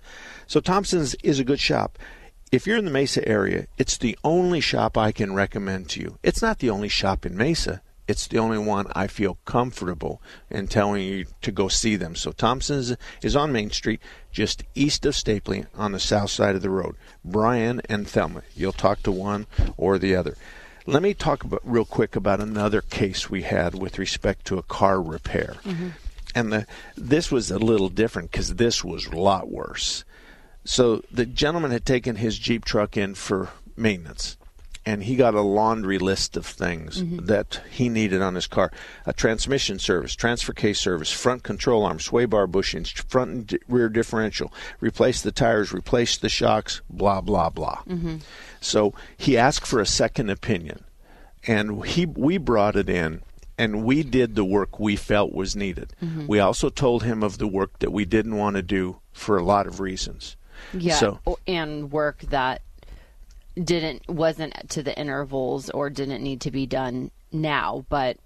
So 0.48 0.60
Thompson's 0.62 1.16
is 1.16 1.40
a 1.40 1.44
good 1.44 1.60
shop. 1.60 1.98
If 2.56 2.66
you're 2.66 2.78
in 2.78 2.86
the 2.86 2.92
Mesa 2.92 3.28
area, 3.28 3.68
it's 3.78 3.98
the 3.98 4.18
only 4.24 4.62
shop 4.62 4.98
I 4.98 5.12
can 5.12 5.34
recommend 5.34 5.90
to 5.90 6.00
you. 6.00 6.20
It's 6.24 6.42
not 6.42 6.60
the 6.60 6.70
only 6.70 6.88
shop 6.88 7.26
in 7.26 7.36
Mesa. 7.36 7.82
It's 8.08 8.28
the 8.28 8.40
only 8.40 8.58
one 8.58 8.86
I 8.96 9.08
feel 9.08 9.40
comfortable 9.44 10.22
in 10.50 10.70
telling 10.70 11.04
you 11.04 11.26
to 11.42 11.52
go 11.52 11.68
see 11.68 11.98
them. 11.98 12.16
So 12.16 12.32
Thompson's 12.32 12.96
is 13.22 13.36
on 13.36 13.52
Main 13.52 13.72
Street, 13.72 14.00
just 14.32 14.64
east 14.74 15.06
of 15.06 15.16
Stapley 15.16 15.66
on 15.76 15.92
the 15.92 16.00
south 16.00 16.30
side 16.30 16.56
of 16.56 16.62
the 16.62 16.70
road. 16.70 16.96
Brian 17.26 17.82
and 17.90 18.08
Thelma. 18.08 18.44
You'll 18.56 18.72
talk 18.72 19.04
to 19.04 19.12
one 19.12 19.48
or 19.76 20.00
the 20.00 20.16
other. 20.16 20.38
Let 20.86 21.04
me 21.04 21.14
talk 21.14 21.44
about, 21.44 21.60
real 21.66 21.84
quick 21.84 22.16
about 22.16 22.40
another 22.40 22.80
case 22.80 23.30
we 23.30 23.42
had 23.42 23.76
with 23.76 24.00
respect 24.00 24.46
to 24.46 24.58
a 24.58 24.64
car 24.64 25.02
repair. 25.02 25.58
Mm-hmm. 25.66 25.90
And 26.34 26.54
the, 26.54 26.68
this 26.96 27.30
was 27.30 27.52
a 27.52 27.60
little 27.60 27.90
different 27.90 28.32
because 28.32 28.56
this 28.56 28.82
was 28.82 29.08
a 29.08 29.18
lot 29.18 29.50
worse. 29.50 30.06
So 30.66 31.04
the 31.12 31.26
gentleman 31.26 31.72
had 31.72 31.86
taken 31.86 32.16
his 32.18 32.38
Jeep 32.40 32.66
truck 32.66 32.98
in 32.98 33.14
for 33.16 33.50
maintenance, 33.78 34.36
and 34.86 35.04
he 35.04 35.16
got 35.16 35.36
a 35.36 35.42
laundry 35.42 36.00
list 36.00 36.36
of 36.36 36.46
things 36.46 37.04
that 37.28 37.62
he 37.72 37.88
needed 37.88 38.22
on 38.22 38.34
his 38.36 38.48
car: 38.48 38.72
a 39.06 39.14
transmission 39.14 39.78
service, 39.80 40.16
transfer 40.16 40.54
case 40.54 40.80
service, 40.80 41.12
front 41.12 41.44
control 41.44 41.86
arm, 41.86 42.00
sway 42.00 42.26
bar 42.26 42.48
bushings, 42.48 42.92
front 43.10 43.32
and 43.32 43.48
di- 43.48 43.60
rear 43.68 43.90
differential, 43.90 44.52
replace 44.80 45.22
the 45.22 45.32
tires, 45.32 45.72
replace 45.72 46.18
the 46.18 46.30
shocks, 46.30 46.82
blah 46.90 47.22
blah 47.22 47.50
blah. 47.52 47.84
So 48.60 48.94
he 49.16 49.38
asked 49.38 49.68
for 49.68 49.80
a 49.80 49.86
second 49.86 50.30
opinion, 50.32 50.84
and 51.46 51.86
he 51.86 52.06
we 52.08 52.38
brought 52.38 52.76
it 52.76 52.90
in. 52.90 53.22
And 53.58 53.86
we 53.86 54.04
did 54.04 54.36
the 54.36 54.44
work 54.44 54.82
we 54.82 54.98
felt 54.98 55.32
was 55.32 55.56
needed. 55.56 55.94
Mhm. 56.04 56.28
We 56.28 56.40
also 56.40 56.68
told 56.70 57.04
him 57.04 57.24
of 57.24 57.38
the 57.38 57.48
work 57.48 57.80
that 57.80 57.90
we 57.94 58.04
didn't 58.04 58.36
want 58.36 58.58
to 58.58 58.62
do 58.62 58.98
for 59.14 59.38
a 59.38 59.46
lot 59.46 59.66
of 59.66 59.80
reasons. 59.80 60.36
Yeah, 60.74 60.96
So 60.96 61.20
and 61.48 61.92
work 61.92 62.22
that 62.30 62.62
didn't 63.62 64.08
wasn't 64.10 64.54
to 64.72 64.84
the 64.84 64.98
intervals 64.98 65.70
or 65.70 65.90
didn't 65.90 66.22
need 66.24 66.42
to 66.42 66.52
be 66.52 66.66
done 66.66 67.12
now, 67.32 67.86
but 67.90 68.18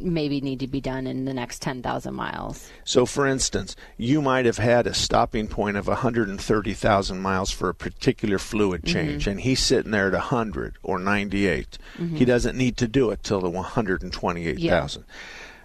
maybe 0.00 0.40
need 0.40 0.58
to 0.58 0.66
be 0.66 0.80
done 0.80 1.06
in 1.06 1.24
the 1.24 1.32
next 1.32 1.62
ten 1.62 1.82
thousand 1.82 2.14
miles. 2.14 2.68
So, 2.84 3.06
for 3.06 3.26
instance, 3.26 3.76
you 3.96 4.20
might 4.20 4.44
have 4.44 4.58
had 4.58 4.86
a 4.88 4.92
stopping 4.94 5.46
point 5.46 5.76
of 5.76 5.86
130,000 5.86 7.20
miles 7.20 7.50
for 7.50 7.68
a 7.68 7.74
particular 7.74 8.38
fluid 8.38 8.84
change, 8.84 9.24
Mhm. 9.24 9.30
and 9.30 9.40
he's 9.40 9.60
sitting 9.60 9.92
there 9.92 10.08
at 10.08 10.14
100 10.14 10.74
or 10.82 10.98
98. 10.98 11.78
Mhm. 11.96 12.16
He 12.16 12.24
doesn't 12.24 12.58
need 12.58 12.76
to 12.78 12.88
do 12.88 13.10
it 13.10 13.22
till 13.22 13.40
the 13.40 13.48
128,000. 13.50 15.04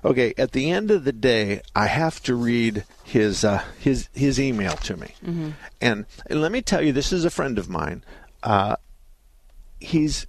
Okay, 0.05 0.33
at 0.37 0.51
the 0.51 0.69
end 0.69 0.91
of 0.91 1.05
the 1.05 1.13
day, 1.13 1.61
I 1.75 1.87
have 1.87 2.21
to 2.23 2.35
read 2.35 2.83
his 3.03 3.43
uh, 3.45 3.63
his 3.79 4.09
his 4.13 4.39
email 4.39 4.73
to 4.73 4.97
me, 4.97 5.13
Mhm. 5.25 5.53
and, 5.79 6.05
and 6.27 6.41
let 6.41 6.51
me 6.51 6.61
tell 6.61 6.81
you, 6.81 6.91
this 6.91 7.13
is 7.13 7.23
a 7.23 7.29
friend 7.29 7.57
of 7.57 7.69
mine. 7.69 8.03
Uh, 8.41 8.75
he's 9.79 10.27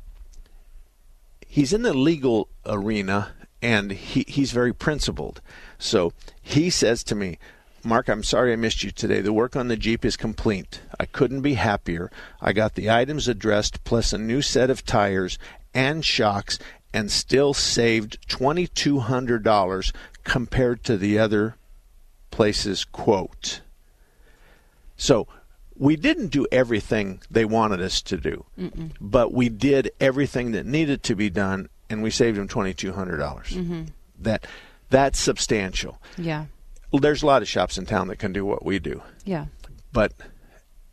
he's 1.47 1.73
in 1.73 1.83
the 1.83 1.95
legal 1.95 2.49
arena 2.67 3.33
and 3.63 3.93
he, 3.93 4.25
he's 4.29 4.51
very 4.53 4.73
principled. 4.75 5.41
So 5.79 6.13
he 6.43 6.69
says 6.69 7.03
to 7.05 7.15
me, 7.15 7.39
Mark, 7.85 8.09
I'm 8.09 8.23
sorry 8.25 8.53
I 8.53 8.57
missed 8.57 8.83
you 8.83 8.91
today. 8.91 9.21
The 9.21 9.33
work 9.33 9.55
on 9.57 9.69
the 9.69 9.77
Jeep 9.77 10.05
is 10.05 10.17
complete. 10.17 10.81
I 10.99 11.07
couldn't 11.07 11.43
be 11.43 11.55
happier. 11.55 12.11
I 12.41 12.53
got 12.53 12.75
the 12.75 12.91
items 12.91 13.29
addressed 13.29 13.85
plus 13.85 14.13
a 14.13 14.19
new 14.19 14.43
set 14.43 14.69
of 14.71 14.85
tires 14.85 15.39
and 15.73 16.05
shocks 16.05 16.59
and 16.95 17.11
still 17.11 17.53
saved 17.53 18.17
$2,200 18.29 19.93
compared 20.23 20.85
to 20.85 20.97
the 20.97 21.19
other 21.19 21.57
place's 22.31 22.85
quote. 22.85 23.61
So 24.97 25.27
we 25.77 25.97
didn't 25.97 26.29
do 26.29 26.47
everything 26.53 27.21
they 27.31 27.45
wanted 27.45 27.81
us 27.81 28.01
to 28.03 28.17
do 28.17 28.45
Mm-mm. 28.59 28.93
but 29.01 29.33
we 29.33 29.49
did 29.49 29.91
everything 30.01 30.53
that 30.53 30.65
needed 30.65 31.03
to 31.03 31.17
be 31.17 31.29
done 31.29 31.69
and 31.91 32.01
we 32.01 32.11
saved 32.11 32.39
them 32.39 32.47
$2200 32.47 32.95
Mhm. 33.49 33.89
that 34.21 34.47
that's 34.89 35.19
substantial 35.19 36.01
Yeah, 36.17 36.45
there's 36.93 37.25
a 37.25 37.27
lot 37.27 37.43
of 37.43 37.49
shops 37.49 37.77
in 37.77 37.87
town 37.87 38.07
that 38.07 38.21
can 38.21 38.33
do 38.33 38.45
what 38.45 38.65
we 38.65 38.79
do 38.79 39.03
yeah. 39.25 39.47
but 39.93 40.13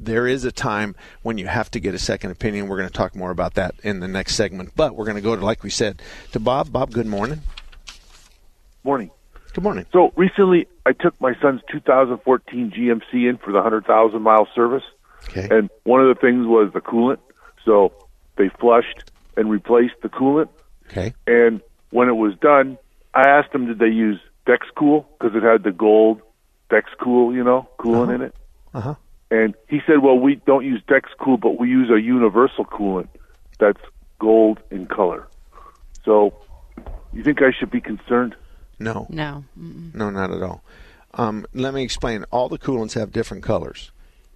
there 0.04 0.28
is 0.28 0.44
a 0.44 0.52
time 0.52 0.96
when 1.22 1.38
you 1.38 1.48
have 1.48 1.70
to 1.72 1.80
get 1.80 1.94
a 1.94 2.00
second 2.00 2.32
opinion 2.32 2.68
we're 2.68 2.78
going 2.78 2.90
to 2.90 2.94
talk 2.94 3.16
more 3.16 3.32
about 3.32 3.54
that 3.54 3.76
in 3.84 4.00
the 4.00 4.08
next 4.08 4.36
segment 4.36 4.72
but 4.76 4.96
we're 4.96 5.06
going 5.06 5.16
to 5.16 5.22
go 5.22 5.36
to 5.36 5.46
like 5.46 5.64
we 5.64 5.70
said 5.70 6.02
to 6.32 6.40
bob 6.40 6.72
bob 6.72 6.92
good 6.92 7.08
morning 7.08 7.42
Morning. 8.84 9.12
Good 9.54 9.64
morning. 9.64 9.86
So 9.94 10.12
recently, 10.16 10.68
I 10.88 10.94
took 10.94 11.20
my 11.22 11.36
son's 11.40 11.62
2014 11.72 12.72
GMC 12.72 13.30
in 13.30 13.38
for 13.38 13.52
the 13.52 13.60
100,000 13.60 14.22
mile 14.22 14.48
service, 14.56 14.84
okay. 15.26 15.48
and 15.52 15.70
one 15.84 16.02
of 16.02 16.08
the 16.08 16.20
things 16.20 16.48
was 16.48 16.72
the 16.74 16.82
coolant. 16.82 17.20
So 17.64 17.94
they 18.38 18.50
flushed 18.50 19.12
and 19.38 19.52
replaced 19.52 19.96
the 20.02 20.10
coolant. 20.10 20.50
Okay. 20.90 21.14
And 21.28 21.62
when 21.92 22.08
it 22.08 22.16
was 22.16 22.34
done, 22.42 22.80
I 23.14 23.30
asked 23.30 23.52
them, 23.52 23.68
did 23.68 23.78
they 23.78 23.88
use 23.88 24.20
Dex 24.48 24.66
Cool 24.76 25.08
because 25.20 25.36
it 25.36 25.44
had 25.44 25.64
the 25.64 25.72
gold 25.72 26.22
Dex 26.72 26.90
Cool, 27.00 27.36
you 27.36 27.44
know, 27.44 27.70
coolant 27.78 28.16
in 28.16 28.22
it. 28.24 28.36
Uh-huh. 28.74 28.96
And 29.32 29.56
he 29.70 29.80
said, 29.88 30.00
well, 30.04 30.20
we 30.20 30.36
don't 30.46 30.66
use 30.66 30.84
Dex 30.88 31.10
Cool, 31.18 31.38
but 31.38 31.58
we 31.58 31.70
use 31.70 31.90
a 31.90 32.02
universal 32.02 32.66
coolant 32.66 33.08
that's 33.60 33.80
gold 34.20 34.60
in 34.70 34.88
color. 34.88 35.26
So, 36.04 36.34
you 37.14 37.24
think 37.24 37.42
I 37.42 37.52
should 37.58 37.72
be 37.72 37.82
concerned? 37.82 38.36
no 38.78 39.08
No. 39.10 39.46
No, 39.94 40.10
not 40.10 40.32
at 40.32 40.44
all. 40.44 40.64
Um, 41.14 41.46
let 41.54 41.74
me 41.74 41.82
explain. 41.84 42.26
All 42.30 42.50
the 42.50 42.60
coolants 42.60 42.94
have 42.94 43.12
different 43.12 43.44
colors, 43.44 43.92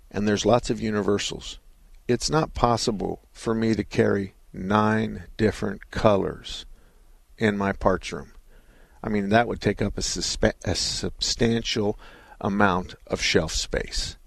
and 0.10 0.28
there's 0.28 0.46
lots 0.46 0.70
of 0.70 0.80
universals. 0.82 1.60
It's 2.08 2.30
not 2.30 2.54
possible 2.54 3.22
for 3.32 3.54
me 3.54 3.76
to 3.76 3.84
carry 3.84 4.34
nine 4.54 5.24
different 5.38 5.92
colors 5.92 6.66
in 7.38 7.58
my 7.58 7.74
parts 7.74 8.12
room. 8.14 8.32
I 9.04 9.10
mean, 9.10 9.30
that 9.30 9.48
would 9.48 9.62
take 9.62 9.82
up 9.82 9.98
a, 9.98 10.02
suspe- 10.02 10.54
a 10.64 10.76
substantial 10.76 12.00
amount 12.40 12.96
of 13.08 13.22
shelf 13.22 13.52
space. 13.52 14.18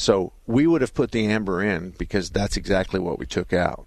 So 0.00 0.32
we 0.46 0.66
would 0.66 0.80
have 0.80 0.94
put 0.94 1.10
the 1.10 1.26
amber 1.26 1.62
in 1.62 1.90
because 1.98 2.30
that's 2.30 2.56
exactly 2.56 2.98
what 2.98 3.18
we 3.18 3.26
took 3.26 3.52
out. 3.52 3.86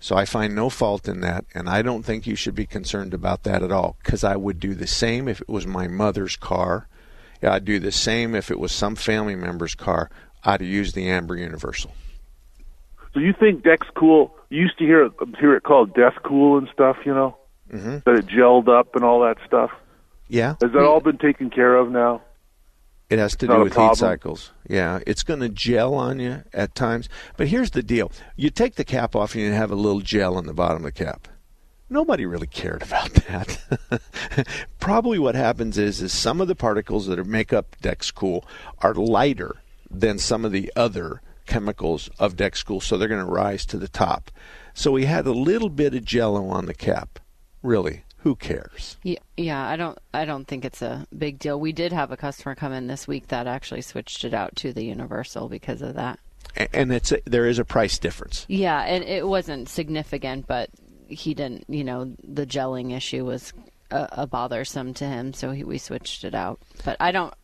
So 0.00 0.16
I 0.16 0.24
find 0.24 0.52
no 0.52 0.68
fault 0.68 1.06
in 1.06 1.20
that, 1.20 1.44
and 1.54 1.68
I 1.68 1.80
don't 1.80 2.02
think 2.02 2.26
you 2.26 2.34
should 2.34 2.56
be 2.56 2.66
concerned 2.66 3.14
about 3.14 3.44
that 3.44 3.62
at 3.62 3.70
all. 3.70 3.96
Because 4.02 4.24
I 4.24 4.34
would 4.34 4.58
do 4.58 4.74
the 4.74 4.88
same 4.88 5.28
if 5.28 5.40
it 5.40 5.48
was 5.48 5.64
my 5.64 5.86
mother's 5.86 6.34
car. 6.34 6.88
Yeah, 7.40 7.54
I'd 7.54 7.64
do 7.64 7.78
the 7.78 7.92
same 7.92 8.34
if 8.34 8.50
it 8.50 8.58
was 8.58 8.72
some 8.72 8.96
family 8.96 9.36
member's 9.36 9.76
car. 9.76 10.10
I'd 10.44 10.60
use 10.60 10.92
the 10.92 11.08
Amber 11.08 11.36
Universal. 11.36 11.92
So 13.12 13.20
you 13.20 13.32
think 13.32 13.62
Dex 13.62 13.86
Cool? 13.94 14.34
You 14.50 14.62
used 14.62 14.76
to 14.78 14.84
hear 14.84 15.04
it, 15.04 15.12
hear 15.38 15.54
it 15.54 15.62
called 15.62 15.94
Death 15.94 16.14
Cool 16.24 16.58
and 16.58 16.68
stuff, 16.72 16.96
you 17.06 17.14
know, 17.14 17.36
Mm-hmm. 17.72 17.98
that 18.04 18.16
it 18.18 18.26
gelled 18.26 18.68
up 18.68 18.94
and 18.96 19.04
all 19.04 19.20
that 19.20 19.36
stuff. 19.46 19.70
Yeah, 20.28 20.56
Has 20.60 20.72
that 20.72 20.82
all 20.82 21.00
been 21.00 21.16
taken 21.18 21.48
care 21.48 21.76
of 21.76 21.90
now? 21.90 22.22
It 23.14 23.20
has 23.20 23.36
to 23.36 23.46
do 23.46 23.60
with 23.60 23.76
heat 23.76 23.96
cycles. 23.96 24.50
Yeah, 24.68 24.98
it's 25.06 25.22
going 25.22 25.40
to 25.40 25.48
gel 25.48 25.94
on 25.94 26.18
you 26.18 26.42
at 26.52 26.74
times. 26.74 27.08
But 27.36 27.46
here's 27.48 27.70
the 27.70 27.82
deal: 27.82 28.10
you 28.36 28.50
take 28.50 28.74
the 28.74 28.84
cap 28.84 29.14
off, 29.14 29.34
and 29.34 29.44
you 29.44 29.52
have 29.52 29.70
a 29.70 29.76
little 29.76 30.00
gel 30.00 30.36
on 30.36 30.46
the 30.46 30.52
bottom 30.52 30.78
of 30.78 30.82
the 30.82 31.04
cap. 31.04 31.28
Nobody 31.88 32.26
really 32.26 32.48
cared 32.48 32.82
about 32.88 33.14
that. 33.14 33.58
Probably 34.80 35.18
what 35.18 35.36
happens 35.36 35.78
is 35.78 36.02
is 36.02 36.12
some 36.12 36.40
of 36.40 36.48
the 36.48 36.56
particles 36.56 37.06
that 37.06 37.24
make 37.24 37.52
up 37.52 37.76
Dexcool 37.82 38.44
are 38.80 38.94
lighter 38.94 39.56
than 39.88 40.18
some 40.18 40.44
of 40.44 40.52
the 40.52 40.72
other 40.74 41.20
chemicals 41.46 42.10
of 42.18 42.36
Dexcool, 42.36 42.82
so 42.82 42.96
they're 42.96 43.08
going 43.08 43.24
to 43.24 43.30
rise 43.30 43.64
to 43.66 43.78
the 43.78 43.88
top. 43.88 44.30
So 44.72 44.90
we 44.90 45.04
had 45.04 45.26
a 45.26 45.32
little 45.32 45.68
bit 45.68 45.94
of 45.94 46.04
jello 46.04 46.48
on 46.48 46.66
the 46.66 46.74
cap. 46.74 47.20
Really, 47.62 48.03
who 48.24 48.34
cares? 48.34 48.96
Yeah, 49.02 49.18
yeah, 49.36 49.68
I 49.68 49.76
don't 49.76 49.98
I 50.14 50.24
don't 50.24 50.46
think 50.46 50.64
it's 50.64 50.80
a 50.80 51.06
big 51.16 51.38
deal. 51.38 51.60
We 51.60 51.72
did 51.72 51.92
have 51.92 52.10
a 52.10 52.16
customer 52.16 52.54
come 52.54 52.72
in 52.72 52.86
this 52.86 53.06
week 53.06 53.28
that 53.28 53.46
actually 53.46 53.82
switched 53.82 54.24
it 54.24 54.32
out 54.32 54.56
to 54.56 54.72
the 54.72 54.82
universal 54.82 55.50
because 55.50 55.82
of 55.82 55.94
that. 55.94 56.18
And 56.72 56.90
it's 56.90 57.12
a, 57.12 57.20
there 57.26 57.46
is 57.46 57.58
a 57.58 57.66
price 57.66 57.98
difference. 57.98 58.46
Yeah, 58.48 58.80
and 58.80 59.04
it 59.04 59.28
wasn't 59.28 59.68
significant, 59.68 60.46
but 60.46 60.70
he 61.06 61.34
didn't, 61.34 61.64
you 61.68 61.84
know, 61.84 62.14
the 62.22 62.46
gelling 62.46 62.96
issue 62.96 63.26
was 63.26 63.52
a, 63.90 64.08
a 64.12 64.26
bothersome 64.26 64.94
to 64.94 65.04
him, 65.04 65.34
so 65.34 65.50
he, 65.50 65.62
we 65.62 65.76
switched 65.76 66.24
it 66.24 66.34
out. 66.34 66.60
But 66.82 66.96
I 67.00 67.12
don't 67.12 67.34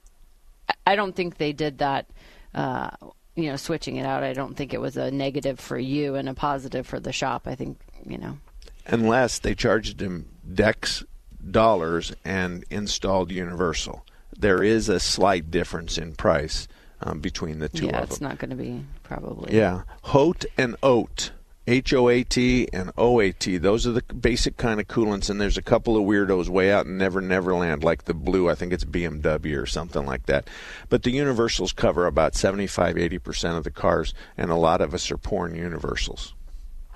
I 0.87 0.97
don't 0.97 1.15
think 1.15 1.37
they 1.37 1.53
did 1.53 1.79
that 1.79 2.07
uh, 2.55 2.89
you 3.37 3.51
know, 3.51 3.57
switching 3.57 3.97
it 3.97 4.07
out. 4.07 4.23
I 4.23 4.33
don't 4.33 4.57
think 4.57 4.73
it 4.73 4.81
was 4.81 4.97
a 4.97 5.11
negative 5.11 5.61
for 5.61 5.79
you 5.79 6.15
and 6.15 6.27
a 6.27 6.35
positive 6.35 6.87
for 6.87 6.99
the 6.99 7.13
shop. 7.13 7.43
I 7.47 7.55
think, 7.55 7.79
you 8.07 8.17
know. 8.17 8.39
Unless 8.87 9.41
they 9.41 9.55
charged 9.55 10.01
him 10.01 10.27
Dex 10.53 11.05
dollars 11.51 12.13
and 12.25 12.65
installed 12.71 13.31
Universal. 13.31 14.05
There 14.37 14.63
is 14.63 14.89
a 14.89 15.01
slight 15.01 15.51
difference 15.51 15.99
in 15.99 16.15
price 16.15 16.67
um, 17.03 17.21
between 17.21 17.59
the 17.59 17.69
two 17.69 17.87
yeah, 17.87 18.01
of 18.01 18.09
them. 18.09 18.11
it's 18.11 18.21
not 18.21 18.39
going 18.39 18.51
to 18.51 18.57
be 18.57 18.85
probably. 19.03 19.57
Yeah. 19.57 19.83
HOAT 20.03 20.45
and 20.57 20.77
OAT. 20.83 21.33
H 21.67 21.93
O 21.95 22.09
A 22.09 22.25
T 22.25 22.69
and 22.73 22.91
O 22.99 23.21
A 23.21 23.31
T. 23.33 23.57
Those 23.57 23.87
are 23.87 23.93
the 23.93 24.03
basic 24.15 24.57
kind 24.57 24.81
of 24.81 24.89
coolants, 24.89 25.31
and 25.31 25.41
there's 25.41 25.59
a 25.59 25.63
couple 25.63 25.97
of 25.97 26.03
weirdos 26.03 26.49
way 26.49 26.73
out 26.73 26.87
in 26.87 26.99
Never 26.99 27.21
Neverland, 27.21 27.85
like 27.85 28.05
the 28.05 28.15
blue. 28.15 28.49
I 28.49 28.57
think 28.57 28.73
it's 28.73 28.85
BMW 28.85 29.61
or 29.61 29.67
something 29.67 30.05
like 30.05 30.27
that. 30.27 30.49
But 30.89 31.05
the 31.05 31.13
universals 31.13 31.73
cover 31.73 32.07
about 32.07 32.35
75, 32.35 32.99
80 32.99 33.19
percent 33.19 33.57
of 33.57 33.65
the 33.65 33.71
cars, 33.71 34.15
and 34.37 34.51
a 34.51 34.57
lot 34.57 34.81
of 34.81 34.95
us 34.95 35.13
are 35.13 35.19
pouring 35.19 35.55
universals. 35.55 36.35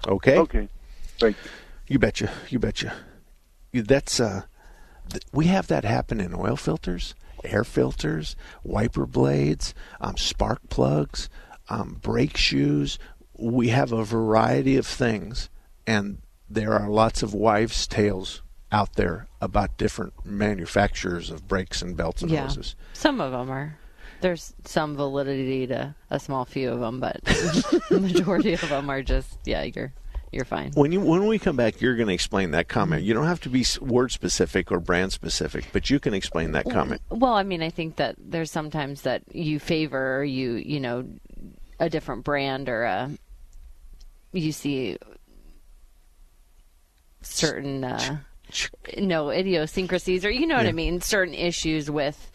Okay. 0.09 0.39
Okay. 0.39 0.69
Thank 1.21 1.37
you. 1.45 1.51
You 1.87 1.99
betcha. 2.01 2.33
You 2.49 2.59
betcha. 2.59 2.95
That's 3.83 4.21
uh, 4.21 4.43
th- 5.11 5.25
we 5.33 5.47
have 5.47 5.67
that 5.69 5.85
happen 5.85 6.21
in 6.21 6.35
oil 6.35 6.57
filters, 6.57 7.15
air 7.43 7.65
filters, 7.65 8.37
wiper 8.63 9.07
blades, 9.07 9.75
um, 10.01 10.17
spark 10.17 10.69
plugs, 10.69 11.29
um, 11.69 11.99
brake 12.03 12.37
shoes. 12.37 12.99
We 13.37 13.69
have 13.69 13.93
a 13.93 14.05
variety 14.05 14.77
of 14.77 14.87
things, 14.87 15.51
and 15.87 16.19
there 16.49 16.73
are 16.73 16.89
lots 16.89 17.23
of 17.23 17.35
wives' 17.35 17.87
tales 17.87 18.43
out 18.71 18.95
there 18.95 19.29
about 19.41 19.77
different 19.77 20.13
manufacturers 20.25 21.31
of 21.31 21.47
brakes 21.47 21.83
and 21.83 21.97
belts 21.97 22.23
and 22.23 22.31
yeah. 22.31 22.43
hoses. 22.43 22.75
Some 22.93 23.21
of 23.21 23.33
them 23.33 23.51
are. 23.51 23.79
There's 24.21 24.55
some 24.65 24.97
validity 24.97 25.67
to 25.67 25.95
a 26.11 26.19
small 26.19 26.45
few 26.45 26.71
of 26.71 26.81
them, 26.81 26.99
but 26.99 27.23
the 27.25 28.01
majority 28.01 28.55
of 28.55 28.69
them 28.69 28.89
are 28.89 29.03
just 29.03 29.39
yeah, 29.45 29.63
you're 29.65 29.93
you're 30.35 30.45
fine. 30.45 30.73
When 30.75 30.93
you 30.93 31.01
when 31.01 31.27
we 31.27 31.39
come 31.39 31.57
back, 31.57 31.81
you're 31.81 31.97
going 31.97 32.09
to 32.09 32.15
explain 32.15 32.51
that 32.53 32.69
comment. 32.69 33.03
You 33.03 33.15
don't 33.15 33.27
have 33.27 33.41
to 33.43 33.49
be 33.49 33.65
word 33.81 34.13
specific 34.13 34.71
or 34.73 34.81
brand 34.81 35.13
specific, 35.13 35.67
but 35.73 35.91
you 35.91 36.01
can 36.01 36.15
explain 36.15 36.53
that 36.53 36.69
comment. 36.71 37.01
Well, 37.11 37.35
I 37.35 37.43
mean, 37.43 37.63
I 37.63 37.71
think 37.71 37.97
that 37.97 38.17
there's 38.19 38.51
sometimes 38.51 39.03
that 39.03 39.23
you 39.35 39.59
favor 39.59 40.25
you 40.25 40.55
you 40.55 40.81
know 40.81 41.07
a 41.81 41.89
different 41.89 42.25
brand 42.25 42.69
or 42.69 42.85
a 42.85 43.11
you 44.33 44.53
see 44.53 44.99
certain 47.23 47.85
uh, 47.85 48.19
no 48.99 49.31
idiosyncrasies 49.31 50.25
or 50.25 50.31
you 50.31 50.47
know 50.47 50.57
what 50.57 50.65
Yeah. 50.65 50.71
I 50.71 50.73
mean 50.73 51.01
certain 51.01 51.35
issues 51.35 51.91
with 51.91 52.31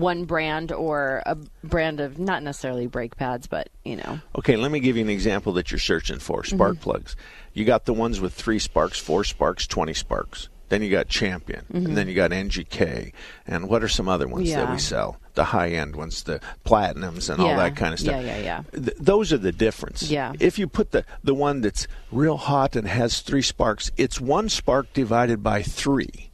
one 0.00 0.24
brand 0.24 0.72
or 0.72 1.22
a 1.26 1.36
brand 1.64 2.00
of 2.00 2.18
not 2.18 2.42
necessarily 2.42 2.86
brake 2.86 3.16
pads 3.16 3.46
but 3.46 3.68
you 3.84 3.96
know 3.96 4.20
Okay, 4.38 4.56
let 4.56 4.70
me 4.70 4.80
give 4.80 4.96
you 4.96 5.02
an 5.02 5.08
example 5.10 5.52
that 5.54 5.70
you're 5.70 5.78
searching 5.78 6.18
for 6.18 6.44
spark 6.44 6.76
Mhm. 6.76 6.80
plugs. 6.80 7.16
You 7.54 7.64
got 7.64 7.86
the 7.86 7.94
ones 7.94 8.20
with 8.20 8.34
three 8.34 8.58
sparks, 8.58 8.98
four 8.98 9.24
sparks, 9.24 9.66
20 9.66 9.94
sparks. 9.94 10.48
Then 10.68 10.82
you 10.82 10.90
got 10.90 11.08
Champion, 11.08 11.64
Mhm. 11.72 11.84
and 11.86 11.96
then 11.96 12.08
you 12.08 12.14
got 12.14 12.32
NGK, 12.32 13.12
and 13.46 13.68
what 13.68 13.84
are 13.84 13.88
some 13.88 14.08
other 14.08 14.26
ones 14.26 14.50
that 14.52 14.68
we 14.70 14.78
sell? 14.78 15.16
The 15.34 15.44
high 15.44 15.70
end 15.70 15.94
ones, 15.94 16.24
the 16.24 16.40
platinums, 16.64 17.30
and 17.30 17.40
all 17.40 17.56
that 17.56 17.76
kind 17.76 17.94
of 17.94 18.00
stuff. 18.00 18.20
Yeah, 18.22 18.36
yeah, 18.36 18.38
yeah. 18.38 18.62
Th- 18.72 18.96
those 18.98 19.32
are 19.32 19.38
the 19.38 19.52
difference. 19.52 20.10
Yeah. 20.10 20.32
If 20.40 20.58
you 20.58 20.66
put 20.66 20.90
the 20.90 21.04
the 21.22 21.34
one 21.34 21.60
that's 21.60 21.86
real 22.10 22.36
hot 22.36 22.74
and 22.74 22.88
has 22.88 23.20
three 23.20 23.42
sparks, 23.42 23.92
it's 23.96 24.20
one 24.20 24.48
spark 24.48 24.92
divided 24.92 25.42
by 25.42 25.62
three. 25.62 26.25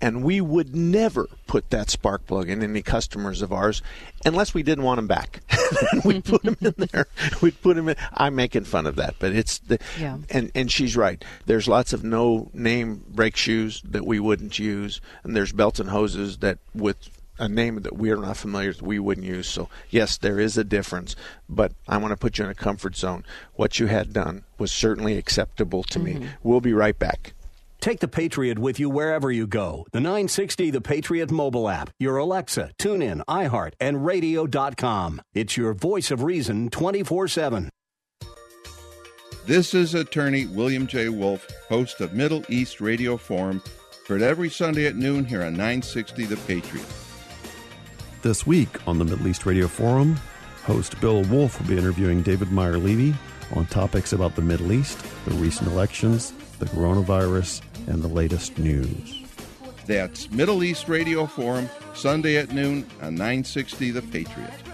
And 0.00 0.22
we 0.22 0.40
would 0.40 0.76
never 0.76 1.26
put 1.46 1.70
that 1.70 1.90
spark 1.90 2.26
plug 2.26 2.48
in 2.48 2.62
any 2.62 2.82
customers 2.82 3.42
of 3.42 3.52
ours 3.52 3.82
unless 4.24 4.54
we 4.54 4.62
didn't 4.62 4.84
want 4.84 4.98
them 4.98 5.08
back. 5.08 5.40
we'd 6.04 6.24
put 6.24 6.42
them 6.42 6.56
in 6.60 6.74
there. 6.76 7.06
We'd 7.42 7.60
put 7.60 7.76
them 7.76 7.88
in. 7.88 7.96
I'm 8.14 8.34
making 8.34 8.64
fun 8.64 8.86
of 8.86 8.96
that, 8.96 9.16
but 9.18 9.32
it's 9.32 9.58
the. 9.58 9.78
Yeah. 9.98 10.18
And 10.30 10.50
and 10.54 10.70
she's 10.70 10.96
right. 10.96 11.24
There's 11.46 11.68
lots 11.68 11.92
of 11.92 12.04
no 12.04 12.50
name 12.52 13.04
brake 13.08 13.36
shoes 13.36 13.82
that 13.84 14.06
we 14.06 14.20
wouldn't 14.20 14.58
use, 14.58 15.00
and 15.24 15.36
there's 15.36 15.52
belts 15.52 15.80
and 15.80 15.90
hoses 15.90 16.38
that 16.38 16.58
with 16.74 17.10
a 17.38 17.48
name 17.48 17.82
that 17.82 17.96
we 17.96 18.10
are 18.10 18.16
not 18.16 18.36
familiar 18.36 18.68
with 18.68 18.82
we 18.82 18.98
wouldn't 18.98 19.26
use. 19.26 19.48
So 19.48 19.68
yes, 19.90 20.16
there 20.16 20.40
is 20.40 20.58
a 20.58 20.64
difference, 20.64 21.14
but 21.48 21.72
I 21.86 21.96
want 21.98 22.12
to 22.12 22.16
put 22.16 22.38
you 22.38 22.44
in 22.44 22.50
a 22.50 22.54
comfort 22.54 22.96
zone. 22.96 23.24
What 23.54 23.78
you 23.78 23.86
had 23.86 24.12
done 24.12 24.44
was 24.58 24.72
certainly 24.72 25.16
acceptable 25.16 25.82
to 25.84 25.98
me. 25.98 26.14
Mm-hmm. 26.14 26.26
We'll 26.42 26.60
be 26.60 26.72
right 26.72 26.98
back. 26.98 27.34
Take 27.80 28.00
the 28.00 28.08
Patriot 28.08 28.58
with 28.58 28.80
you 28.80 28.90
wherever 28.90 29.30
you 29.30 29.46
go. 29.46 29.86
The 29.92 30.00
960 30.00 30.70
The 30.70 30.80
Patriot 30.80 31.30
mobile 31.30 31.68
app, 31.68 31.90
your 31.98 32.16
Alexa, 32.16 32.72
TuneIn, 32.78 33.22
iHeart, 33.26 33.74
and 33.80 34.04
radio.com. 34.04 35.22
It's 35.32 35.56
your 35.56 35.74
voice 35.74 36.10
of 36.10 36.22
reason 36.22 36.70
24 36.70 37.28
7. 37.28 37.70
This 39.46 39.72
is 39.74 39.94
attorney 39.94 40.46
William 40.46 40.86
J. 40.86 41.08
Wolf, 41.08 41.46
host 41.68 42.00
of 42.00 42.12
Middle 42.12 42.44
East 42.50 42.80
Radio 42.80 43.16
Forum, 43.16 43.62
heard 44.06 44.22
every 44.22 44.50
Sunday 44.50 44.86
at 44.86 44.96
noon 44.96 45.24
here 45.24 45.42
on 45.42 45.52
960 45.52 46.26
The 46.26 46.36
Patriot. 46.36 46.86
This 48.22 48.46
week 48.46 48.86
on 48.88 48.98
the 48.98 49.04
Middle 49.04 49.28
East 49.28 49.46
Radio 49.46 49.68
Forum, 49.68 50.16
host 50.64 51.00
Bill 51.00 51.22
Wolf 51.24 51.60
will 51.60 51.68
be 51.68 51.78
interviewing 51.78 52.22
David 52.22 52.50
Meyer 52.50 52.76
Levy 52.76 53.14
on 53.54 53.64
topics 53.66 54.12
about 54.12 54.34
the 54.34 54.42
Middle 54.42 54.72
East, 54.72 54.98
the 55.24 55.34
recent 55.36 55.70
elections, 55.70 56.34
the 56.58 56.66
coronavirus, 56.66 57.62
and 57.88 58.02
the 58.02 58.08
latest 58.08 58.58
news. 58.58 59.22
That's 59.86 60.30
Middle 60.30 60.62
East 60.62 60.88
Radio 60.88 61.26
Forum, 61.26 61.68
Sunday 61.94 62.36
at 62.36 62.52
noon 62.52 62.86
on 63.00 63.14
960 63.14 63.90
The 63.90 64.02
Patriot. 64.02 64.67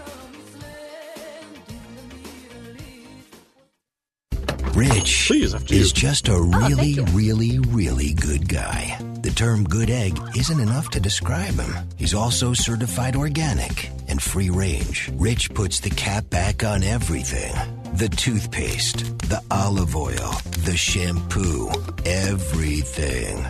Rich 4.75 5.31
is 5.31 5.93
just 5.93 6.27
a 6.27 6.33
oh, 6.33 6.39
really, 6.41 6.99
really, 7.13 7.59
really 7.59 8.13
good 8.13 8.49
guy. 8.49 8.99
The 9.21 9.31
term 9.31 9.63
good 9.63 9.89
egg 9.89 10.19
isn't 10.35 10.59
enough 10.59 10.89
to 10.89 10.99
describe 10.99 11.53
him. 11.53 11.73
He's 11.95 12.13
also 12.13 12.51
certified 12.51 13.15
organic 13.15 13.89
and 14.09 14.21
free 14.21 14.49
range. 14.49 15.09
Rich 15.13 15.53
puts 15.53 15.79
the 15.79 15.91
cap 15.91 16.29
back 16.29 16.65
on 16.65 16.83
everything 16.83 17.53
the 17.93 18.09
toothpaste, 18.09 19.17
the 19.29 19.41
olive 19.49 19.95
oil, 19.95 20.33
the 20.65 20.75
shampoo, 20.75 21.71
everything. 22.05 23.45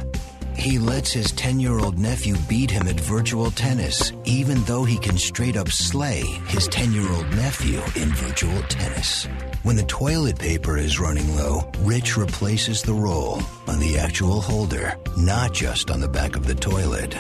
He 0.56 0.78
lets 0.78 1.12
his 1.12 1.32
10 1.32 1.60
year 1.60 1.80
old 1.80 1.98
nephew 1.98 2.36
beat 2.48 2.70
him 2.70 2.88
at 2.88 3.00
virtual 3.00 3.50
tennis, 3.50 4.12
even 4.26 4.64
though 4.66 4.84
he 4.84 5.00
can 5.00 5.18
straight 5.18 5.58
up 5.58 5.70
slay 5.70 6.22
his 6.50 6.68
10 6.68 6.94
year 6.94 7.12
old 7.12 7.28
nephew 7.32 7.80
in 8.00 8.10
virtual 8.14 8.62
tennis. 8.70 9.28
When 9.66 9.78
the 9.78 9.84
toilet 9.86 10.38
paper 10.38 10.78
is 10.78 11.00
running 11.00 11.36
low, 11.36 11.72
Rich 11.80 12.18
replaces 12.18 12.84
the 12.84 12.94
roll 12.94 13.42
on 13.68 13.80
the 13.80 13.98
actual 13.98 14.40
holder, 14.40 14.96
not 15.18 15.54
just 15.54 15.90
on 15.90 16.00
the 16.00 16.08
back 16.08 16.36
of 16.36 16.46
the 16.46 16.54
toilet. 16.54 17.18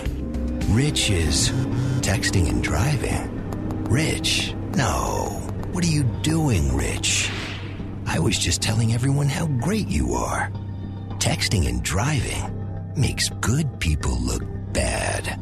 Rich 0.69 1.09
is 1.09 1.49
texting 2.01 2.47
and 2.47 2.63
driving. 2.63 3.85
Rich, 3.85 4.53
no. 4.75 5.41
What 5.71 5.83
are 5.85 5.87
you 5.87 6.03
doing, 6.21 6.75
Rich? 6.75 7.31
I 8.05 8.19
was 8.19 8.37
just 8.37 8.61
telling 8.61 8.93
everyone 8.93 9.27
how 9.27 9.47
great 9.47 9.87
you 9.87 10.13
are. 10.13 10.51
Texting 11.17 11.67
and 11.67 11.81
driving 11.81 12.93
makes 12.95 13.29
good 13.41 13.79
people 13.79 14.21
look 14.21 14.43
bad. 14.71 15.39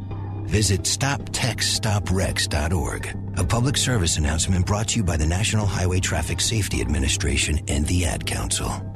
Visit 0.53 0.83
StopTextsStopWrecks.org. 0.83 3.39
A 3.39 3.43
public 3.43 3.75
service 3.75 4.17
announcement 4.17 4.67
brought 4.67 4.89
to 4.89 4.97
you 4.97 5.03
by 5.03 5.17
the 5.17 5.25
National 5.25 5.65
Highway 5.65 5.99
Traffic 5.99 6.39
Safety 6.39 6.79
Administration 6.79 7.59
and 7.67 7.87
the 7.87 8.05
Ad 8.05 8.27
Council. 8.27 8.93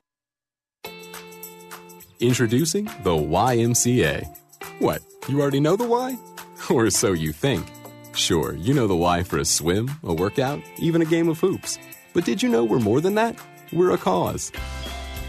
Introducing 2.19 2.85
the 3.01 3.15
YMCA. 3.15 4.37
What, 4.77 5.01
you 5.27 5.41
already 5.41 5.59
know 5.59 5.75
the 5.75 5.87
why? 5.87 6.15
Or 6.69 6.91
so 6.91 7.13
you 7.13 7.33
think. 7.33 7.65
Sure, 8.13 8.53
you 8.53 8.75
know 8.75 8.85
the 8.85 8.95
why 8.95 9.23
for 9.23 9.39
a 9.39 9.45
swim, 9.45 9.89
a 10.03 10.13
workout, 10.13 10.61
even 10.77 11.01
a 11.01 11.05
game 11.05 11.27
of 11.27 11.39
hoops. 11.39 11.79
But 12.13 12.23
did 12.23 12.43
you 12.43 12.49
know 12.49 12.65
we're 12.65 12.77
more 12.77 13.01
than 13.01 13.15
that? 13.15 13.35
We're 13.73 13.93
a 13.93 13.97
cause. 13.97 14.51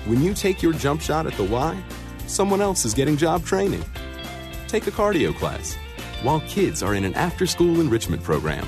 When 0.04 0.22
you 0.22 0.34
take 0.34 0.62
your 0.62 0.74
jump 0.74 1.00
shot 1.00 1.26
at 1.26 1.32
the 1.38 1.44
why, 1.44 1.82
someone 2.26 2.60
else 2.60 2.84
is 2.84 2.92
getting 2.92 3.16
job 3.16 3.46
training. 3.46 3.82
Take 4.66 4.86
a 4.86 4.90
cardio 4.90 5.34
class 5.34 5.78
while 6.22 6.40
kids 6.40 6.82
are 6.82 6.94
in 6.94 7.04
an 7.04 7.14
after 7.14 7.46
school 7.46 7.80
enrichment 7.80 8.22
program. 8.22 8.66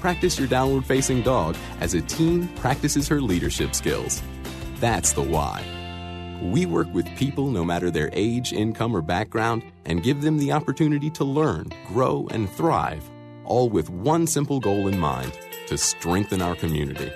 Practice 0.00 0.38
your 0.38 0.48
downward 0.48 0.84
facing 0.84 1.22
dog 1.22 1.56
as 1.80 1.94
a 1.94 2.00
teen 2.02 2.48
practices 2.56 3.08
her 3.08 3.20
leadership 3.20 3.74
skills. 3.74 4.22
That's 4.76 5.12
the 5.12 5.22
why. 5.22 5.64
We 6.40 6.66
work 6.66 6.86
with 6.94 7.06
people 7.16 7.50
no 7.50 7.64
matter 7.64 7.90
their 7.90 8.10
age, 8.12 8.52
income, 8.52 8.94
or 8.94 9.02
background 9.02 9.64
and 9.86 10.04
give 10.04 10.22
them 10.22 10.38
the 10.38 10.52
opportunity 10.52 11.10
to 11.10 11.24
learn, 11.24 11.72
grow, 11.86 12.28
and 12.30 12.48
thrive, 12.48 13.02
all 13.44 13.68
with 13.68 13.90
one 13.90 14.26
simple 14.26 14.60
goal 14.60 14.86
in 14.86 14.98
mind 14.98 15.36
to 15.66 15.76
strengthen 15.76 16.40
our 16.40 16.54
community. 16.54 17.10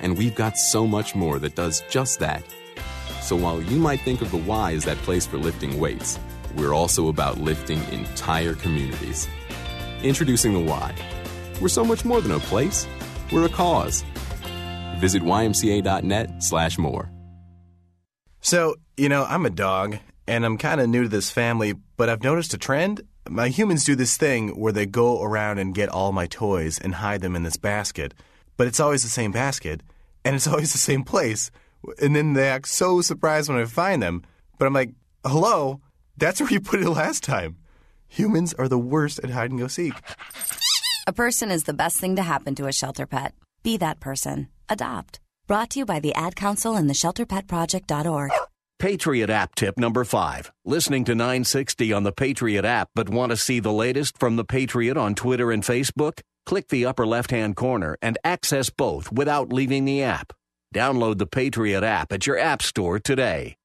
And 0.00 0.18
we've 0.18 0.34
got 0.34 0.58
so 0.58 0.86
much 0.86 1.14
more 1.14 1.38
that 1.38 1.54
does 1.54 1.82
just 1.88 2.20
that. 2.20 2.44
So 3.22 3.36
while 3.36 3.62
you 3.62 3.78
might 3.78 4.00
think 4.00 4.20
of 4.20 4.30
the 4.30 4.36
Y 4.36 4.74
as 4.74 4.84
that 4.84 4.98
place 4.98 5.26
for 5.26 5.38
lifting 5.38 5.80
weights, 5.80 6.18
we're 6.58 6.74
also 6.74 7.08
about 7.08 7.38
lifting 7.38 7.82
entire 7.92 8.54
communities. 8.54 9.28
Introducing 10.02 10.52
the 10.52 10.60
Y. 10.60 10.94
We're 11.60 11.68
so 11.68 11.84
much 11.84 12.04
more 12.04 12.20
than 12.20 12.32
a 12.32 12.38
place, 12.40 12.86
we're 13.32 13.46
a 13.46 13.48
cause. 13.48 14.04
Visit 14.98 15.22
ymca.net 15.22 16.42
slash 16.42 16.78
more. 16.78 17.10
So, 18.40 18.76
you 18.96 19.08
know, 19.08 19.24
I'm 19.24 19.46
a 19.46 19.50
dog, 19.50 19.98
and 20.26 20.44
I'm 20.44 20.58
kind 20.58 20.80
of 20.80 20.88
new 20.88 21.04
to 21.04 21.08
this 21.08 21.30
family, 21.30 21.74
but 21.96 22.08
I've 22.08 22.22
noticed 22.22 22.54
a 22.54 22.58
trend. 22.58 23.02
My 23.28 23.48
humans 23.48 23.84
do 23.84 23.94
this 23.94 24.16
thing 24.16 24.58
where 24.58 24.72
they 24.72 24.86
go 24.86 25.22
around 25.22 25.58
and 25.58 25.74
get 25.74 25.88
all 25.88 26.12
my 26.12 26.26
toys 26.26 26.78
and 26.78 26.96
hide 26.96 27.20
them 27.20 27.36
in 27.36 27.42
this 27.42 27.56
basket, 27.56 28.14
but 28.56 28.66
it's 28.66 28.80
always 28.80 29.02
the 29.02 29.08
same 29.08 29.32
basket, 29.32 29.82
and 30.24 30.34
it's 30.34 30.46
always 30.48 30.72
the 30.72 30.78
same 30.78 31.04
place. 31.04 31.50
And 32.02 32.16
then 32.16 32.32
they 32.32 32.48
act 32.48 32.68
so 32.68 33.00
surprised 33.00 33.48
when 33.48 33.60
I 33.60 33.64
find 33.64 34.02
them. 34.02 34.22
But 34.58 34.66
I'm 34.66 34.74
like, 34.74 34.90
hello, 35.24 35.80
that's 36.18 36.40
where 36.40 36.50
you 36.50 36.60
put 36.60 36.80
it 36.80 36.90
last 36.90 37.24
time. 37.24 37.56
Humans 38.08 38.54
are 38.54 38.68
the 38.68 38.78
worst 38.78 39.20
at 39.22 39.30
hide 39.30 39.50
and 39.50 39.60
go 39.60 39.68
seek. 39.68 39.94
A 41.06 41.12
person 41.12 41.50
is 41.50 41.64
the 41.64 41.74
best 41.74 41.98
thing 41.98 42.16
to 42.16 42.22
happen 42.22 42.54
to 42.56 42.66
a 42.66 42.72
shelter 42.72 43.06
pet. 43.06 43.34
Be 43.62 43.76
that 43.78 44.00
person. 44.00 44.48
Adopt. 44.68 45.20
Brought 45.46 45.70
to 45.70 45.80
you 45.80 45.86
by 45.86 46.00
the 46.00 46.14
Ad 46.14 46.36
Council 46.36 46.76
and 46.76 46.88
the 46.88 46.94
ShelterPetProject.org. 46.94 48.30
Patriot 48.78 49.28
app 49.30 49.54
tip 49.56 49.76
number 49.76 50.04
five. 50.04 50.52
Listening 50.64 51.04
to 51.04 51.14
960 51.14 51.92
on 51.92 52.04
the 52.04 52.12
Patriot 52.12 52.64
app, 52.64 52.90
but 52.94 53.08
want 53.08 53.30
to 53.30 53.36
see 53.36 53.58
the 53.58 53.72
latest 53.72 54.18
from 54.18 54.36
the 54.36 54.44
Patriot 54.44 54.96
on 54.96 55.14
Twitter 55.14 55.50
and 55.50 55.62
Facebook? 55.64 56.20
Click 56.46 56.68
the 56.68 56.86
upper 56.86 57.06
left 57.06 57.30
hand 57.30 57.56
corner 57.56 57.96
and 58.00 58.18
access 58.22 58.70
both 58.70 59.10
without 59.10 59.52
leaving 59.52 59.84
the 59.84 60.02
app. 60.02 60.32
Download 60.74 61.18
the 61.18 61.26
Patriot 61.26 61.82
app 61.82 62.12
at 62.12 62.26
your 62.26 62.38
app 62.38 62.62
store 62.62 62.98
today. 62.98 63.57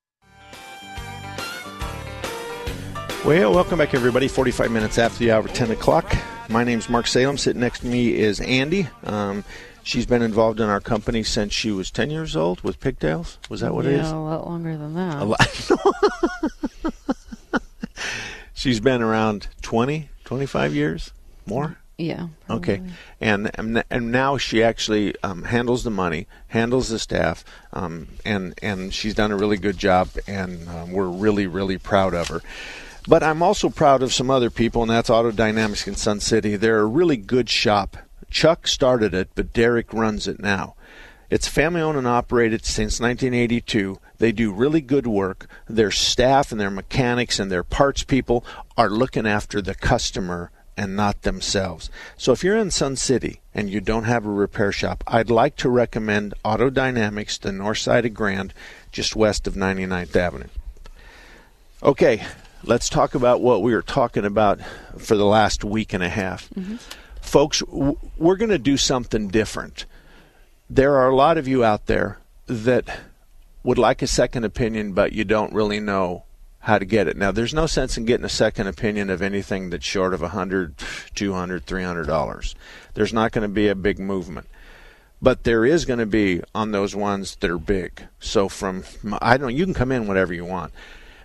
Well, 3.25 3.53
welcome 3.53 3.77
back, 3.77 3.93
everybody. 3.93 4.27
45 4.27 4.69
minutes 4.69 4.97
after 4.97 5.19
the 5.19 5.31
hour, 5.31 5.47
10 5.47 5.71
o'clock. 5.71 6.13
My 6.49 6.65
name's 6.65 6.89
Mark 6.89 7.07
Salem. 7.07 7.37
Sitting 7.37 7.61
next 7.61 7.79
to 7.79 7.87
me 7.87 8.15
is 8.15 8.41
Andy. 8.41 8.89
Um, 9.05 9.45
she's 9.81 10.05
been 10.05 10.21
involved 10.21 10.59
in 10.59 10.67
our 10.67 10.81
company 10.81 11.23
since 11.23 11.53
she 11.53 11.71
was 11.71 11.89
10 11.89 12.09
years 12.09 12.35
old 12.35 12.59
with 12.63 12.81
pigtails. 12.81 13.37
Was 13.49 13.61
that 13.61 13.73
what 13.73 13.85
it 13.85 13.93
is? 13.93 13.99
yeah, 13.99 14.03
it 14.03 14.05
is? 14.07 14.11
a 14.11 14.17
lot 14.17 14.45
longer 14.45 14.75
than 14.75 14.95
that. 14.95 15.21
A 15.21 15.23
lot. 15.23 15.71
she's 18.53 18.81
been 18.81 19.01
around 19.01 19.47
20, 19.61 20.09
25 20.25 20.75
years? 20.75 21.13
More? 21.45 21.77
Yeah. 21.97 22.27
Okay, 22.49 22.81
and 23.21 23.51
and 23.53 23.83
and 23.91 24.11
now 24.11 24.37
she 24.37 24.63
actually 24.63 25.15
um, 25.21 25.43
handles 25.43 25.83
the 25.83 25.91
money, 25.91 26.27
handles 26.47 26.89
the 26.89 26.97
staff, 26.97 27.45
um, 27.71 28.07
and 28.25 28.55
and 28.63 28.91
she's 28.91 29.13
done 29.13 29.31
a 29.31 29.37
really 29.37 29.57
good 29.57 29.77
job, 29.77 30.09
and 30.27 30.67
um, 30.69 30.91
we're 30.91 31.07
really 31.07 31.45
really 31.45 31.77
proud 31.77 32.15
of 32.15 32.29
her. 32.29 32.41
But 33.07 33.21
I'm 33.21 33.43
also 33.43 33.69
proud 33.69 34.01
of 34.01 34.13
some 34.13 34.31
other 34.31 34.49
people, 34.49 34.81
and 34.81 34.91
that's 34.91 35.09
Auto 35.09 35.31
Dynamics 35.31 35.87
in 35.87 35.95
Sun 35.95 36.21
City. 36.21 36.55
They're 36.55 36.79
a 36.79 36.85
really 36.85 37.17
good 37.17 37.49
shop. 37.49 37.97
Chuck 38.29 38.67
started 38.67 39.13
it, 39.13 39.29
but 39.35 39.53
Derek 39.53 39.93
runs 39.93 40.27
it 40.27 40.39
now. 40.39 40.75
It's 41.29 41.47
family 41.47 41.81
owned 41.81 41.97
and 41.97 42.07
operated 42.07 42.65
since 42.65 42.99
1982. 42.99 43.99
They 44.19 44.31
do 44.31 44.53
really 44.53 44.81
good 44.81 45.07
work. 45.07 45.47
Their 45.67 45.91
staff 45.91 46.51
and 46.51 46.61
their 46.61 46.69
mechanics 46.69 47.39
and 47.39 47.51
their 47.51 47.63
parts 47.63 48.03
people 48.03 48.45
are 48.77 48.89
looking 48.89 49.27
after 49.27 49.61
the 49.61 49.75
customer 49.75 50.51
and 50.77 50.95
not 50.95 51.23
themselves. 51.23 51.89
So 52.17 52.31
if 52.31 52.43
you're 52.43 52.57
in 52.57 52.71
Sun 52.71 52.95
City 52.95 53.41
and 53.53 53.69
you 53.69 53.81
don't 53.81 54.05
have 54.05 54.25
a 54.25 54.29
repair 54.29 54.71
shop, 54.71 55.03
I'd 55.07 55.29
like 55.29 55.55
to 55.57 55.69
recommend 55.69 56.35
Auto 56.43 56.69
Dynamics, 56.69 57.37
the 57.37 57.51
north 57.51 57.79
side 57.79 58.05
of 58.05 58.13
Grand, 58.13 58.53
just 58.91 59.15
west 59.15 59.45
of 59.45 59.55
99th 59.55 60.15
Avenue. 60.15 60.47
Okay, 61.81 62.23
let's 62.63 62.89
talk 62.89 63.15
about 63.15 63.41
what 63.41 63.61
we 63.61 63.73
were 63.73 63.81
talking 63.81 64.25
about 64.25 64.59
for 64.97 65.15
the 65.15 65.25
last 65.25 65.63
week 65.63 65.93
and 65.93 66.03
a 66.03 66.09
half. 66.09 66.49
Mm-hmm. 66.51 66.75
Folks, 67.21 67.59
w- 67.59 67.97
we're 68.17 68.35
going 68.35 68.49
to 68.49 68.57
do 68.57 68.77
something 68.77 69.27
different. 69.27 69.85
There 70.69 70.95
are 70.95 71.09
a 71.09 71.15
lot 71.15 71.37
of 71.37 71.47
you 71.47 71.63
out 71.63 71.85
there 71.85 72.19
that 72.47 72.99
would 73.63 73.77
like 73.77 74.01
a 74.01 74.07
second 74.07 74.43
opinion, 74.43 74.93
but 74.93 75.13
you 75.13 75.23
don't 75.23 75.53
really 75.53 75.79
know 75.79 76.23
how 76.59 76.79
to 76.79 76.85
get 76.85 77.07
it. 77.07 77.17
Now, 77.17 77.31
there's 77.31 77.53
no 77.53 77.65
sense 77.65 77.97
in 77.97 78.05
getting 78.05 78.25
a 78.25 78.29
second 78.29 78.67
opinion 78.67 79.09
of 79.09 79.21
anything 79.21 79.69
that's 79.69 79.85
short 79.85 80.13
of 80.13 80.23
a 80.23 80.29
hundred, 80.29 80.75
two 81.13 81.33
hundred, 81.33 81.65
three 81.65 81.83
hundred 81.83 82.07
dollars. 82.07 82.55
There's 82.93 83.13
not 83.13 83.33
going 83.33 83.47
to 83.47 83.53
be 83.53 83.67
a 83.67 83.75
big 83.75 83.99
movement, 83.99 84.47
but 85.21 85.43
there 85.43 85.65
is 85.65 85.83
going 85.85 85.99
to 85.99 86.05
be 86.05 86.41
on 86.55 86.71
those 86.71 86.95
ones 86.95 87.35
that 87.41 87.49
are 87.49 87.57
big. 87.57 88.03
So 88.19 88.47
from 88.47 88.83
I 89.21 89.35
don't, 89.37 89.55
you 89.55 89.65
can 89.65 89.73
come 89.73 89.91
in 89.91 90.07
whatever 90.07 90.33
you 90.33 90.45
want, 90.45 90.71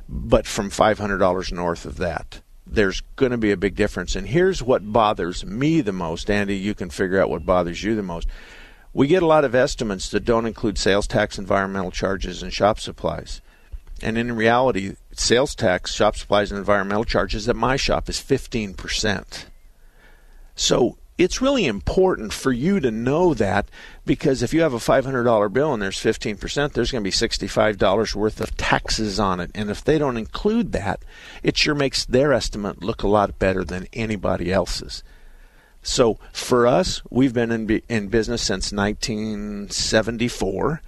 but 0.08 0.46
from 0.46 0.70
five 0.70 0.98
hundred 0.98 1.18
dollars 1.18 1.52
north 1.52 1.84
of 1.84 1.96
that, 1.96 2.40
there's 2.66 3.02
going 3.16 3.32
to 3.32 3.38
be 3.38 3.50
a 3.50 3.56
big 3.56 3.74
difference. 3.74 4.16
And 4.16 4.28
here's 4.28 4.62
what 4.62 4.92
bothers 4.92 5.44
me 5.44 5.80
the 5.80 5.92
most, 5.92 6.30
Andy. 6.30 6.56
You 6.56 6.74
can 6.74 6.90
figure 6.90 7.20
out 7.20 7.30
what 7.30 7.46
bothers 7.46 7.82
you 7.82 7.94
the 7.94 8.02
most. 8.02 8.28
We 8.92 9.06
get 9.06 9.22
a 9.22 9.26
lot 9.26 9.44
of 9.44 9.54
estimates 9.54 10.08
that 10.10 10.24
don't 10.24 10.46
include 10.46 10.78
sales 10.78 11.06
tax, 11.06 11.38
environmental 11.38 11.90
charges, 11.90 12.42
and 12.42 12.52
shop 12.52 12.80
supplies. 12.80 13.40
And 14.00 14.16
in 14.16 14.34
reality, 14.34 14.94
sales 15.12 15.54
tax, 15.54 15.92
shop 15.92 16.16
supplies, 16.16 16.50
and 16.50 16.58
environmental 16.58 17.04
charges 17.04 17.48
at 17.48 17.56
my 17.56 17.76
shop 17.76 18.08
is 18.08 18.16
15%. 18.16 19.44
So 20.54 20.98
it's 21.18 21.42
really 21.42 21.66
important 21.66 22.32
for 22.32 22.52
you 22.52 22.80
to 22.80 22.92
know 22.92 23.34
that 23.34 23.68
because 24.06 24.42
if 24.42 24.54
you 24.54 24.62
have 24.62 24.72
a 24.72 24.78
$500 24.78 25.52
bill 25.52 25.74
and 25.74 25.82
there's 25.82 25.98
15%, 25.98 26.72
there's 26.72 26.92
going 26.92 27.02
to 27.02 27.08
be 27.08 27.10
$65 27.10 28.14
worth 28.14 28.40
of 28.40 28.56
taxes 28.56 29.18
on 29.18 29.40
it. 29.40 29.50
And 29.52 29.68
if 29.68 29.82
they 29.82 29.98
don't 29.98 30.16
include 30.16 30.70
that, 30.72 31.02
it 31.42 31.56
sure 31.56 31.74
makes 31.74 32.04
their 32.04 32.32
estimate 32.32 32.80
look 32.82 33.02
a 33.02 33.08
lot 33.08 33.40
better 33.40 33.64
than 33.64 33.88
anybody 33.92 34.52
else's. 34.52 35.02
So 35.82 36.18
for 36.32 36.66
us, 36.66 37.02
we've 37.10 37.34
been 37.34 37.50
in, 37.50 37.82
in 37.88 38.06
business 38.08 38.42
since 38.42 38.72
1974. 38.72 40.82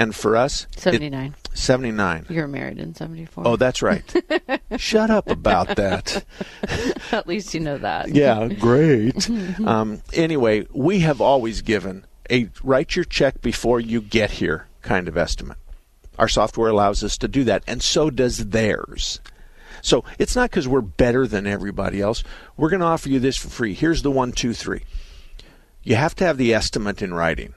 And 0.00 0.16
for 0.16 0.34
us, 0.34 0.66
it- 0.72 0.80
79. 0.80 1.34
79. 1.52 2.26
You 2.30 2.40
were 2.40 2.48
married 2.48 2.78
in 2.78 2.94
74. 2.94 3.46
Oh, 3.46 3.56
that's 3.56 3.82
right. 3.82 4.02
Shut 4.78 5.10
up 5.10 5.28
about 5.28 5.76
that. 5.76 6.24
At 7.12 7.26
least 7.26 7.52
you 7.52 7.60
know 7.60 7.76
that. 7.76 8.08
Yeah, 8.08 8.48
great. 8.48 9.28
um, 9.66 10.00
anyway, 10.14 10.66
we 10.72 11.00
have 11.00 11.20
always 11.20 11.60
given 11.60 12.06
a 12.30 12.48
write 12.62 12.96
your 12.96 13.04
check 13.04 13.42
before 13.42 13.78
you 13.78 14.00
get 14.00 14.30
here 14.30 14.68
kind 14.80 15.06
of 15.06 15.18
estimate. 15.18 15.58
Our 16.18 16.28
software 16.28 16.70
allows 16.70 17.04
us 17.04 17.18
to 17.18 17.28
do 17.28 17.44
that, 17.44 17.62
and 17.66 17.82
so 17.82 18.08
does 18.08 18.46
theirs. 18.48 19.20
So 19.82 20.04
it's 20.18 20.34
not 20.34 20.50
because 20.50 20.66
we're 20.66 20.80
better 20.80 21.26
than 21.26 21.46
everybody 21.46 22.00
else. 22.00 22.24
We're 22.56 22.70
going 22.70 22.80
to 22.80 22.86
offer 22.86 23.10
you 23.10 23.20
this 23.20 23.36
for 23.36 23.48
free. 23.48 23.74
Here's 23.74 24.00
the 24.00 24.10
one, 24.10 24.32
two, 24.32 24.54
three. 24.54 24.84
You 25.82 25.96
have 25.96 26.14
to 26.16 26.24
have 26.24 26.38
the 26.38 26.54
estimate 26.54 27.02
in 27.02 27.12
writing. 27.12 27.54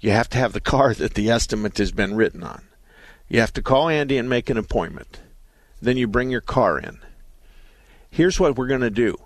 You 0.00 0.10
have 0.10 0.28
to 0.30 0.38
have 0.38 0.52
the 0.52 0.60
car 0.60 0.94
that 0.94 1.14
the 1.14 1.30
estimate 1.30 1.78
has 1.78 1.92
been 1.92 2.14
written 2.14 2.42
on. 2.42 2.62
You 3.28 3.40
have 3.40 3.52
to 3.54 3.62
call 3.62 3.88
Andy 3.88 4.16
and 4.16 4.28
make 4.28 4.48
an 4.48 4.56
appointment. 4.56 5.20
Then 5.80 5.96
you 5.96 6.06
bring 6.06 6.30
your 6.30 6.40
car 6.40 6.78
in. 6.78 6.98
Here's 8.10 8.40
what 8.40 8.56
we're 8.56 8.66
going 8.66 8.80
to 8.80 8.90
do. 8.90 9.16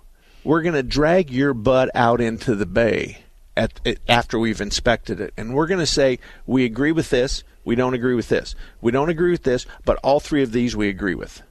We're 0.44 0.62
going 0.62 0.74
to 0.74 0.82
drag 0.82 1.30
your 1.30 1.54
butt 1.54 1.90
out 1.94 2.20
into 2.20 2.54
the 2.54 2.66
bay 2.66 3.18
at, 3.56 3.80
at, 3.86 3.98
after 4.08 4.38
we've 4.38 4.60
inspected 4.60 5.20
it, 5.20 5.32
and 5.36 5.54
we're 5.54 5.66
going 5.66 5.80
to 5.80 5.86
say 5.86 6.18
we 6.46 6.64
agree 6.64 6.90
with 6.90 7.10
this, 7.10 7.44
we 7.64 7.74
don't 7.74 7.94
agree 7.94 8.14
with 8.14 8.28
this, 8.28 8.54
we 8.80 8.90
don't 8.90 9.08
agree 9.08 9.30
with 9.30 9.44
this, 9.44 9.66
but 9.84 9.98
all 10.02 10.20
three 10.20 10.42
of 10.42 10.52
these 10.52 10.74
we 10.74 10.88
agree 10.88 11.14
with. 11.14 11.42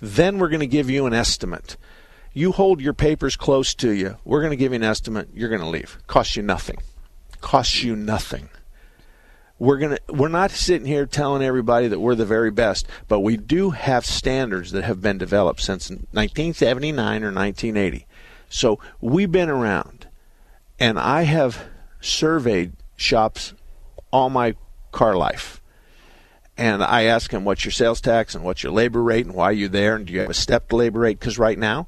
Then 0.00 0.38
we're 0.38 0.48
going 0.48 0.60
to 0.60 0.66
give 0.66 0.88
you 0.88 1.06
an 1.06 1.12
estimate. 1.12 1.76
You 2.32 2.52
hold 2.52 2.80
your 2.80 2.94
papers 2.94 3.36
close 3.36 3.74
to 3.74 3.90
you. 3.90 4.16
We're 4.24 4.40
going 4.40 4.50
to 4.50 4.56
give 4.56 4.72
you 4.72 4.76
an 4.76 4.82
estimate. 4.82 5.28
You're 5.34 5.50
going 5.50 5.60
to 5.60 5.68
leave. 5.68 5.98
Costs 6.06 6.36
you 6.36 6.42
nothing. 6.42 6.78
Costs 7.42 7.82
you 7.82 7.94
nothing 7.94 8.48
we're 9.62 9.78
gonna 9.78 9.98
we're 10.08 10.26
not 10.26 10.50
sitting 10.50 10.88
here 10.88 11.06
telling 11.06 11.40
everybody 11.40 11.86
that 11.86 12.00
we're 12.00 12.16
the 12.16 12.26
very 12.26 12.50
best, 12.50 12.84
but 13.06 13.20
we 13.20 13.36
do 13.36 13.70
have 13.70 14.04
standards 14.04 14.72
that 14.72 14.82
have 14.82 15.00
been 15.00 15.18
developed 15.18 15.60
since 15.60 15.88
1979 15.88 17.22
or 17.22 17.30
1980. 17.30 18.04
So 18.48 18.80
we've 19.00 19.30
been 19.30 19.48
around, 19.48 20.08
and 20.80 20.98
I 20.98 21.22
have 21.22 21.62
surveyed 22.00 22.72
shops 22.96 23.54
all 24.10 24.30
my 24.30 24.56
car 24.90 25.16
life, 25.16 25.62
and 26.58 26.82
I 26.82 27.04
ask 27.04 27.30
them, 27.30 27.44
"What's 27.44 27.64
your 27.64 27.70
sales 27.70 28.00
tax 28.00 28.34
and 28.34 28.42
what's 28.42 28.64
your 28.64 28.72
labor 28.72 29.00
rate 29.00 29.26
and 29.26 29.34
why 29.36 29.44
are 29.44 29.52
you 29.52 29.68
there 29.68 29.94
and 29.94 30.04
do 30.04 30.12
you 30.12 30.20
have 30.22 30.30
a 30.30 30.34
stepped 30.34 30.72
labor 30.72 30.98
rate?" 30.98 31.20
Because 31.20 31.38
right 31.38 31.56
now, 31.58 31.86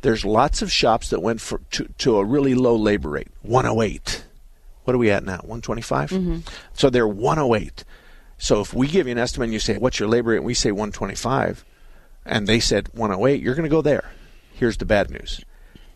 there's 0.00 0.24
lots 0.24 0.62
of 0.62 0.72
shops 0.72 1.10
that 1.10 1.20
went 1.20 1.42
for 1.42 1.60
to, 1.72 1.88
to 1.98 2.16
a 2.16 2.24
really 2.24 2.54
low 2.54 2.74
labor 2.74 3.10
rate, 3.10 3.28
108. 3.42 4.24
What 4.84 4.94
are 4.94 4.98
we 4.98 5.10
at 5.10 5.24
now? 5.24 5.38
125. 5.38 6.10
Mm-hmm. 6.10 6.38
So 6.72 6.90
they're 6.90 7.06
108. 7.06 7.84
So 8.38 8.60
if 8.60 8.74
we 8.74 8.88
give 8.88 9.06
you 9.06 9.12
an 9.12 9.18
estimate 9.18 9.46
and 9.46 9.52
you 9.52 9.60
say, 9.60 9.78
"What's 9.78 10.00
your 10.00 10.08
labor 10.08 10.30
rate?" 10.30 10.38
and 10.38 10.46
we 10.46 10.54
say 10.54 10.72
125, 10.72 11.64
and 12.24 12.46
they 12.46 12.58
said 12.58 12.88
108, 12.92 13.40
you're 13.40 13.54
going 13.54 13.68
to 13.68 13.68
go 13.68 13.82
there. 13.82 14.10
Here's 14.52 14.76
the 14.76 14.84
bad 14.84 15.10
news: 15.10 15.44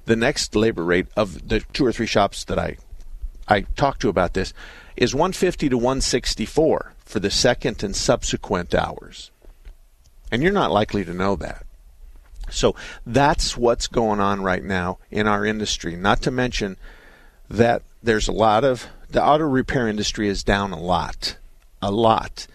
the 0.05 0.16
next 0.16 0.55
labor 0.55 0.84
rate 0.84 1.09
of 1.16 1.49
the 1.49 1.61
two 1.72 1.84
or 1.84 1.93
three 1.93 2.07
shops 2.07 2.45
that 2.45 2.59
I 2.59 2.76
I 3.49 3.62
talked 3.62 4.01
to 4.03 4.09
about 4.09 4.34
this 4.34 4.53
is 4.97 5.14
150 5.14 5.68
to 5.68 5.76
164 5.76 6.95
for 7.05 7.20
the 7.20 7.30
second 7.30 7.82
and 7.82 7.95
subsequent 7.95 8.74
hours. 8.74 9.30
And 10.32 10.43
you're 10.43 10.53
not 10.53 10.72
likely 10.72 11.05
to 11.05 11.14
know 11.14 11.37
that. 11.37 11.64
So 12.51 12.74
that's 13.05 13.57
what's 13.57 13.87
going 13.87 14.20
on 14.20 14.43
right 14.43 14.62
now 14.62 14.99
in 15.11 15.26
our 15.26 15.45
industry. 15.45 15.97
Not 15.97 16.22
to 16.22 16.30
mention 16.30 16.76
that 17.49 17.82
there's 18.07 18.28
a 18.28 18.32
lot 18.32 18.64
of 18.64 18.86
the 19.11 19.22
auto 19.22 19.44
repair 19.44 19.88
industry 19.88 20.28
is 20.28 20.42
down 20.42 20.72
a 20.72 20.80
lot. 20.80 21.36
A 21.82 21.90
lot. 21.90 22.46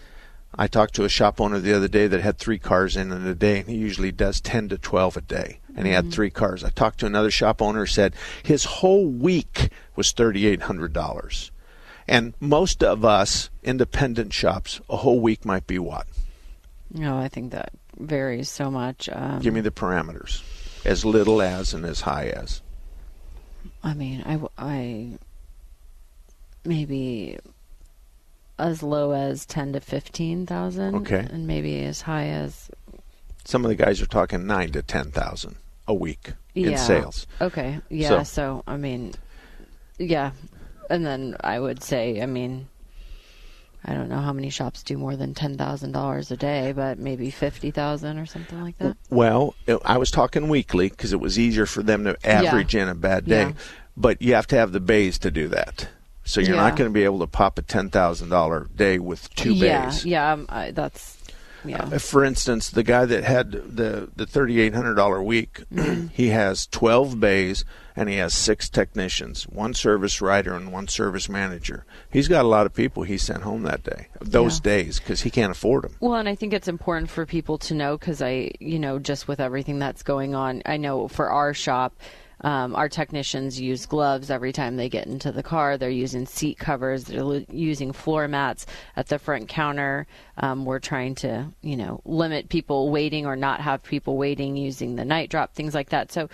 I 0.54 0.66
talked 0.66 0.94
to 0.94 1.04
a 1.04 1.08
shop 1.08 1.40
owner 1.40 1.58
the 1.58 1.74
other 1.74 1.88
day 1.88 2.06
that 2.06 2.20
had 2.20 2.38
three 2.38 2.58
cars 2.58 2.96
in 2.96 3.10
in 3.12 3.26
a 3.26 3.34
day, 3.34 3.60
and 3.60 3.68
he 3.68 3.76
usually 3.76 4.12
does 4.12 4.40
10 4.40 4.68
to 4.70 4.78
12 4.78 5.16
a 5.16 5.20
day. 5.22 5.60
And 5.74 5.86
he 5.86 5.92
had 5.94 6.12
three 6.12 6.28
cars. 6.28 6.62
I 6.62 6.68
talked 6.68 7.00
to 7.00 7.06
another 7.06 7.30
shop 7.30 7.62
owner 7.62 7.80
who 7.80 7.86
said 7.86 8.14
his 8.42 8.64
whole 8.64 9.06
week 9.06 9.70
was 9.96 10.12
$3,800. 10.12 11.50
And 12.06 12.34
most 12.40 12.82
of 12.82 13.04
us, 13.04 13.48
independent 13.62 14.34
shops, 14.34 14.80
a 14.90 14.98
whole 14.98 15.20
week 15.20 15.46
might 15.46 15.66
be 15.66 15.78
what? 15.78 16.06
No, 16.92 17.16
I 17.16 17.28
think 17.28 17.52
that 17.52 17.72
varies 17.98 18.50
so 18.50 18.70
much. 18.70 19.08
Um, 19.10 19.40
Give 19.40 19.54
me 19.54 19.62
the 19.62 19.70
parameters. 19.70 20.42
As 20.84 21.06
little 21.06 21.40
as 21.40 21.72
and 21.72 21.86
as 21.86 22.02
high 22.02 22.26
as. 22.26 22.60
I 23.82 23.94
mean, 23.94 24.22
I, 24.26 24.40
I 24.58 25.18
maybe 26.64 27.38
as 28.58 28.82
low 28.82 29.12
as 29.12 29.44
ten 29.46 29.72
to 29.72 29.80
fifteen 29.80 30.46
thousand. 30.46 30.94
Okay. 30.96 31.26
and 31.30 31.46
maybe 31.46 31.82
as 31.84 32.02
high 32.02 32.26
as 32.28 32.70
Some 33.44 33.64
of 33.64 33.68
the 33.70 33.74
guys 33.74 34.00
are 34.00 34.06
talking 34.06 34.46
nine 34.46 34.70
to 34.72 34.82
10,000 34.82 35.56
a 35.88 35.94
week 35.94 36.32
in 36.54 36.76
sales. 36.78 37.26
Okay, 37.40 37.80
yeah. 37.88 38.08
So- 38.08 38.22
So, 38.22 38.62
I 38.68 38.76
mean, 38.76 39.14
yeah, 39.98 40.30
and 40.88 41.04
then 41.04 41.34
I 41.40 41.58
would 41.58 41.82
say, 41.82 42.22
I 42.22 42.26
mean, 42.26 42.68
I 43.84 43.94
don't 43.94 44.08
know 44.08 44.20
how 44.20 44.32
many 44.32 44.48
shops 44.48 44.84
do 44.84 44.96
more 44.96 45.16
than 45.16 45.34
ten 45.34 45.58
thousand 45.58 45.90
dollars 45.90 46.30
a 46.30 46.36
day, 46.36 46.70
but 46.70 47.00
maybe 47.00 47.32
fifty 47.32 47.72
thousand 47.72 48.16
or 48.18 48.26
something 48.26 48.60
like 48.62 48.78
that. 48.78 48.96
Well, 49.10 49.56
it- 49.66 49.80
I 49.84 49.98
was 49.98 50.12
talking 50.12 50.48
weekly 50.48 50.88
because 50.88 51.12
it 51.12 51.18
was 51.18 51.36
easier 51.36 51.66
for 51.66 51.82
them 51.82 52.04
to 52.04 52.16
average 52.24 52.76
in 52.76 52.88
a 52.88 52.94
bad 52.94 53.26
day. 53.26 53.46
Yeah. 53.48 53.52
But 53.96 54.22
you 54.22 54.34
have 54.34 54.46
to 54.48 54.56
have 54.56 54.70
the 54.70 54.78
bays 54.80 55.18
to 55.18 55.32
do 55.32 55.48
that. 55.48 55.88
So 56.24 56.40
you're 56.40 56.50
Yeah. 56.56 56.62
not 56.62 56.76
going 56.76 56.88
to 56.90 56.94
be 56.94 57.04
able 57.04 57.18
to 57.20 57.26
pop 57.26 57.58
a 57.58 57.62
$10,000 57.62 58.76
day 58.76 58.98
with 58.98 59.34
two 59.34 59.54
yeah, 59.54 59.86
bays. 59.86 60.04
yeah, 60.04 60.32
um, 60.32 60.46
I, 60.48 60.70
that's 60.70 61.18
yeah. 61.64 61.84
Uh, 61.84 61.98
For 61.98 62.24
instance, 62.24 62.70
the 62.70 62.82
guy 62.82 63.04
that 63.04 63.22
had 63.22 63.52
the 63.52 64.08
the 64.16 64.26
thirty 64.26 64.60
eight 64.60 64.74
hundred 64.74 64.94
dollar 64.94 65.22
week, 65.22 65.62
Mm-hmm. 65.72 66.08
he 66.08 66.28
has 66.30 66.66
twelve 66.66 67.20
bays 67.20 67.64
and 67.94 68.08
he 68.08 68.16
has 68.16 68.34
six 68.34 68.68
technicians, 68.68 69.44
one 69.44 69.72
service 69.72 70.20
writer 70.20 70.54
and 70.54 70.72
one 70.72 70.88
service 70.88 71.28
manager. 71.28 71.84
He's 72.10 72.26
got 72.26 72.44
a 72.44 72.48
lot 72.48 72.66
of 72.66 72.74
people 72.74 73.04
he 73.04 73.16
sent 73.16 73.42
home 73.44 73.62
that 73.62 73.84
day, 73.84 74.08
those 74.20 74.56
Yeah. 74.58 74.62
days, 74.82 74.98
because 74.98 75.20
he 75.20 75.30
can't 75.30 75.52
afford 75.52 75.84
them. 75.84 75.94
Well, 76.00 76.14
and 76.16 76.28
I 76.28 76.34
think 76.34 76.52
it's 76.52 76.66
important 76.68 77.10
for 77.10 77.26
people 77.26 77.58
to 77.58 77.74
know 77.74 77.96
because 77.96 78.20
I, 78.22 78.50
you 78.58 78.80
know, 78.80 78.98
just 78.98 79.28
with 79.28 79.38
everything 79.38 79.78
that's 79.78 80.02
going 80.02 80.34
on, 80.34 80.62
I 80.66 80.78
know 80.78 81.06
for 81.06 81.30
our 81.30 81.54
shop, 81.54 81.94
um, 82.42 82.74
our 82.74 82.88
technicians 82.88 83.60
use 83.60 83.86
gloves 83.86 84.30
every 84.30 84.52
time 84.52 84.76
they 84.76 84.88
get 84.88 85.06
into 85.06 85.30
the 85.30 85.42
car. 85.42 85.78
They're 85.78 85.90
using 85.90 86.26
seat 86.26 86.58
covers. 86.58 87.04
They're 87.04 87.22
lo- 87.22 87.44
using 87.50 87.92
floor 87.92 88.26
mats 88.26 88.66
at 88.96 89.06
the 89.08 89.18
front 89.18 89.48
counter. 89.48 90.06
Um, 90.36 90.64
we're 90.64 90.80
trying 90.80 91.14
to, 91.16 91.46
you 91.62 91.76
know, 91.76 92.00
limit 92.04 92.48
people 92.48 92.90
waiting 92.90 93.26
or 93.26 93.36
not 93.36 93.60
have 93.60 93.82
people 93.82 94.16
waiting 94.16 94.56
using 94.56 94.96
the 94.96 95.04
night 95.04 95.30
drop, 95.30 95.54
things 95.54 95.74
like 95.74 95.90
that. 95.90 96.10
So, 96.10 96.28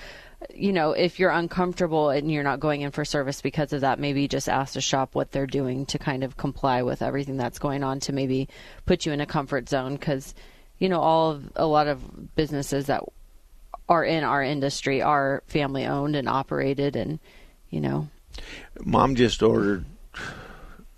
you 0.55 0.73
know, 0.73 0.93
if 0.93 1.19
you're 1.19 1.31
uncomfortable 1.31 2.11
and 2.11 2.31
you're 2.33 2.45
not 2.45 2.61
going 2.61 2.83
in 2.83 2.91
for 2.91 3.05
service 3.05 3.43
because 3.43 3.73
of 3.73 3.83
that, 3.83 3.99
maybe 3.99 4.29
just 4.29 4.49
ask 4.49 4.75
the 4.75 4.81
shop 4.81 5.15
what 5.15 5.33
they're 5.33 5.47
doing 5.47 5.85
to 5.87 5.99
kind 5.99 6.25
of 6.25 6.37
comply 6.37 6.83
with 6.83 7.03
everything 7.03 7.37
that's 7.37 7.59
going 7.59 7.83
on 7.83 8.01
to 8.01 8.13
maybe 8.13 8.49
put 8.87 9.05
you 9.05 9.13
in 9.13 9.21
a 9.21 9.27
comfort 9.27 9.69
zone 9.69 9.97
because, 9.97 10.35
you 10.79 10.89
know, 10.89 11.01
all 11.01 11.33
of 11.33 11.53
a 11.57 11.67
lot 11.67 11.89
of 11.89 12.35
businesses 12.37 12.87
that 12.87 13.03
are 13.89 14.05
in 14.05 14.25
our 14.25 14.43
industry 14.43 15.01
are 15.03 15.43
family 15.47 15.87
owned 15.87 16.15
and 16.17 16.29
operated 16.29 16.95
and, 16.97 17.19
you 17.71 17.81
know, 17.81 18.09
Mom 18.85 19.15
just 19.17 19.43
ordered 19.43 19.85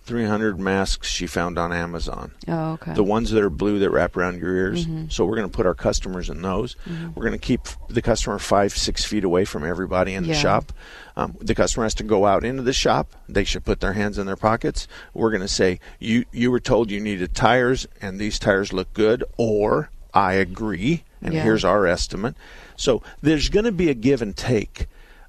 300 0.04 0.58
masks 0.58 1.08
she 1.08 1.26
found 1.26 1.56
on 1.56 1.72
Amazon. 1.72 2.32
Oh, 2.48 2.72
okay. 2.72 2.94
The 2.94 3.04
ones 3.04 3.30
that 3.30 3.42
are 3.44 3.50
blue 3.50 3.78
that 3.78 3.90
wrap 3.90 4.16
around 4.16 4.40
your 4.40 4.54
ears. 4.56 4.86
Mhm. 4.86 5.12
So 5.12 5.24
we're 5.24 5.36
going 5.36 5.48
to 5.48 5.56
put 5.56 5.66
our 5.66 5.74
customers 5.74 6.28
in 6.28 6.42
those. 6.42 6.74
Mhm. 6.88 7.14
We're 7.14 7.22
going 7.26 7.38
to 7.38 7.46
keep 7.46 7.60
the 7.88 8.02
customer 8.02 8.38
five, 8.40 8.72
six 8.76 9.04
feet 9.04 9.22
away 9.22 9.44
from 9.44 9.64
everybody 9.64 10.14
in 10.14 10.24
the 10.24 10.30
Yeah. 10.30 10.34
shop. 10.34 10.72
Um, 11.16 11.36
the 11.40 11.54
customer 11.54 11.84
has 11.84 11.94
to 11.94 12.02
go 12.02 12.26
out 12.26 12.44
into 12.44 12.62
the 12.62 12.72
shop. 12.72 13.12
They 13.28 13.44
should 13.44 13.64
put 13.64 13.78
their 13.80 13.92
hands 13.92 14.18
in 14.18 14.26
their 14.26 14.36
pockets. 14.36 14.88
We're 15.14 15.30
going 15.30 15.42
to 15.42 15.48
say, 15.48 15.78
you, 16.00 16.24
you 16.32 16.50
were 16.50 16.60
told 16.60 16.90
you 16.90 16.98
needed 16.98 17.34
tires, 17.34 17.86
and 18.02 18.18
these 18.18 18.38
tires 18.40 18.72
look 18.72 18.92
good, 18.92 19.22
or 19.36 19.90
I 20.12 20.32
agree, 20.34 21.04
and 21.22 21.34
Yeah. 21.34 21.42
here's 21.42 21.64
our 21.64 21.86
estimate. 21.86 22.34
So 22.76 23.02
there's 23.22 23.48
going 23.48 23.64
to 23.66 23.72
be 23.72 23.88
a 23.90 23.94
give 23.94 24.22
and 24.22 24.36
take 24.36 24.86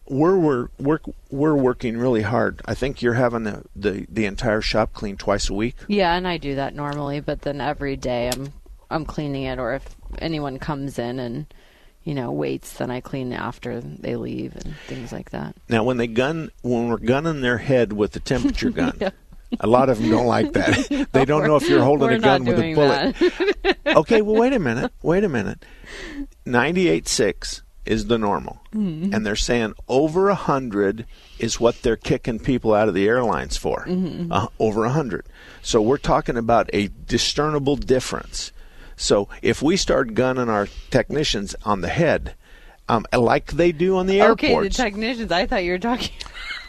we're 0.08 0.38
we're 0.38 0.68
we're 0.78 1.00
we're 1.30 1.56
working 1.56 1.98
really 1.98 2.24
hard. 2.24 2.62
I 2.66 2.74
think 2.74 3.02
you're 3.02 3.14
having 3.14 3.44
the, 3.44 3.64
the 3.76 4.06
the 4.10 4.26
entire 4.26 4.60
shop 4.62 4.94
cleaned 4.94 5.20
twice 5.20 5.50
a 5.50 5.54
week. 5.54 5.76
yeah, 5.88 6.16
and 6.16 6.28
I 6.28 6.38
do 6.38 6.56
that 6.56 6.76
normally, 6.76 7.20
but 7.22 7.42
then 7.44 7.62
every 7.62 7.96
day 7.96 8.30
I'm 8.30 8.52
I'm 8.90 9.06
cleaning 9.06 9.44
it 9.44 9.58
or 9.60 9.74
if 9.74 9.84
anyone 10.20 10.60
comes 10.60 11.00
in 11.00 11.18
and 11.20 11.46
you 12.04 12.14
know 12.14 12.32
waits, 12.32 12.74
then 12.74 12.92
I 12.92 13.00
clean 13.00 13.32
after 13.32 13.80
they 13.80 14.16
leave 14.18 14.56
and 14.58 14.76
things 14.88 15.14
like 15.14 15.30
that. 15.30 15.56
Now, 15.70 15.84
when 15.86 15.96
they 15.98 16.08
gun 16.08 16.52
when 16.62 16.90
we're 16.90 16.98
gunning 16.98 17.40
their 17.42 17.60
head 17.60 17.94
with 17.94 18.12
the 18.12 18.20
temperature 18.32 18.72
gun, 18.72 18.98
Yeah. 19.00 19.12
A 19.60 19.68
lot 19.68 19.90
of 19.90 20.00
them 20.00 20.10
don't 20.10 20.26
like 20.28 20.54
that. 20.54 21.08
they 21.12 21.26
don't 21.26 21.46
know 21.46 21.56
if 21.58 21.68
you're 21.68 21.84
holding 21.84 22.10
a 22.10 22.20
gun 22.20 22.46
with 22.46 22.60
a 22.60 22.74
bullet. 22.74 23.78
okay, 23.98 24.22
well, 24.22 24.36
wait 24.40 24.54
a 24.54 24.60
minute. 24.60 24.92
Wait 25.02 25.24
a 25.24 25.30
minute. 25.30 25.64
Ninety-eight 26.46 27.08
six 27.08 27.62
is 27.86 28.06
the 28.08 28.18
normal, 28.18 28.62
Mhm. 28.76 29.14
and 29.14 29.26
they're 29.26 29.36
saying 29.36 29.74
over 29.88 30.30
a 30.30 30.36
hundred 30.36 31.06
is 31.40 31.60
what 31.60 31.82
they're 31.82 31.96
kicking 31.96 32.38
people 32.40 32.74
out 32.76 32.88
of 32.88 32.94
the 32.94 33.08
airlines 33.08 33.58
for. 33.58 33.86
Mhm. 33.88 34.28
Uh, 34.32 34.48
over 34.60 34.86
a 34.86 34.92
hundred. 34.92 35.26
So 35.64 35.82
we're 35.82 35.98
talking 35.98 36.38
about 36.38 36.70
a 36.74 36.90
discernible 37.08 37.76
difference. 37.76 38.52
So 38.96 39.30
if 39.42 39.62
we 39.64 39.78
start 39.78 40.14
gunning 40.14 40.48
our 40.50 40.68
technicians 40.92 41.56
on 41.66 41.82
the 41.82 41.88
head, 41.88 42.36
um, 42.88 43.06
like 43.16 43.54
they 43.54 43.72
do 43.72 43.98
on 43.98 44.06
the 44.06 44.22
airports. 44.22 44.44
Okay, 44.44 44.62
the 44.62 44.70
technicians. 44.70 45.32
I 45.32 45.48
thought 45.48 45.64
you 45.64 45.72
were 45.72 45.80
talking 45.80 46.10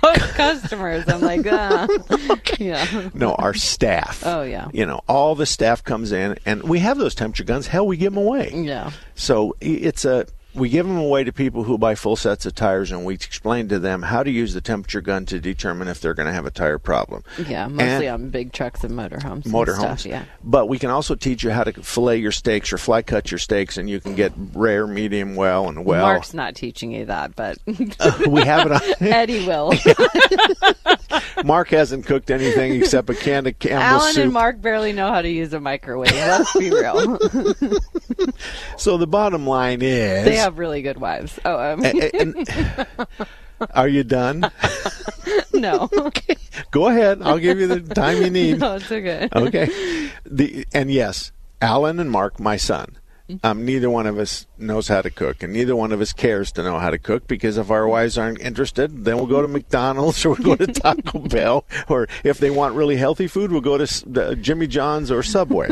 customers. 0.03 1.05
I'm 1.09 1.21
like, 1.21 1.47
ah. 1.51 1.87
yeah. 2.59 3.11
no, 3.15 3.35
our 3.35 3.55
staff. 3.55 4.23
Oh 4.27 4.43
yeah. 4.43 4.69
You 4.73 4.87
know, 4.87 5.01
all 5.09 5.35
the 5.35 5.47
staff 5.47 5.83
comes 5.85 6.13
in, 6.13 6.39
and 6.45 6.63
we 6.63 6.81
have 6.81 6.99
those 6.99 7.15
temperature 7.15 7.45
guns. 7.45 7.67
Hell, 7.67 7.87
we 7.87 7.97
give 7.97 8.13
them 8.15 8.25
away. 8.25 8.53
Yeah. 8.55 8.91
So 9.15 9.57
it's 9.61 10.05
a 10.05 10.27
we 10.55 10.69
give 10.69 10.87
them 10.87 10.97
away 10.99 11.25
to 11.25 11.33
people 11.33 11.63
who 11.65 11.79
buy 11.79 11.95
full 11.95 12.17
sets 12.17 12.45
of 12.47 12.55
tires, 12.55 12.91
and 12.93 13.05
we 13.05 13.15
explain 13.15 13.69
to 13.69 13.79
them 13.79 14.03
how 14.03 14.23
to 14.23 14.31
use 14.31 14.53
the 14.55 14.61
temperature 14.61 15.01
gun 15.01 15.25
to 15.27 15.39
determine 15.41 15.89
if 15.89 16.01
they're 16.01 16.15
going 16.15 16.27
to 16.27 16.33
have 16.33 16.47
a 16.47 16.51
tire 16.51 16.79
problem. 16.79 17.25
Yeah, 17.47 17.69
mostly 17.69 18.07
And- 18.07 18.25
on 18.25 18.31
big 18.31 18.53
trucks 18.53 18.85
and 18.85 18.93
motorhomes. 18.93 19.45
motorhomes. 19.45 20.01
stuff, 20.01 20.07
Yeah. 20.07 20.25
But 20.45 20.67
we 20.69 20.79
can 20.79 20.91
also 20.91 21.15
teach 21.15 21.43
you 21.43 21.51
how 21.51 21.65
to 21.65 21.73
fillet 21.83 22.19
your 22.19 22.33
steaks 22.33 22.73
or 22.73 22.79
fly 22.79 23.03
cut 23.03 23.31
your 23.31 23.39
steaks, 23.39 23.77
and 23.79 23.89
you 23.89 24.01
can 24.01 24.15
get 24.15 24.33
rare, 24.55 24.87
medium, 24.87 25.37
well, 25.37 25.69
and 25.69 25.85
well. 25.85 26.03
Mark's 26.07 26.35
not 26.35 26.55
teaching 26.55 26.93
you 26.93 27.07
that, 27.07 27.35
but 27.37 27.59
uh, 28.01 28.19
we 28.29 28.43
have 28.43 28.67
it 28.67 28.73
on. 28.73 28.81
Eddie 29.01 29.47
will. 29.47 29.73
Mark 31.45 31.69
hasn't 31.69 32.07
cooked 32.07 32.31
anything 32.31 32.75
except 32.75 33.09
a 33.11 33.15
can 33.15 33.47
of 33.47 33.59
Campbell's 33.59 34.03
Alan 34.03 34.13
soup. 34.15 34.25
and 34.25 34.33
Mark 34.33 34.61
barely 34.61 34.93
know 34.93 35.09
how 35.11 35.23
to 35.23 35.29
use 35.29 35.53
a 35.53 35.61
microwave. 35.61 36.13
Let's 36.13 36.53
be 36.57 36.71
real. 36.71 37.19
So 38.77 38.97
the 38.97 39.07
bottom 39.07 39.47
line 39.47 39.81
is, 39.83 40.25
they 40.25 40.37
have 40.43 40.59
really 40.59 40.83
good 40.83 40.99
wives. 40.99 41.39
Oh, 41.45 41.59
um, 41.73 41.85
A- 41.85 41.93
a- 41.93 42.21
and- 42.21 42.49
are 43.75 43.89
you 43.89 44.05
done? 44.05 44.51
no. 45.53 45.89
okay. 45.97 46.37
Go 46.71 46.89
ahead. 46.89 47.23
I'll 47.23 47.39
give 47.39 47.59
you 47.61 47.67
the 47.67 47.81
time 47.95 48.23
you 48.23 48.31
need. 48.31 48.59
No, 48.61 48.77
it's 48.77 48.91
okay. 48.91 49.29
okay. 49.35 50.11
The 50.27 50.67
and 50.73 50.91
yes, 50.91 51.33
Alan 51.61 51.99
and 52.01 52.11
Mark, 52.11 52.41
my 52.41 52.57
son, 52.57 52.99
Um, 53.43 53.65
neither 53.65 53.89
one 53.89 54.07
of 54.07 54.19
us 54.19 54.47
knows 54.59 54.89
how 54.89 55.01
to 55.01 55.11
cook, 55.11 55.43
and 55.43 55.53
neither 55.53 55.75
one 55.77 55.93
of 55.93 56.01
us 56.01 56.13
cares 56.13 56.51
to 56.53 56.63
know 56.63 56.79
how 56.79 56.91
to 56.91 56.99
cook 56.99 57.27
because 57.27 57.57
if 57.57 57.71
our 57.71 57.87
wives 57.89 58.19
aren't 58.19 58.41
interested, 58.41 59.05
then 59.05 59.17
we'll 59.17 59.27
go 59.27 59.41
to 59.41 59.49
McDonald's 59.49 60.25
or 60.27 60.31
we'll 60.31 60.57
go 60.57 60.57
to 60.57 60.67
Taco 60.67 61.19
Bell, 61.29 61.65
or 61.89 62.09
if 62.25 62.39
they 62.39 62.51
want 62.51 62.75
really 62.75 62.97
healthy 62.97 63.27
food, 63.29 63.51
we'll 63.53 63.61
go 63.63 63.79
to 63.79 63.87
the 64.11 64.35
Jimmy 64.37 64.67
John's 64.67 65.11
or 65.11 65.23
Subway. 65.23 65.69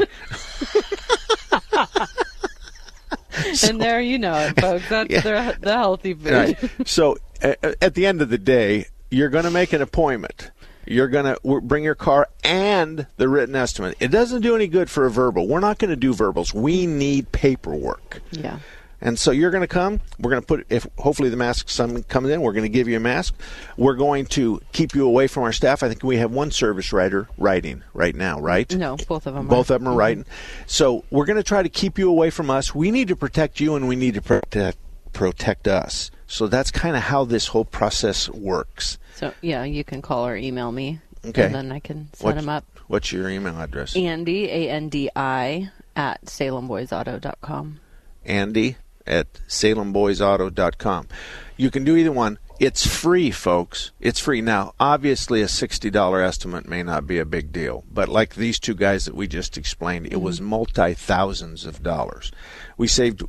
and 3.68 3.80
there 3.80 4.00
you 4.00 4.18
know 4.18 4.34
it, 4.34 4.60
folks. 4.60 4.88
That's 4.88 5.10
Yeah. 5.10 5.20
the, 5.20 5.58
the 5.60 5.72
healthy 5.72 6.14
food. 6.14 6.32
Right. 6.32 6.70
So 6.86 7.16
at 7.42 7.94
the 7.94 8.06
end 8.06 8.22
of 8.22 8.28
the 8.28 8.38
day, 8.38 8.86
you're 9.10 9.28
going 9.30 9.44
to 9.44 9.50
make 9.50 9.72
an 9.72 9.82
appointment. 9.82 10.50
You're 10.86 11.08
going 11.08 11.34
to 11.36 11.60
bring 11.60 11.84
your 11.84 11.94
car 11.94 12.28
and 12.42 13.06
the 13.16 13.28
written 13.28 13.54
estimate. 13.54 13.96
It 14.00 14.08
doesn't 14.08 14.42
do 14.42 14.56
any 14.56 14.66
good 14.66 14.90
for 14.90 15.06
a 15.06 15.10
verbal. 15.10 15.46
We're 15.46 15.60
not 15.60 15.78
going 15.78 15.90
to 15.90 15.96
do 15.96 16.12
verbals. 16.12 16.52
We 16.52 16.86
need 16.86 17.30
paperwork. 17.32 18.20
Yeah. 18.32 18.58
And 19.00 19.18
so 19.18 19.30
you're 19.30 19.50
going 19.50 19.62
to 19.62 19.66
come. 19.68 20.00
We're 20.18 20.30
going 20.30 20.42
to 20.42 20.46
put 20.46 20.66
if 20.68 20.86
hopefully 20.98 21.30
the 21.30 21.36
mask 21.36 21.68
some 21.70 22.02
comes 22.02 22.28
in. 22.28 22.42
We're 22.42 22.52
going 22.52 22.64
to 22.64 22.68
give 22.68 22.86
you 22.88 22.96
a 22.96 23.00
mask. 23.00 23.34
We're 23.76 23.94
going 23.94 24.26
to 24.26 24.60
keep 24.72 24.94
you 24.94 25.06
away 25.06 25.26
from 25.26 25.44
our 25.44 25.52
staff. 25.52 25.82
I 25.82 25.88
think 25.88 26.02
we 26.02 26.18
have 26.18 26.30
one 26.30 26.50
service 26.50 26.92
writer 26.92 27.28
writing 27.38 27.82
right 27.94 28.14
now, 28.14 28.38
right? 28.40 28.70
No, 28.74 28.96
both 29.08 29.26
of 29.26 29.34
them. 29.34 29.46
Both 29.46 29.70
are. 29.70 29.74
of 29.74 29.80
them 29.82 29.92
are 29.92 29.96
writing. 29.96 30.26
So 30.66 31.04
we're 31.10 31.24
going 31.24 31.38
to 31.38 31.42
try 31.42 31.62
to 31.62 31.68
keep 31.70 31.98
you 31.98 32.10
away 32.10 32.30
from 32.30 32.50
us. 32.50 32.74
We 32.74 32.90
need 32.90 33.08
to 33.08 33.16
protect 33.16 33.58
you, 33.60 33.74
and 33.74 33.88
we 33.88 33.96
need 33.96 34.14
to 34.14 34.22
protect 34.22 34.78
protect 35.12 35.66
us. 35.66 36.10
So 36.28 36.46
that's 36.46 36.70
kind 36.70 36.94
of 36.94 37.02
how 37.02 37.24
this 37.24 37.48
whole 37.48 37.64
process 37.64 38.28
works. 38.28 38.98
So 39.16 39.32
yeah, 39.40 39.64
you 39.64 39.82
can 39.82 40.02
call 40.02 40.26
or 40.26 40.36
email 40.36 40.70
me. 40.70 41.00
Okay. 41.24 41.46
And 41.46 41.54
then 41.54 41.72
I 41.72 41.80
can 41.80 42.08
set 42.14 42.24
What's- 42.24 42.36
them 42.40 42.48
up. 42.48 42.64
What's 42.86 43.12
your 43.12 43.28
email 43.28 43.58
address? 43.60 43.96
Andy 43.96 44.46
A 44.50 44.68
N 44.70 44.88
D 44.88 45.10
I 45.14 45.70
at 45.94 46.24
salemboysauto.com. 46.26 47.78
Andy 48.24 48.76
at 49.06 49.32
salemboysauto.com. 49.48 51.08
You 51.56 51.70
can 51.70 51.84
do 51.84 51.96
either 51.96 52.12
one. 52.12 52.38
It's 52.58 52.86
free, 52.86 53.30
folks. 53.30 53.90
It's 54.00 54.20
free. 54.20 54.42
Now, 54.42 54.74
obviously, 54.78 55.40
a 55.40 55.46
$60 55.46 56.26
estimate 56.26 56.68
may 56.68 56.82
not 56.82 57.06
be 57.06 57.18
a 57.18 57.24
big 57.24 57.52
deal, 57.52 57.84
but 57.90 58.08
like 58.08 58.34
these 58.34 58.58
two 58.58 58.74
guys 58.74 59.06
that 59.06 59.14
we 59.14 59.26
just 59.26 59.56
explained, 59.56 60.08
it 60.10 60.20
was 60.20 60.40
mm-hmm. 60.40 60.50
multi 60.50 60.92
thousands 60.92 61.64
of 61.64 61.82
dollars. 61.82 62.30
We 62.76 62.86
saved, 62.86 63.22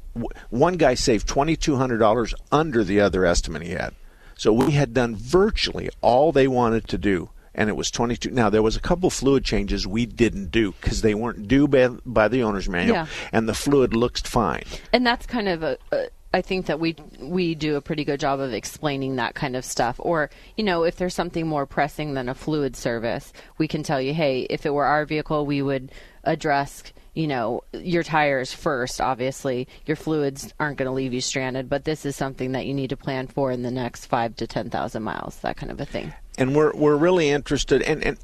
one 0.49 0.75
guy 0.75 0.95
saved 0.95 1.29
$2,200 1.29 2.33
under 2.51 2.83
the 2.83 2.99
other 2.99 3.25
estimate 3.25 3.63
he 3.63 3.71
had. 3.71 3.95
So 4.35 4.51
we 4.51 4.71
had 4.71 4.93
done 4.93 5.15
virtually 5.15 5.89
all 6.01 6.31
they 6.31 6.47
wanted 6.47 6.87
to 6.89 6.97
do, 6.97 7.29
and 7.53 7.69
it 7.69 7.75
was 7.75 7.91
22. 7.91 8.31
Now, 8.31 8.49
there 8.49 8.61
was 8.61 8.75
a 8.75 8.79
couple 8.81 9.09
fluid 9.09 9.43
changes 9.43 9.85
we 9.85 10.05
didn't 10.05 10.51
do 10.51 10.71
because 10.73 11.01
they 11.01 11.13
weren't 11.13 11.47
due 11.47 11.67
by, 11.67 11.89
by 12.05 12.27
the 12.27 12.43
owner's 12.43 12.69
manual, 12.69 12.95
Yeah. 12.95 13.05
and 13.31 13.47
the 13.47 13.53
fluid 13.53 13.93
looks 13.93 14.21
fine. 14.21 14.63
And 14.93 15.05
that's 15.05 15.25
kind 15.25 15.47
of 15.49 15.63
a, 15.63 15.77
a 15.91 16.07
I 16.33 16.41
think 16.41 16.67
that 16.67 16.79
we 16.79 16.95
we 17.19 17.55
do 17.55 17.75
a 17.75 17.81
pretty 17.81 18.05
good 18.05 18.21
job 18.21 18.39
of 18.39 18.53
explaining 18.53 19.17
that 19.17 19.35
kind 19.35 19.57
of 19.57 19.65
stuff. 19.65 19.97
Or 19.99 20.29
you 20.55 20.63
know, 20.63 20.83
if 20.83 20.95
there's 20.95 21.13
something 21.13 21.45
more 21.45 21.65
pressing 21.65 22.13
than 22.13 22.29
a 22.29 22.33
fluid 22.35 22.77
service, 22.77 23.33
we 23.57 23.67
can 23.67 23.83
tell 23.83 24.01
you, 24.01 24.13
hey, 24.13 24.47
if 24.49 24.65
it 24.65 24.73
were 24.73 24.85
our 24.85 25.05
vehicle, 25.05 25.45
we 25.45 25.61
would 25.61 25.91
address. 26.23 26.83
You 27.13 27.27
know, 27.27 27.63
your 27.73 28.03
tires 28.03 28.53
first, 28.53 29.01
obviously. 29.01 29.67
Your 29.85 29.97
fluids 29.97 30.53
aren't 30.59 30.77
going 30.77 30.87
to 30.87 30.93
leave 30.93 31.13
you 31.13 31.19
stranded, 31.21 31.67
but 31.67 31.83
this 31.83 32.05
is 32.05 32.15
something 32.15 32.53
that 32.53 32.65
you 32.65 32.73
need 32.73 32.91
to 32.91 32.97
plan 32.97 33.27
for 33.27 33.51
in 33.51 33.63
the 33.63 33.71
next 33.71 34.05
five 34.05 34.35
to 34.37 34.47
10,000 34.47 35.03
miles, 35.03 35.37
that 35.39 35.57
kind 35.57 35.71
of 35.71 35.81
a 35.81 35.85
thing. 35.85 36.13
and 36.37 36.55
we're 36.55 36.71
we're 36.73 36.95
really 36.95 37.29
interested 37.29 37.81
and 37.81 38.01
and 38.03 38.17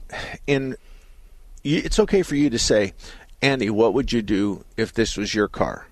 in 0.48 0.76
it's 1.66 2.00
okay 2.00 2.24
for 2.24 2.36
you 2.36 2.50
to 2.50 2.58
say 2.58 2.94
Andy 3.42 3.70
what 3.70 3.94
would 3.94 4.14
you 4.14 4.22
do 4.22 4.64
if 4.78 4.94
this 4.94 5.18
was 5.18 5.36
your 5.36 5.50
car 5.50 5.88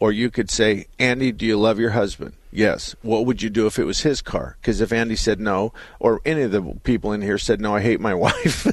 or 0.00 0.10
you 0.10 0.30
could 0.30 0.50
say 0.50 0.86
Andy 0.98 1.30
do 1.30 1.46
you 1.46 1.58
love 1.58 1.78
your 1.78 1.90
husband? 1.90 2.32
Yes. 2.52 2.96
What 3.02 3.26
would 3.26 3.42
you 3.42 3.50
do 3.50 3.66
if 3.68 3.78
it 3.78 3.84
was 3.84 4.00
his 4.00 4.20
car? 4.20 4.56
Because 4.60 4.80
if 4.80 4.92
Andy 4.92 5.14
said 5.14 5.38
no 5.38 5.72
or 6.00 6.20
any 6.24 6.42
of 6.42 6.50
the 6.50 6.60
people 6.82 7.12
in 7.12 7.22
here 7.22 7.38
said 7.38 7.60
no 7.60 7.76
I 7.76 7.80
hate 7.80 8.00
my 8.00 8.14
wife. 8.26 8.66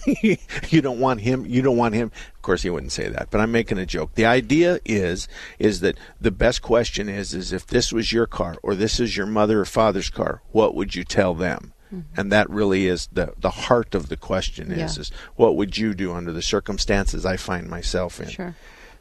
You 0.71 0.81
don't 0.81 0.99
want 0.99 1.21
him 1.21 1.45
you 1.45 1.61
don't 1.61 1.77
want 1.77 1.93
him. 1.93 2.11
Of 2.35 2.41
course 2.41 2.63
he 2.63 2.69
wouldn't 2.71 2.91
say 2.93 3.07
that 3.09 3.29
but 3.29 3.39
I'm 3.39 3.51
making 3.51 3.77
a 3.77 3.85
joke. 3.85 4.15
The 4.15 4.25
idea 4.25 4.79
is 4.85 5.27
is 5.59 5.81
that 5.81 5.97
the 6.19 6.31
best 6.31 6.61
question 6.63 7.07
is 7.09 7.33
is 7.35 7.53
if 7.53 7.67
this 7.67 7.91
was 7.93 8.11
your 8.11 8.25
car 8.25 8.55
or 8.63 8.73
this 8.73 8.99
is 8.99 9.15
your 9.15 9.27
mother 9.27 9.61
or 9.61 9.65
father's 9.65 10.09
car 10.09 10.41
what 10.51 10.73
would 10.73 10.95
you 10.95 11.03
tell 11.03 11.35
them? 11.35 11.73
Mm-hmm. 11.93 12.19
And 12.19 12.31
that 12.31 12.49
really 12.49 12.87
is 12.87 13.07
the 13.13 13.33
the 13.37 13.51
heart 13.51 13.93
of 13.93 14.09
the 14.09 14.17
question 14.17 14.71
is 14.71 14.95
Yeah. 14.97 15.01
is 15.01 15.11
what 15.35 15.55
would 15.55 15.77
you 15.77 15.93
do 15.93 16.13
under 16.13 16.31
the 16.31 16.41
circumstances 16.41 17.25
I 17.27 17.37
find 17.37 17.69
myself 17.69 18.19
in? 18.19 18.29
Sure. 18.29 18.55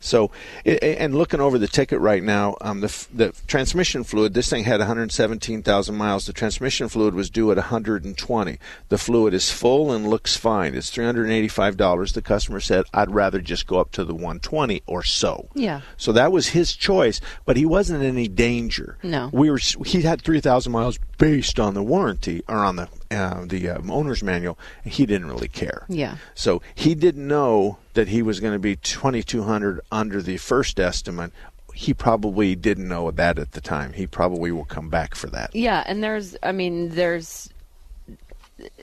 So, 0.07 0.31
and 0.65 1.15
looking 1.15 1.41
over 1.41 1.59
the 1.59 1.69
ticket 1.69 2.01
right 2.01 2.23
now, 2.23 2.57
um, 2.61 2.81
the 2.81 3.07
the 3.13 3.35
transmission 3.47 4.05
fluid. 4.05 4.35
This 4.35 4.49
thing 4.49 4.65
had 4.65 4.79
117,000 4.81 5.95
miles. 5.95 6.27
The 6.27 6.33
transmission 6.33 6.89
fluid 6.89 7.15
was 7.15 7.31
due 7.31 7.51
at 7.51 7.57
120. 7.57 8.59
The 8.89 8.99
fluid 8.99 9.35
is 9.35 9.51
full 9.51 9.93
and 9.93 10.09
looks 10.09 10.37
fine. 10.37 10.75
It's 10.75 10.91
385 10.91 11.77
dollars. 11.77 12.13
The 12.13 12.23
customer 12.23 12.61
said, 12.61 12.85
"I'd 12.95 13.11
rather 13.11 13.41
just 13.41 13.67
go 13.67 13.79
up 13.79 13.93
to 13.93 14.05
the 14.05 14.15
120 14.15 14.83
or 14.87 15.03
so." 15.03 15.49
Yeah. 15.55 15.81
So 15.97 16.13
that 16.13 16.33
was 16.33 16.49
his 16.49 16.75
choice, 16.75 17.21
but 17.45 17.57
he 17.57 17.67
wasn't 17.67 18.03
in 18.03 18.09
any 18.09 18.29
danger. 18.29 18.99
No. 19.03 19.31
we 19.33 19.51
were. 19.51 19.59
He 19.85 20.03
had 20.03 20.23
3,000 20.23 20.71
miles 20.73 20.99
based 21.19 21.59
on 21.59 21.75
the 21.75 21.83
warranty 21.83 22.43
or 22.49 22.59
on 22.59 22.77
the 22.77 22.89
uh, 23.11 23.45
the 23.47 23.69
um, 23.71 23.91
owner's 23.91 24.23
manual. 24.23 24.59
He 24.85 25.07
didn't 25.07 25.29
really 25.29 25.49
care. 25.49 25.85
Yeah. 25.89 26.17
So 26.35 26.63
he 26.75 26.95
didn't 26.95 27.27
know 27.27 27.79
that 27.97 28.09
he 28.09 28.23
was 28.23 28.41
going 28.41 28.53
to 28.53 28.59
be 28.59 28.77
2200 28.77 29.81
under 29.91 30.23
the 30.23 30.37
first 30.37 30.79
estimate. 30.79 31.33
He 31.75 31.93
probably 31.93 32.55
didn't 32.55 32.89
know 32.89 33.11
that 33.11 33.39
at 33.39 33.53
the 33.53 33.61
time. 33.61 33.93
He 33.93 34.07
probably 34.07 34.51
will 34.51 34.65
come 34.65 34.89
back 34.89 35.15
for 35.15 35.27
that. 35.29 35.55
Yeah, 35.55 35.83
and 35.87 36.03
there's, 36.03 36.37
I 36.43 36.53
mean, 36.53 36.91
there's, 36.91 37.51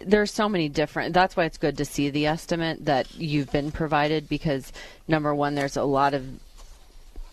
there's 0.05 0.31
so 0.31 0.47
many 0.47 0.69
different. 0.69 1.13
That's 1.13 1.35
why 1.35 1.45
it's 1.45 1.57
good 1.57 1.77
to 1.77 1.85
see 1.85 2.09
the 2.09 2.27
estimate 2.27 2.85
that 2.85 3.15
you've 3.15 3.51
been 3.51 3.71
provided 3.71 4.29
because 4.29 4.71
number 5.07 5.33
one, 5.33 5.55
there's 5.55 5.77
a 5.77 5.83
lot 5.83 6.13
of 6.13 6.27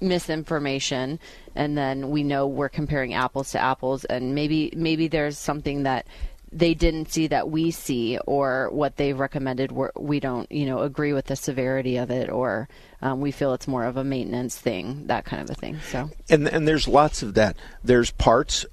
misinformation, 0.01 1.19
and 1.55 1.77
then 1.77 2.11
we 2.11 2.23
know 2.23 2.47
we're 2.47 2.71
comparing 2.71 3.15
apples 3.15 3.53
to 3.53 3.59
apples, 3.59 4.05
and 4.07 4.35
maybe 4.35 4.73
maybe 4.75 5.09
there's 5.09 5.39
something 5.39 5.83
that 5.83 6.07
they 6.53 6.75
didn't 6.75 7.13
see 7.13 7.29
that 7.29 7.49
we 7.49 7.71
see, 7.71 8.19
or 8.27 8.71
what 8.71 8.97
they've 8.97 9.19
recommended 9.19 9.73
we 9.97 10.19
don't, 10.19 10.51
you 10.51 10.67
know, 10.67 10.81
agree 10.81 11.13
with 11.13 11.27
the 11.27 11.37
severity 11.37 11.97
of 11.97 12.11
it, 12.11 12.29
or 12.29 12.69
um, 13.03 13.21
we 13.21 13.31
feel 13.31 13.55
it's 13.55 13.69
more 13.69 13.85
of 13.85 13.97
a 13.97 14.05
maintenance 14.05 14.59
thing, 14.59 15.07
that 15.07 15.25
kind 15.25 15.43
of 15.43 15.51
a 15.51 15.55
thing. 15.55 15.79
So. 15.91 16.11
And 16.29 16.49
and 16.49 16.67
there's 16.67 16.89
lots 16.89 17.23
of 17.23 17.35
that. 17.35 17.57
There's 17.85 18.11
parts. 18.11 18.67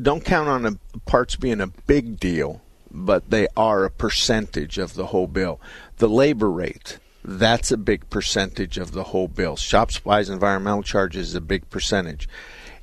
Don't 0.00 0.24
count 0.24 0.48
on 0.48 0.62
the 0.62 0.78
parts 1.06 1.36
being 1.36 1.60
a 1.60 1.68
big 1.68 2.18
deal, 2.18 2.60
but 2.90 3.30
they 3.30 3.46
are 3.56 3.84
a 3.84 3.90
percentage 3.90 4.78
of 4.78 4.94
the 4.94 5.06
whole 5.06 5.28
bill. 5.28 5.60
The 5.98 6.08
labor 6.08 6.50
rate. 6.50 6.98
That's 7.24 7.70
a 7.70 7.76
big 7.76 8.10
percentage 8.10 8.78
of 8.78 8.90
the 8.90 9.04
whole 9.04 9.28
bill. 9.28 9.54
Shop 9.54 9.92
supplies, 9.92 10.28
environmental 10.28 10.82
charges 10.82 11.28
is 11.28 11.34
a 11.36 11.40
big 11.40 11.70
percentage, 11.70 12.28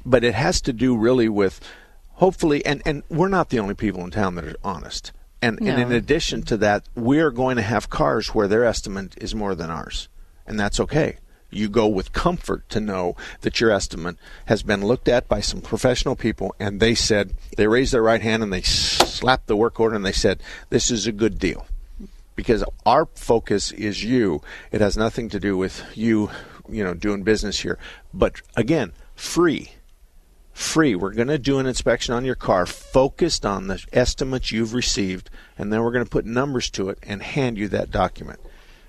but 0.06 0.24
it 0.24 0.34
has 0.34 0.62
to 0.62 0.72
do 0.72 0.96
really 0.96 1.28
with 1.28 1.60
hopefully. 2.20 2.66
And 2.66 2.82
and 2.86 3.04
we're 3.10 3.30
not 3.30 3.50
the 3.50 3.60
only 3.60 3.76
people 3.76 4.04
in 4.04 4.12
town 4.12 4.36
that 4.36 4.46
are 4.46 4.56
honest. 4.64 5.12
And 5.42 5.60
and 5.60 5.82
in 5.82 5.92
addition 5.92 6.44
to 6.44 6.58
that, 6.58 6.88
we're 6.96 7.32
going 7.32 7.56
to 7.56 7.62
have 7.62 7.90
cars 7.90 8.36
where 8.36 8.48
their 8.48 8.66
estimate 8.66 9.16
is 9.18 9.34
more 9.34 9.56
than 9.56 9.70
ours, 9.70 10.10
and 10.46 10.60
that's 10.60 10.80
okay. 10.80 11.18
You 11.50 11.68
go 11.68 11.88
with 11.88 12.14
comfort 12.14 12.70
to 12.70 12.80
know 12.80 13.16
that 13.42 13.60
your 13.60 13.72
estimate 13.72 14.18
has 14.46 14.62
been 14.62 14.86
looked 14.86 15.08
at 15.08 15.28
by 15.28 15.40
some 15.40 15.62
professional 15.62 16.16
people, 16.16 16.54
and 16.60 16.80
they 16.80 16.94
said 16.94 17.34
they 17.58 17.68
raised 17.68 17.94
their 17.94 18.04
right 18.04 18.22
hand 18.22 18.44
and 18.44 18.54
they 18.54 18.62
slapped 18.62 19.48
the 19.48 19.56
work 19.56 19.80
order 19.80 19.96
and 19.96 20.06
they 20.06 20.12
said 20.12 20.44
this 20.70 20.92
is 20.92 21.08
a 21.08 21.12
good 21.12 21.40
deal 21.40 21.66
because 22.36 22.64
our 22.86 23.08
focus 23.16 23.72
is 23.72 24.04
you. 24.04 24.42
It 24.72 24.82
has 24.82 24.96
nothing 24.96 25.30
to 25.30 25.40
do 25.40 25.58
with 25.58 25.84
you, 25.96 26.30
you 26.70 26.84
know, 26.84 26.94
doing 26.94 27.24
business 27.24 27.60
here. 27.60 27.80
But 28.14 28.42
again, 28.56 28.92
free. 29.16 29.72
Free. 30.60 30.94
We're 30.94 31.14
going 31.14 31.30
to 31.30 31.40
do 31.40 31.58
an 31.58 31.66
inspection 31.66 32.14
on 32.14 32.26
your 32.26 32.36
car 32.36 32.66
focused 32.66 33.46
on 33.46 33.68
the 33.68 33.82
estimates 33.94 34.52
you've 34.52 34.74
received, 34.74 35.30
and 35.58 35.72
then 35.72 35.82
we're 35.82 35.94
going 35.94 36.04
to 36.04 36.12
put 36.12 36.26
numbers 36.26 36.70
to 36.72 36.90
it 36.90 37.00
and 37.02 37.24
hand 37.24 37.58
you 37.58 37.70
that 37.70 37.92
document. 37.92 38.42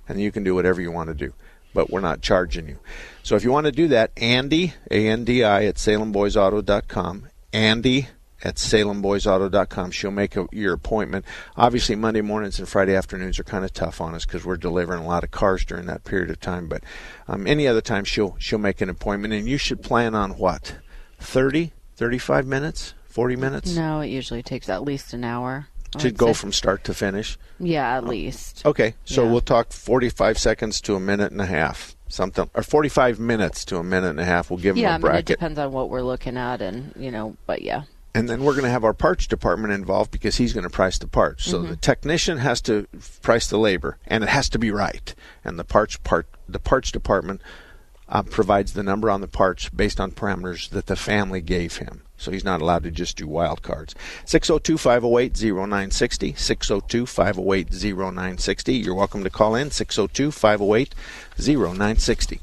And 0.08 0.20
you 0.20 0.32
can 0.32 0.42
do 0.42 0.52
whatever 0.54 0.80
you 0.80 0.90
want 0.90 1.08
to 1.10 1.14
do, 1.14 1.32
but 1.72 1.88
we're 1.88 2.00
not 2.00 2.22
charging 2.22 2.68
you. 2.68 2.80
So 3.22 3.36
if 3.36 3.44
you 3.44 3.52
want 3.52 3.66
to 3.66 3.72
do 3.72 3.86
that, 3.86 4.10
Andy, 4.16 4.74
A 4.90 5.06
N 5.06 5.24
D 5.24 5.44
I, 5.44 5.64
at 5.64 5.76
salemboysauto.com. 5.76 7.28
Andy 7.52 8.08
at 8.42 8.56
salemboysauto.com. 8.56 9.92
She'll 9.92 10.10
make 10.10 10.36
a, 10.36 10.48
your 10.50 10.74
appointment. 10.74 11.24
Obviously, 11.56 11.94
Monday 11.94 12.20
mornings 12.20 12.58
and 12.58 12.68
Friday 12.68 12.96
afternoons 12.96 13.38
are 13.38 13.44
kind 13.44 13.64
of 13.64 13.72
tough 13.72 14.00
on 14.00 14.16
us 14.16 14.26
because 14.26 14.44
we're 14.44 14.56
delivering 14.56 15.04
a 15.04 15.06
lot 15.06 15.22
of 15.22 15.30
cars 15.30 15.64
during 15.64 15.86
that 15.86 16.02
period 16.02 16.30
of 16.30 16.40
time. 16.40 16.66
But 16.66 16.82
um, 17.28 17.46
any 17.46 17.68
other 17.68 17.80
time, 17.80 18.04
she'll 18.04 18.36
she'll 18.40 18.58
make 18.58 18.80
an 18.80 18.90
appointment, 18.90 19.32
and 19.32 19.48
you 19.48 19.56
should 19.56 19.84
plan 19.84 20.16
on 20.16 20.32
what 20.32 20.74
30, 21.20 21.72
35 21.96 22.46
minutes, 22.46 22.94
40 23.04 23.36
minutes 23.36 23.74
No, 23.76 24.00
it 24.00 24.08
usually 24.08 24.42
takes 24.42 24.68
at 24.68 24.82
least 24.82 25.12
an 25.12 25.24
hour. 25.24 25.66
To 25.98 26.12
go 26.12 26.28
say. 26.28 26.34
from 26.34 26.52
start 26.52 26.84
to 26.84 26.94
finish. 26.94 27.36
Yeah, 27.58 27.96
at 27.96 28.04
least. 28.06 28.64
Okay, 28.64 28.94
so 29.04 29.24
Yeah. 29.24 29.30
we'll 29.32 29.40
talk 29.40 29.72
45 29.72 30.38
seconds 30.38 30.80
to 30.82 30.94
a 30.94 31.00
minute 31.00 31.32
and 31.32 31.40
a 31.40 31.46
half. 31.46 31.96
something 32.08 32.48
or 32.54 32.62
45 32.64 33.18
minutes 33.20 33.64
to 33.64 33.76
a 33.76 33.84
minute 33.84 34.10
and 34.10 34.18
a 34.20 34.24
half. 34.24 34.50
We'll 34.50 34.58
give 34.58 34.76
yeah, 34.76 34.98
them 34.98 35.04
a 35.04 35.08
I 35.08 35.10
mean, 35.12 35.18
it 35.20 35.26
depends 35.26 35.58
on 35.60 35.70
what 35.70 35.90
we're 35.90 36.02
looking 36.02 36.36
at, 36.36 36.60
and 36.60 36.92
you 36.96 37.10
know, 37.12 37.36
but 37.46 37.62
yeah. 37.62 37.82
and 38.16 38.28
then 38.28 38.42
we're 38.42 38.52
going 38.54 38.64
to 38.64 38.70
have 38.70 38.82
our 38.82 38.92
parts 38.94 39.28
department 39.28 39.72
involved 39.72 40.10
because 40.10 40.36
he's 40.36 40.52
going 40.52 40.64
to 40.64 40.70
price 40.70 40.98
the 40.98 41.06
parts. 41.06 41.44
So 41.44 41.60
Mhm. 41.60 41.68
the 41.68 41.76
technician 41.76 42.38
has 42.38 42.60
to 42.62 42.86
price 43.22 43.46
the 43.46 43.58
labor, 43.58 43.96
and 44.08 44.24
it 44.24 44.28
has 44.30 44.48
to 44.50 44.58
be 44.58 44.72
right. 44.72 45.14
And 45.44 45.56
the 45.58 45.62
parts 45.64 45.96
part 45.98 46.26
the 46.48 46.58
parts 46.58 46.90
department 46.90 47.42
uh, 48.10 48.22
provides 48.22 48.72
the 48.72 48.82
number 48.82 49.10
on 49.10 49.20
the 49.20 49.28
parts 49.28 49.68
based 49.68 50.00
on 50.00 50.10
parameters 50.10 50.68
that 50.70 50.86
the 50.86 50.96
family 50.96 51.40
gave 51.40 51.76
him. 51.76 52.02
So 52.16 52.30
he's 52.30 52.44
not 52.44 52.60
allowed 52.60 52.82
to 52.82 52.90
just 52.90 53.16
do 53.16 53.26
wild 53.26 53.62
cards. 53.62 53.94
602 54.26 54.76
508 54.76 55.40
0960. 55.42 56.34
602 56.34 57.06
508 57.06 57.72
0960. 57.72 58.74
You're 58.74 58.94
welcome 58.94 59.24
to 59.24 59.30
call 59.30 59.54
in 59.54 59.70
602 59.70 60.30
508 60.30 60.94
0960. 61.38 62.40